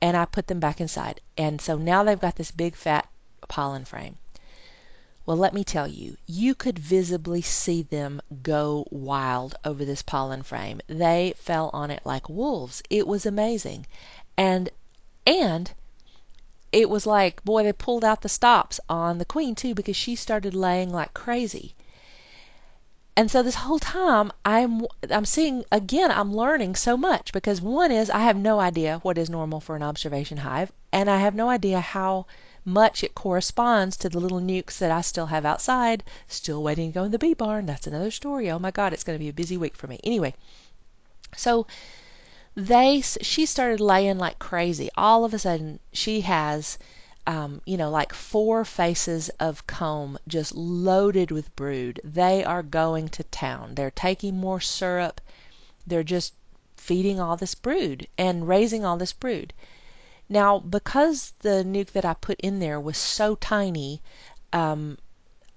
and 0.00 0.16
I 0.16 0.24
put 0.26 0.46
them 0.46 0.60
back 0.60 0.80
inside. 0.80 1.20
And 1.38 1.60
so 1.60 1.76
now 1.76 2.04
they've 2.04 2.20
got 2.20 2.36
this 2.36 2.50
big 2.50 2.76
fat 2.76 3.08
pollen 3.48 3.84
frame. 3.84 4.16
Well, 5.26 5.36
let 5.36 5.54
me 5.54 5.64
tell 5.64 5.88
you, 5.88 6.16
you 6.26 6.54
could 6.54 6.78
visibly 6.78 7.42
see 7.42 7.82
them 7.82 8.22
go 8.42 8.86
wild 8.90 9.56
over 9.64 9.84
this 9.84 10.02
pollen 10.02 10.44
frame. 10.44 10.80
They 10.86 11.34
fell 11.38 11.70
on 11.72 11.90
it 11.90 12.02
like 12.04 12.28
wolves. 12.28 12.82
It 12.90 13.08
was 13.08 13.26
amazing. 13.26 13.86
And 14.36 14.70
and 15.26 15.72
it 16.70 16.88
was 16.88 17.06
like, 17.06 17.44
boy, 17.44 17.64
they 17.64 17.72
pulled 17.72 18.04
out 18.04 18.22
the 18.22 18.28
stops 18.28 18.78
on 18.88 19.18
the 19.18 19.24
queen 19.24 19.54
too 19.54 19.74
because 19.74 19.96
she 19.96 20.14
started 20.14 20.54
laying 20.54 20.90
like 20.90 21.12
crazy. 21.14 21.74
And 23.16 23.30
so 23.30 23.42
this 23.42 23.54
whole 23.54 23.78
time 23.78 24.30
I'm 24.44 24.86
I'm 25.10 25.24
seeing 25.24 25.64
again 25.72 26.10
I'm 26.10 26.36
learning 26.36 26.74
so 26.74 26.98
much 26.98 27.32
because 27.32 27.62
one 27.62 27.90
is 27.90 28.10
I 28.10 28.18
have 28.18 28.36
no 28.36 28.60
idea 28.60 28.98
what 29.02 29.16
is 29.16 29.30
normal 29.30 29.60
for 29.60 29.74
an 29.74 29.82
observation 29.82 30.36
hive 30.36 30.70
and 30.92 31.08
I 31.08 31.18
have 31.20 31.34
no 31.34 31.48
idea 31.48 31.80
how 31.80 32.26
much 32.66 33.02
it 33.02 33.14
corresponds 33.14 33.96
to 33.98 34.10
the 34.10 34.20
little 34.20 34.40
nucs 34.40 34.78
that 34.78 34.90
I 34.90 35.00
still 35.00 35.26
have 35.26 35.46
outside, 35.46 36.04
still 36.28 36.62
waiting 36.62 36.90
to 36.90 36.94
go 36.94 37.04
in 37.04 37.10
the 37.10 37.18
bee 37.18 37.32
barn. 37.32 37.64
That's 37.64 37.86
another 37.86 38.10
story. 38.10 38.50
Oh 38.50 38.58
my 38.58 38.70
god, 38.70 38.92
it's 38.92 39.04
going 39.04 39.18
to 39.18 39.24
be 39.24 39.30
a 39.30 39.32
busy 39.40 39.56
week 39.56 39.76
for 39.76 39.86
me. 39.86 39.98
Anyway, 40.04 40.34
so 41.36 41.66
they 42.54 43.00
she 43.00 43.46
started 43.46 43.80
laying 43.80 44.18
like 44.18 44.38
crazy. 44.38 44.90
All 44.96 45.24
of 45.24 45.32
a 45.32 45.38
sudden 45.38 45.78
she 45.92 46.20
has 46.22 46.76
um, 47.26 47.60
you 47.64 47.76
know, 47.76 47.90
like 47.90 48.12
four 48.12 48.64
faces 48.64 49.28
of 49.40 49.66
comb 49.66 50.18
just 50.28 50.54
loaded 50.54 51.30
with 51.30 51.54
brood. 51.56 52.00
They 52.04 52.44
are 52.44 52.62
going 52.62 53.08
to 53.10 53.24
town. 53.24 53.74
They're 53.74 53.90
taking 53.90 54.36
more 54.36 54.60
syrup. 54.60 55.20
They're 55.86 56.04
just 56.04 56.34
feeding 56.76 57.18
all 57.20 57.36
this 57.36 57.54
brood 57.54 58.06
and 58.16 58.46
raising 58.46 58.84
all 58.84 58.96
this 58.96 59.12
brood. 59.12 59.52
Now, 60.28 60.58
because 60.58 61.32
the 61.40 61.64
nuc 61.64 61.92
that 61.92 62.04
I 62.04 62.14
put 62.14 62.40
in 62.40 62.58
there 62.58 62.80
was 62.80 62.96
so 62.96 63.34
tiny, 63.34 64.02
um, 64.52 64.98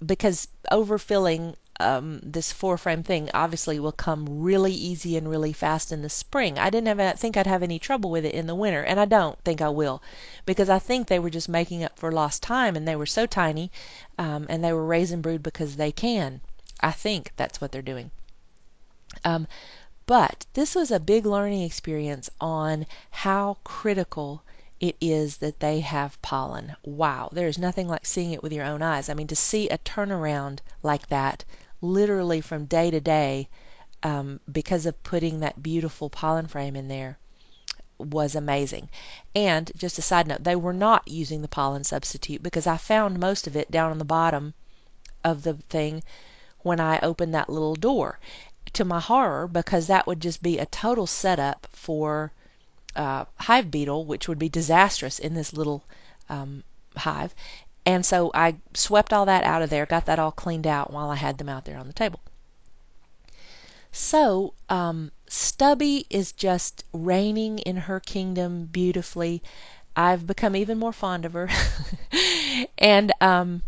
because 0.04 0.48
overfilling 0.72 1.56
um, 1.80 2.20
this 2.24 2.52
four 2.52 2.78
frame 2.78 3.04
thing 3.04 3.30
obviously 3.34 3.80
will 3.80 3.92
come 3.92 4.42
really 4.42 4.74
easy 4.74 5.18
and 5.18 5.30
really 5.30 5.54
fast 5.54 5.92
in 5.92 6.02
the 6.02 6.10
spring. 6.10 6.60
I 6.60 6.70
didn't 6.70 7.00
have, 7.00 7.20
think 7.20 7.38
I'd 7.38 7.48
have 7.48 7.64
any 7.64 7.80
trouble 7.80 8.12
with 8.12 8.26
it 8.26 8.36
in 8.36 8.48
the 8.48 8.56
winter, 8.56 8.84
and 8.84 9.00
I 9.00 9.06
don't 9.06 9.38
think 9.40 9.62
I 9.62 9.70
will, 9.70 10.02
because 10.46 10.70
I 10.70 10.80
think 10.80 11.08
they 11.08 11.20
were 11.20 11.30
just 11.30 11.50
making 11.50 11.84
up 11.84 11.98
for 11.98 12.12
lost 12.12 12.44
time, 12.44 12.76
and 12.76 12.88
they 12.88 12.96
were 12.96 13.06
so 13.06 13.26
tiny, 13.26 13.72
um, 14.18 14.46
and 14.50 14.64
they 14.64 14.74
were 14.74 14.86
raising 14.86 15.22
brood 15.22 15.44
because 15.44 15.76
they 15.76 15.92
can. 15.92 16.42
I 16.80 16.92
think 16.92 17.32
that's 17.36 17.62
what 17.62 17.72
they're 17.72 17.82
doing. 17.82 18.12
Um, 19.24 19.48
but 20.06 20.46
this 20.54 20.76
was 20.76 20.92
a 20.92 21.00
big 21.00 21.26
learning 21.26 21.62
experience 21.62 22.30
on 22.42 22.86
how 23.12 23.58
critical 23.64 24.44
it 24.80 24.96
is 25.02 25.38
that 25.38 25.60
they 25.60 25.82
have 25.82 26.22
pollen. 26.22 26.76
Wow, 26.84 27.30
there's 27.32 27.58
nothing 27.58 27.88
like 27.88 28.06
seeing 28.06 28.32
it 28.32 28.42
with 28.42 28.54
your 28.54 28.66
own 28.66 28.82
eyes. 28.82 29.10
I 29.10 29.14
mean, 29.14 29.28
to 29.28 29.36
see 29.36 29.70
a 29.70 29.78
turnaround 29.78 30.60
like 30.84 31.08
that 31.10 31.44
literally 31.82 32.42
from 32.42 32.66
day 32.66 32.92
to 32.92 33.00
day 33.00 33.48
um, 34.04 34.40
because 34.52 34.86
of 34.86 35.04
putting 35.04 35.40
that 35.40 35.62
beautiful 35.62 36.10
pollen 36.10 36.48
frame 36.48 36.76
in 36.76 36.88
there 36.88 37.18
was 37.98 38.36
amazing. 38.36 38.90
And 39.36 39.72
just 39.76 39.98
a 39.98 40.02
side 40.02 40.28
note, 40.28 40.44
they 40.44 40.56
were 40.56 40.74
not 40.74 41.08
using 41.08 41.42
the 41.42 41.48
pollen 41.48 41.84
substitute 41.84 42.42
because 42.42 42.66
I 42.66 42.78
found 42.78 43.20
most 43.20 43.48
of 43.48 43.56
it 43.56 43.70
down 43.70 43.92
on 43.92 43.98
the 43.98 44.06
bottom 44.06 44.54
of 45.24 45.44
the 45.44 45.56
thing 45.70 46.04
when 46.60 46.80
I 46.80 47.00
opened 47.00 47.34
that 47.34 47.50
little 47.50 47.76
door. 47.76 48.20
To 48.74 48.86
my 48.86 49.00
horror, 49.00 49.48
because 49.48 49.88
that 49.88 50.06
would 50.06 50.20
just 50.20 50.44
be 50.44 50.60
a 50.60 50.66
total 50.66 51.08
setup 51.08 51.68
for 51.72 52.32
uh, 52.96 53.26
hive 53.36 53.72
beetle, 53.72 54.06
which 54.06 54.28
would 54.28 54.38
be 54.38 54.50
disastrous 54.50 55.18
in 55.18 55.34
this 55.34 55.54
little 55.54 55.84
um, 56.30 56.64
hive. 56.96 57.34
And 57.90 58.06
so 58.06 58.30
I 58.36 58.58
swept 58.76 59.14
all 59.14 59.26
that 59.26 59.44
out 59.44 59.64
of 59.64 59.72
there, 59.72 59.88
got 59.88 60.06
that 60.06 60.20
all 60.20 60.32
cleaned 60.32 60.68
out 60.68 60.94
while 60.94 61.10
I 61.10 61.16
had 61.16 61.40
them 61.40 61.50
out 61.50 61.66
there 61.66 61.80
on 61.80 61.88
the 61.88 61.94
table. 61.94 62.20
So, 63.92 64.54
um, 64.70 65.12
Stubby 65.28 66.06
is 66.08 66.32
just 66.34 66.84
reigning 66.94 67.58
in 67.58 67.78
her 67.78 68.00
kingdom 68.00 68.66
beautifully. 68.66 69.42
I've 69.96 70.28
become 70.28 70.56
even 70.56 70.78
more 70.78 70.94
fond 70.94 71.26
of 71.26 71.34
her. 71.34 71.50
and 72.78 73.12
um, 73.22 73.64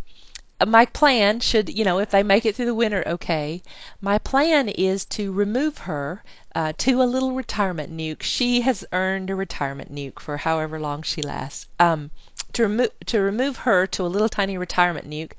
my 0.67 0.86
plan 0.86 1.39
should 1.39 1.76
you 1.76 1.84
know 1.84 1.97
if 1.97 2.11
they 2.11 2.22
make 2.22 2.45
it 2.45 2.55
through 2.55 2.65
the 2.65 2.76
winter 2.76 3.03
okay 3.07 3.63
my 3.99 4.19
plan 4.19 4.69
is 4.69 5.05
to 5.05 5.32
remove 5.32 5.80
her 5.80 6.24
uh, 6.53 6.74
to 6.78 7.01
a 7.01 7.03
little 7.03 7.32
retirement 7.32 7.91
nuc 7.91 8.22
she 8.22 8.61
has 8.61 8.86
earned 8.91 9.32
a 9.32 9.36
retirement 9.36 9.91
nuc 9.91 10.19
for 10.19 10.38
however 10.38 10.80
long 10.80 11.01
she 11.01 11.22
lasts 11.24 11.67
um, 11.80 12.11
to 12.54 12.64
remove 12.64 12.91
to 13.08 13.20
remove 13.20 13.58
her 13.58 13.88
to 13.88 14.04
a 14.04 14.08
little 14.08 14.30
tiny 14.30 14.58
retirement 14.58 15.10
nuc, 15.10 15.34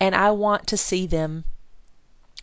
and 0.00 0.14
I 0.14 0.30
want 0.32 0.68
to 0.68 0.76
see 0.76 1.06
them 1.06 1.44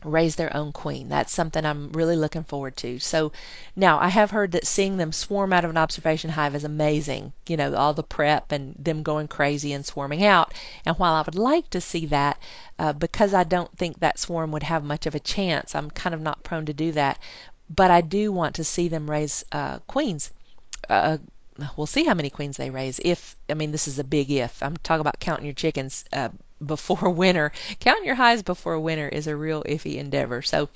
raise 0.04 0.36
their 0.36 0.56
own 0.56 0.72
queen. 0.72 1.10
That's 1.10 1.34
something 1.34 1.66
I'm 1.66 1.92
really 1.92 2.16
looking 2.16 2.44
forward 2.44 2.78
to. 2.78 3.00
So 3.00 3.32
now 3.76 4.00
I 4.00 4.10
have 4.10 4.30
heard 4.32 4.52
that 4.52 4.68
seeing 4.68 4.98
them 4.98 5.12
swarm 5.12 5.52
out 5.54 5.64
of 5.66 5.72
an 5.72 5.78
observation 5.78 6.30
hive 6.30 6.54
is 6.56 6.64
amazing. 6.64 7.34
You 7.48 7.58
know, 7.58 7.74
all 7.76 7.94
the 7.94 8.04
prep 8.04 8.52
and 8.52 8.76
them 8.78 9.02
going 9.04 9.28
crazy 9.28 9.74
and 9.74 9.86
swarming 9.86 10.24
out. 10.24 10.54
And 10.86 10.98
while 10.98 11.14
I 11.14 11.22
would 11.24 11.36
like 11.36 11.70
to 11.72 11.82
see 11.82 12.06
that, 12.08 12.40
uh, 12.78 12.94
because 12.94 13.34
I 13.34 13.44
don't 13.44 13.76
think 13.78 14.00
that 14.00 14.20
swarm 14.20 14.52
would 14.52 14.64
have 14.64 14.84
much 14.84 15.08
of 15.08 15.16
a 15.16 15.20
chance, 15.20 15.74
I'm 15.76 15.90
kind 15.92 16.14
of 16.14 16.22
not 16.22 16.44
prone 16.44 16.66
to 16.68 16.74
do 16.74 16.92
that. 16.94 17.20
but 17.70 17.92
I 17.92 18.02
do 18.02 18.32
want 18.32 18.56
to 18.56 18.64
see 18.64 18.88
them 18.88 19.10
raise 19.10 19.44
uh, 19.52 19.80
queens. 19.88 20.32
Uh, 20.90 21.18
we'll 21.76 21.88
see 21.88 22.04
how 22.04 22.14
many 22.14 22.30
queens 22.30 22.58
they 22.58 22.70
raise. 22.70 23.00
If 23.04 23.36
I 23.50 23.54
mean, 23.54 23.72
this 23.72 23.88
is 23.88 24.00
a 24.00 24.04
big 24.04 24.32
if. 24.32 24.62
I'm 24.62 24.78
talking 24.78 25.02
about 25.02 25.20
counting 25.20 25.46
your 25.46 25.54
chickens 25.54 26.06
uh, 26.14 26.30
before 26.66 27.10
winter. 27.24 27.52
Counting 27.80 28.06
your 28.06 28.16
hives 28.16 28.44
before 28.44 28.80
winter 28.80 29.08
is 29.08 29.28
a 29.28 29.36
real 29.36 29.64
iffy 29.64 29.96
endeavor. 29.96 30.42
So, 30.42 30.70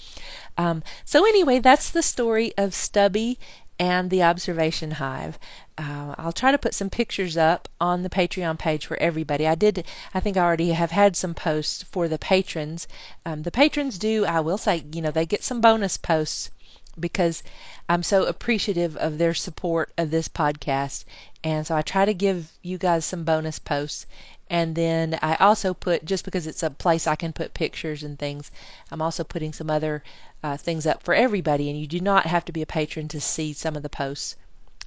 um, 0.57 0.83
so 1.05 1.25
anyway, 1.25 1.59
that's 1.59 1.91
the 1.91 2.03
story 2.03 2.53
of 2.57 2.73
Stubby 2.73 3.39
and 3.79 4.11
the 4.11 4.23
observation 4.23 4.91
hive. 4.91 5.39
Uh, 5.77 6.13
I'll 6.17 6.31
try 6.31 6.51
to 6.51 6.59
put 6.59 6.75
some 6.75 6.91
pictures 6.91 7.35
up 7.35 7.67
on 7.79 8.03
the 8.03 8.09
Patreon 8.09 8.59
page 8.59 8.85
for 8.85 8.95
everybody. 8.97 9.47
I 9.47 9.55
did, 9.55 9.85
I 10.13 10.19
think 10.19 10.37
I 10.37 10.43
already 10.43 10.69
have 10.69 10.91
had 10.91 11.15
some 11.15 11.33
posts 11.33 11.81
for 11.83 12.07
the 12.07 12.19
patrons. 12.19 12.87
Um, 13.25 13.41
the 13.41 13.49
patrons 13.49 13.97
do, 13.97 14.23
I 14.25 14.41
will 14.41 14.59
say, 14.59 14.83
you 14.93 15.01
know, 15.01 15.09
they 15.09 15.25
get 15.25 15.43
some 15.43 15.61
bonus 15.61 15.97
posts 15.97 16.51
because 16.99 17.43
I'm 17.87 18.03
so 18.03 18.25
appreciative 18.25 18.97
of 18.97 19.17
their 19.17 19.33
support 19.33 19.91
of 19.97 20.11
this 20.11 20.27
podcast. 20.27 21.05
And 21.43 21.65
so 21.65 21.75
I 21.75 21.81
try 21.81 22.05
to 22.05 22.13
give 22.13 22.51
you 22.61 22.77
guys 22.77 23.05
some 23.05 23.23
bonus 23.23 23.59
posts. 23.59 24.05
And 24.49 24.75
then 24.75 25.17
I 25.21 25.35
also 25.35 25.73
put, 25.73 26.03
just 26.03 26.25
because 26.25 26.47
it's 26.47 26.63
a 26.63 26.69
place 26.69 27.07
I 27.07 27.15
can 27.15 27.33
put 27.33 27.53
pictures 27.53 28.03
and 28.03 28.19
things, 28.19 28.51
I'm 28.91 29.01
also 29.01 29.23
putting 29.23 29.53
some 29.53 29.69
other 29.69 30.03
uh, 30.43 30.57
things 30.57 30.85
up 30.85 31.03
for 31.03 31.13
everybody. 31.13 31.69
And 31.69 31.79
you 31.79 31.87
do 31.87 32.01
not 32.01 32.25
have 32.25 32.45
to 32.45 32.51
be 32.51 32.61
a 32.61 32.67
patron 32.67 33.07
to 33.09 33.21
see 33.21 33.53
some 33.53 33.75
of 33.75 33.83
the 33.83 33.89
posts 33.89 34.35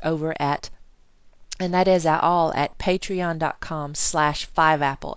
over 0.03 0.35
at 0.41 0.71
and 1.61 1.75
that 1.75 1.87
is 1.87 2.05
at 2.05 2.21
all 2.23 2.53
at 2.53 2.79
patreon.com 2.79 3.95
slash 3.95 4.51
fiveapple 4.57 5.17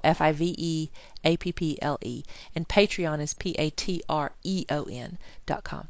f-i-v-e-a-p-p-l-e 1.27 2.23
and 2.55 2.67
patreon 2.67 3.19
is 3.21 3.33
p-a-t-r-e-o-n 3.33 5.17
dot 5.45 5.63
com. 5.63 5.87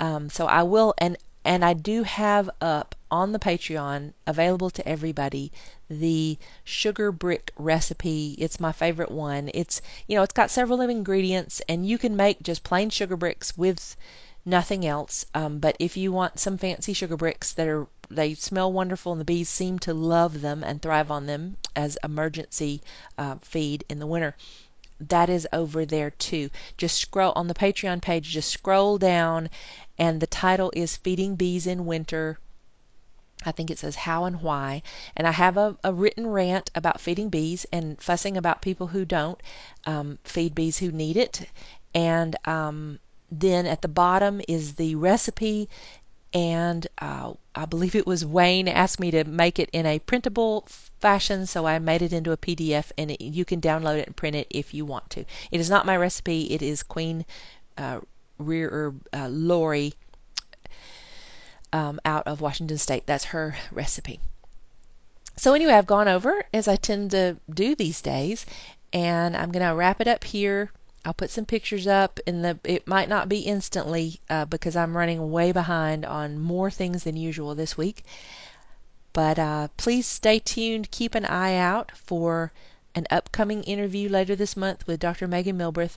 Um, 0.00 0.30
so 0.30 0.46
i 0.46 0.62
will 0.62 0.94
and 0.98 1.16
and 1.44 1.64
i 1.64 1.72
do 1.74 2.02
have 2.02 2.50
up 2.60 2.94
on 3.10 3.32
the 3.32 3.38
patreon 3.38 4.12
available 4.26 4.70
to 4.70 4.86
everybody 4.88 5.52
the 5.88 6.36
sugar 6.64 7.12
brick 7.12 7.52
recipe. 7.56 8.34
It's 8.38 8.58
my 8.58 8.72
favorite 8.72 9.10
one. 9.10 9.50
It's 9.54 9.80
you 10.06 10.16
know 10.16 10.22
it's 10.22 10.32
got 10.32 10.50
several 10.50 10.80
ingredients 10.80 11.62
and 11.68 11.86
you 11.86 11.98
can 11.98 12.16
make 12.16 12.42
just 12.42 12.64
plain 12.64 12.90
sugar 12.90 13.16
bricks 13.16 13.56
with 13.56 13.96
nothing 14.44 14.86
else. 14.86 15.26
Um, 15.34 15.58
but 15.58 15.76
if 15.78 15.96
you 15.96 16.12
want 16.12 16.40
some 16.40 16.58
fancy 16.58 16.92
sugar 16.92 17.16
bricks 17.16 17.52
that 17.54 17.68
are 17.68 17.86
they 18.08 18.34
smell 18.34 18.72
wonderful 18.72 19.12
and 19.12 19.20
the 19.20 19.24
bees 19.24 19.48
seem 19.48 19.78
to 19.80 19.92
love 19.92 20.40
them 20.40 20.62
and 20.62 20.80
thrive 20.80 21.10
on 21.10 21.26
them 21.26 21.56
as 21.74 21.98
emergency 22.04 22.80
uh, 23.18 23.36
feed 23.42 23.84
in 23.88 23.98
the 23.98 24.06
winter, 24.06 24.34
that 25.00 25.28
is 25.28 25.46
over 25.52 25.84
there 25.84 26.10
too. 26.10 26.50
Just 26.76 26.98
scroll 26.98 27.32
on 27.36 27.48
the 27.48 27.54
Patreon 27.54 28.00
page, 28.02 28.30
just 28.30 28.50
scroll 28.50 28.98
down, 28.98 29.50
and 29.98 30.20
the 30.20 30.26
title 30.26 30.72
is 30.74 30.96
Feeding 30.96 31.36
Bees 31.36 31.66
in 31.66 31.86
Winter. 31.86 32.38
I 33.44 33.52
think 33.52 33.70
it 33.70 33.78
says 33.78 33.94
how 33.94 34.24
and 34.24 34.40
why. 34.40 34.82
And 35.16 35.26
I 35.26 35.32
have 35.32 35.56
a, 35.56 35.76
a 35.84 35.92
written 35.92 36.26
rant 36.26 36.70
about 36.74 37.00
feeding 37.00 37.28
bees 37.28 37.66
and 37.72 38.00
fussing 38.00 38.36
about 38.36 38.62
people 38.62 38.86
who 38.86 39.04
don't 39.04 39.40
um, 39.84 40.18
feed 40.24 40.54
bees 40.54 40.78
who 40.78 40.90
need 40.90 41.16
it. 41.16 41.48
And 41.94 42.34
um, 42.46 42.98
then 43.30 43.66
at 43.66 43.82
the 43.82 43.88
bottom 43.88 44.40
is 44.48 44.74
the 44.74 44.94
recipe, 44.94 45.68
and 46.32 46.86
uh, 46.98 47.32
I 47.54 47.64
believe 47.66 47.94
it 47.94 48.06
was 48.06 48.24
Wayne 48.24 48.68
asked 48.68 49.00
me 49.00 49.10
to 49.12 49.24
make 49.24 49.58
it 49.58 49.70
in 49.72 49.86
a 49.86 49.98
printable 49.98 50.66
fashion, 51.00 51.46
so 51.46 51.66
I 51.66 51.78
made 51.78 52.02
it 52.02 52.12
into 52.12 52.32
a 52.32 52.36
PDF, 52.36 52.90
and 52.98 53.10
it, 53.10 53.20
you 53.20 53.44
can 53.44 53.60
download 53.60 53.98
it 53.98 54.06
and 54.06 54.16
print 54.16 54.36
it 54.36 54.46
if 54.50 54.74
you 54.74 54.84
want 54.84 55.10
to. 55.10 55.24
It 55.50 55.60
is 55.60 55.70
not 55.70 55.86
my 55.86 55.96
recipe. 55.96 56.52
It 56.52 56.62
is 56.62 56.82
Queen 56.82 57.24
uh, 57.78 58.00
Rear 58.38 58.94
uh, 59.12 59.28
Lori 59.28 59.94
um, 61.72 62.00
out 62.04 62.26
of 62.26 62.40
Washington 62.40 62.78
State. 62.78 63.06
That's 63.06 63.24
her 63.26 63.56
recipe. 63.70 64.20
So 65.36 65.54
anyway, 65.54 65.74
I've 65.74 65.86
gone 65.86 66.08
over 66.08 66.44
as 66.52 66.66
I 66.66 66.76
tend 66.76 67.10
to 67.12 67.36
do 67.48 67.74
these 67.74 68.00
days, 68.00 68.46
and 68.92 69.36
I'm 69.36 69.52
going 69.52 69.66
to 69.66 69.74
wrap 69.74 70.00
it 70.00 70.08
up 70.08 70.24
here 70.24 70.70
I'll 71.06 71.14
put 71.14 71.30
some 71.30 71.44
pictures 71.44 71.86
up 71.86 72.18
in 72.26 72.42
the 72.42 72.58
it 72.64 72.88
might 72.88 73.08
not 73.08 73.28
be 73.28 73.38
instantly 73.38 74.20
uh, 74.28 74.44
because 74.44 74.74
I'm 74.74 74.96
running 74.96 75.30
way 75.30 75.52
behind 75.52 76.04
on 76.04 76.36
more 76.36 76.68
things 76.68 77.04
than 77.04 77.16
usual 77.16 77.54
this 77.54 77.78
week. 77.78 78.04
But 79.12 79.38
uh, 79.38 79.68
please 79.76 80.04
stay 80.04 80.40
tuned. 80.40 80.90
Keep 80.90 81.14
an 81.14 81.24
eye 81.24 81.54
out 81.54 81.92
for 81.96 82.50
an 82.96 83.06
upcoming 83.08 83.62
interview 83.62 84.08
later 84.08 84.34
this 84.34 84.56
month 84.56 84.84
with 84.88 84.98
Dr. 84.98 85.28
Meghan 85.28 85.54
Milbrath. 85.54 85.96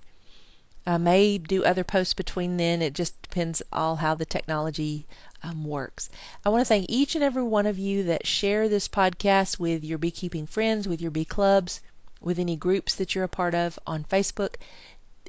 I 0.85 0.99
may 0.99 1.39
do 1.39 1.63
other 1.65 1.83
posts 1.83 2.13
between 2.13 2.57
then. 2.57 2.83
It 2.83 2.93
just 2.93 3.19
depends 3.23 3.63
all 3.73 3.95
how 3.95 4.13
the 4.13 4.25
technology 4.25 5.07
um, 5.41 5.65
works. 5.65 6.11
I 6.45 6.49
want 6.49 6.61
to 6.61 6.65
thank 6.65 6.85
each 6.87 7.15
and 7.15 7.23
every 7.23 7.41
one 7.41 7.65
of 7.65 7.79
you 7.79 8.03
that 8.03 8.27
share 8.27 8.69
this 8.69 8.87
podcast 8.87 9.57
with 9.57 9.83
your 9.83 9.97
beekeeping 9.97 10.45
friends, 10.45 10.87
with 10.87 11.01
your 11.01 11.09
bee 11.09 11.25
clubs, 11.25 11.81
with 12.21 12.37
any 12.37 12.55
groups 12.55 12.95
that 12.95 13.15
you're 13.15 13.23
a 13.23 13.29
part 13.29 13.55
of 13.55 13.79
on 13.87 14.03
Facebook 14.03 14.55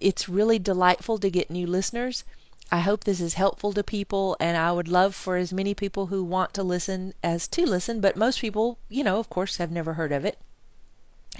it's 0.00 0.28
really 0.28 0.58
delightful 0.58 1.18
to 1.18 1.30
get 1.30 1.50
new 1.50 1.66
listeners. 1.66 2.24
I 2.72 2.80
hope 2.80 3.04
this 3.04 3.20
is 3.20 3.34
helpful 3.34 3.72
to 3.72 3.82
people, 3.82 4.36
and 4.40 4.56
I 4.56 4.70
would 4.70 4.88
love 4.88 5.14
for 5.14 5.36
as 5.36 5.52
many 5.52 5.74
people 5.74 6.06
who 6.06 6.22
want 6.22 6.54
to 6.54 6.62
listen 6.62 7.14
as 7.22 7.48
to 7.48 7.66
listen, 7.66 8.00
but 8.00 8.16
most 8.16 8.40
people, 8.40 8.78
you 8.88 9.02
know, 9.04 9.18
of 9.18 9.28
course, 9.28 9.56
have 9.56 9.72
never 9.72 9.92
heard 9.92 10.12
of 10.12 10.24
it. 10.24 10.38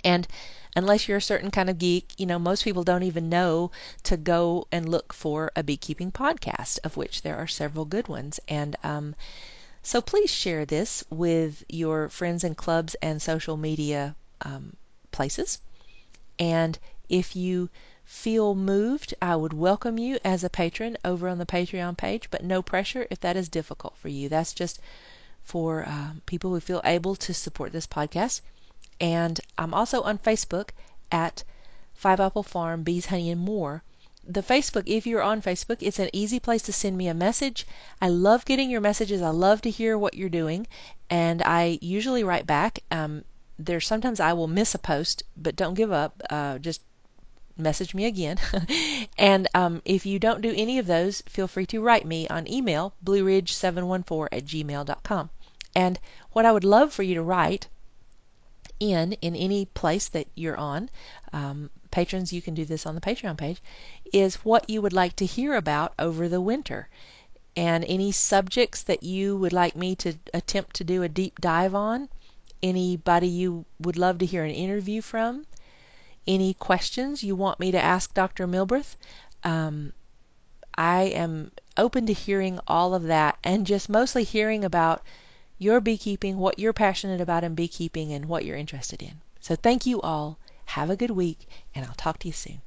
And 0.05 0.27
unless 0.75 1.09
you're 1.09 1.19
a 1.19 1.23
certain 1.23 1.51
kind 1.51 1.71
of 1.71 1.79
geek, 1.79 2.13
you 2.19 2.27
know, 2.27 2.39
most 2.39 2.65
people 2.65 2.85
don't 2.85 3.03
even 3.03 3.29
know 3.29 3.71
to 4.05 4.17
go 4.17 4.67
and 4.73 4.89
look 4.89 5.13
for 5.13 5.53
a 5.57 5.63
beekeeping 5.63 6.13
podcast, 6.13 6.79
of 6.85 6.97
which 6.97 7.23
there 7.23 7.37
are 7.37 7.47
several 7.47 7.85
good 7.85 8.09
ones. 8.09 8.41
And 8.49 8.77
um, 8.83 9.15
so 9.83 10.01
please 10.01 10.31
share 10.31 10.65
this 10.65 11.05
with 11.11 11.65
your 11.69 12.09
friends 12.09 12.45
and 12.45 12.57
clubs 12.57 12.95
and 12.97 13.21
social 13.21 13.57
media 13.57 14.15
um, 14.43 14.77
places. 15.11 15.61
And 16.39 16.79
if 17.09 17.37
you 17.37 17.69
feel 18.11 18.57
moved, 18.57 19.15
I 19.23 19.37
would 19.37 19.53
welcome 19.53 19.97
you 19.97 20.19
as 20.25 20.43
a 20.43 20.51
patron 20.51 20.99
over 21.05 21.29
on 21.29 21.39
the 21.39 21.47
Patreon 21.47 21.97
page, 21.97 22.29
but 22.29 22.43
no 22.43 22.61
pressure 22.61 23.07
if 23.09 23.21
that 23.21 23.37
is 23.37 23.49
difficult 23.49 23.97
for 23.97 24.09
you. 24.09 24.29
That's 24.29 24.53
just 24.53 24.81
for 25.45 25.89
um, 25.89 26.21
people 26.27 26.51
who 26.51 26.59
feel 26.59 26.81
able 26.85 27.15
to 27.15 27.33
support 27.33 27.73
this 27.73 27.87
podcast. 27.87 28.41
And 29.01 29.39
I'm 29.57 29.73
also 29.73 30.03
on 30.03 30.19
Facebook 30.19 30.71
at 31.13 31.45
Five 31.95 32.19
Apple 32.19 32.43
Farm, 32.43 32.83
Bees, 32.83 33.07
Honey, 33.07 33.31
and 33.31 33.41
More. 33.41 33.85
The 34.27 34.43
Facebook, 34.43 34.83
if 34.87 35.07
you're 35.07 35.23
on 35.23 35.41
Facebook, 35.41 35.79
it's 35.81 36.01
an 36.01 36.11
easy 36.13 36.41
place 36.41 36.63
to 36.63 36.73
send 36.73 36.99
me 36.99 37.07
a 37.07 37.15
message. 37.15 37.65
I 38.03 38.09
love 38.09 38.45
getting 38.45 38.71
your 38.71 38.81
messages. 38.81 39.23
I 39.23 39.31
love 39.31 39.63
to 39.63 39.71
hear 39.71 39.97
what 39.97 40.15
you're 40.15 40.29
doing, 40.29 40.67
and 41.09 41.43
I 41.43 41.79
usually 41.81 42.25
write 42.25 42.47
back. 42.47 42.81
Um, 42.91 43.25
there's 43.57 43.87
sometimes 43.87 44.19
I 44.19 44.33
will 44.33 44.49
miss 44.49 44.75
a 44.75 44.79
post, 44.79 45.23
but 45.37 45.55
don't 45.55 45.75
give 45.75 45.93
up. 45.93 46.21
Uh, 46.29 46.59
just 46.59 46.83
message 47.61 47.95
me 47.95 48.07
again. 48.07 48.39
and 49.19 49.49
um, 49.55 49.83
if 49.85 50.07
you 50.07 50.19
don't 50.19 50.41
do 50.41 50.53
any 50.57 50.79
of 50.79 50.87
those, 50.87 51.23
feel 51.23 51.49
free 51.49 51.67
to 51.67 51.81
write 51.81 52.07
me 52.07 52.29
on 52.29 52.51
email, 52.51 52.93
blueridge714 53.05 54.29
at 54.33 54.45
gmail.com. 54.45 55.31
And 55.75 55.99
what 56.33 56.47
I 56.47 56.53
would 56.53 56.65
love 56.65 56.93
for 56.93 57.03
you 57.03 57.15
to 57.15 57.23
write 57.23 57.69
in 58.81 59.13
in 59.13 59.37
any 59.37 59.67
place 59.67 60.09
that 60.09 60.27
you're 60.35 60.57
on, 60.57 60.91
um, 61.33 61.71
patrons, 61.91 62.33
you 62.33 62.43
can 62.43 62.55
do 62.55 62.65
this 62.65 62.87
on 62.87 62.95
the 62.95 63.01
Patreon 63.01 63.37
page, 63.37 63.63
is 64.13 64.37
what 64.37 64.71
you 64.71 64.83
would 64.83 64.93
like 64.93 65.17
to 65.17 65.27
hear 65.27 65.55
about 65.55 65.93
over 65.99 66.29
the 66.29 66.41
winter. 66.41 66.89
And 67.57 67.85
any 67.85 68.13
subjects 68.13 68.85
that 68.85 69.03
you 69.03 69.37
would 69.37 69.53
like 69.53 69.77
me 69.77 69.97
to 69.97 70.15
attempt 70.33 70.77
to 70.77 70.85
do 70.85 71.03
a 71.03 71.09
deep 71.09 71.41
dive 71.41 71.75
on, 71.75 72.09
anybody 72.63 73.29
you 73.29 73.65
would 73.81 73.97
love 73.97 74.19
to 74.19 74.27
hear 74.27 74.45
an 74.45 74.51
interview 74.55 75.03
from, 75.03 75.45
any 76.27 76.55
questions 76.55 77.23
you 77.23 77.35
want 77.35 77.61
me 77.61 77.73
to 77.73 77.81
ask 77.81 78.13
Dr. 78.15 78.47
Milbrath. 78.47 78.97
Um, 79.45 79.93
I 80.75 81.03
am 81.03 81.53
open 81.77 82.07
to 82.07 82.13
hearing 82.13 82.61
all 82.67 82.95
of 82.95 83.05
that 83.05 83.39
and 83.43 83.67
just 83.67 83.89
mostly 83.89 84.25
hearing 84.25 84.65
about 84.65 85.03
your 85.59 85.81
beekeeping, 85.81 86.39
what 86.39 86.59
you're 86.59 86.73
passionate 86.73 87.21
about 87.21 87.45
in 87.45 87.55
beekeeping, 87.55 88.13
and 88.13 88.27
what 88.27 88.45
you're 88.45 88.57
interested 88.57 89.03
in. 89.03 89.21
So 89.41 89.57
thank 89.57 89.87
you 89.87 90.01
all. 90.01 90.39
Have 90.67 90.91
a 90.91 90.97
good 90.97 91.11
week, 91.11 91.49
and 91.75 91.85
I'll 91.85 91.95
talk 91.95 92.19
to 92.21 92.29
you 92.29 92.33
soon. 92.33 92.63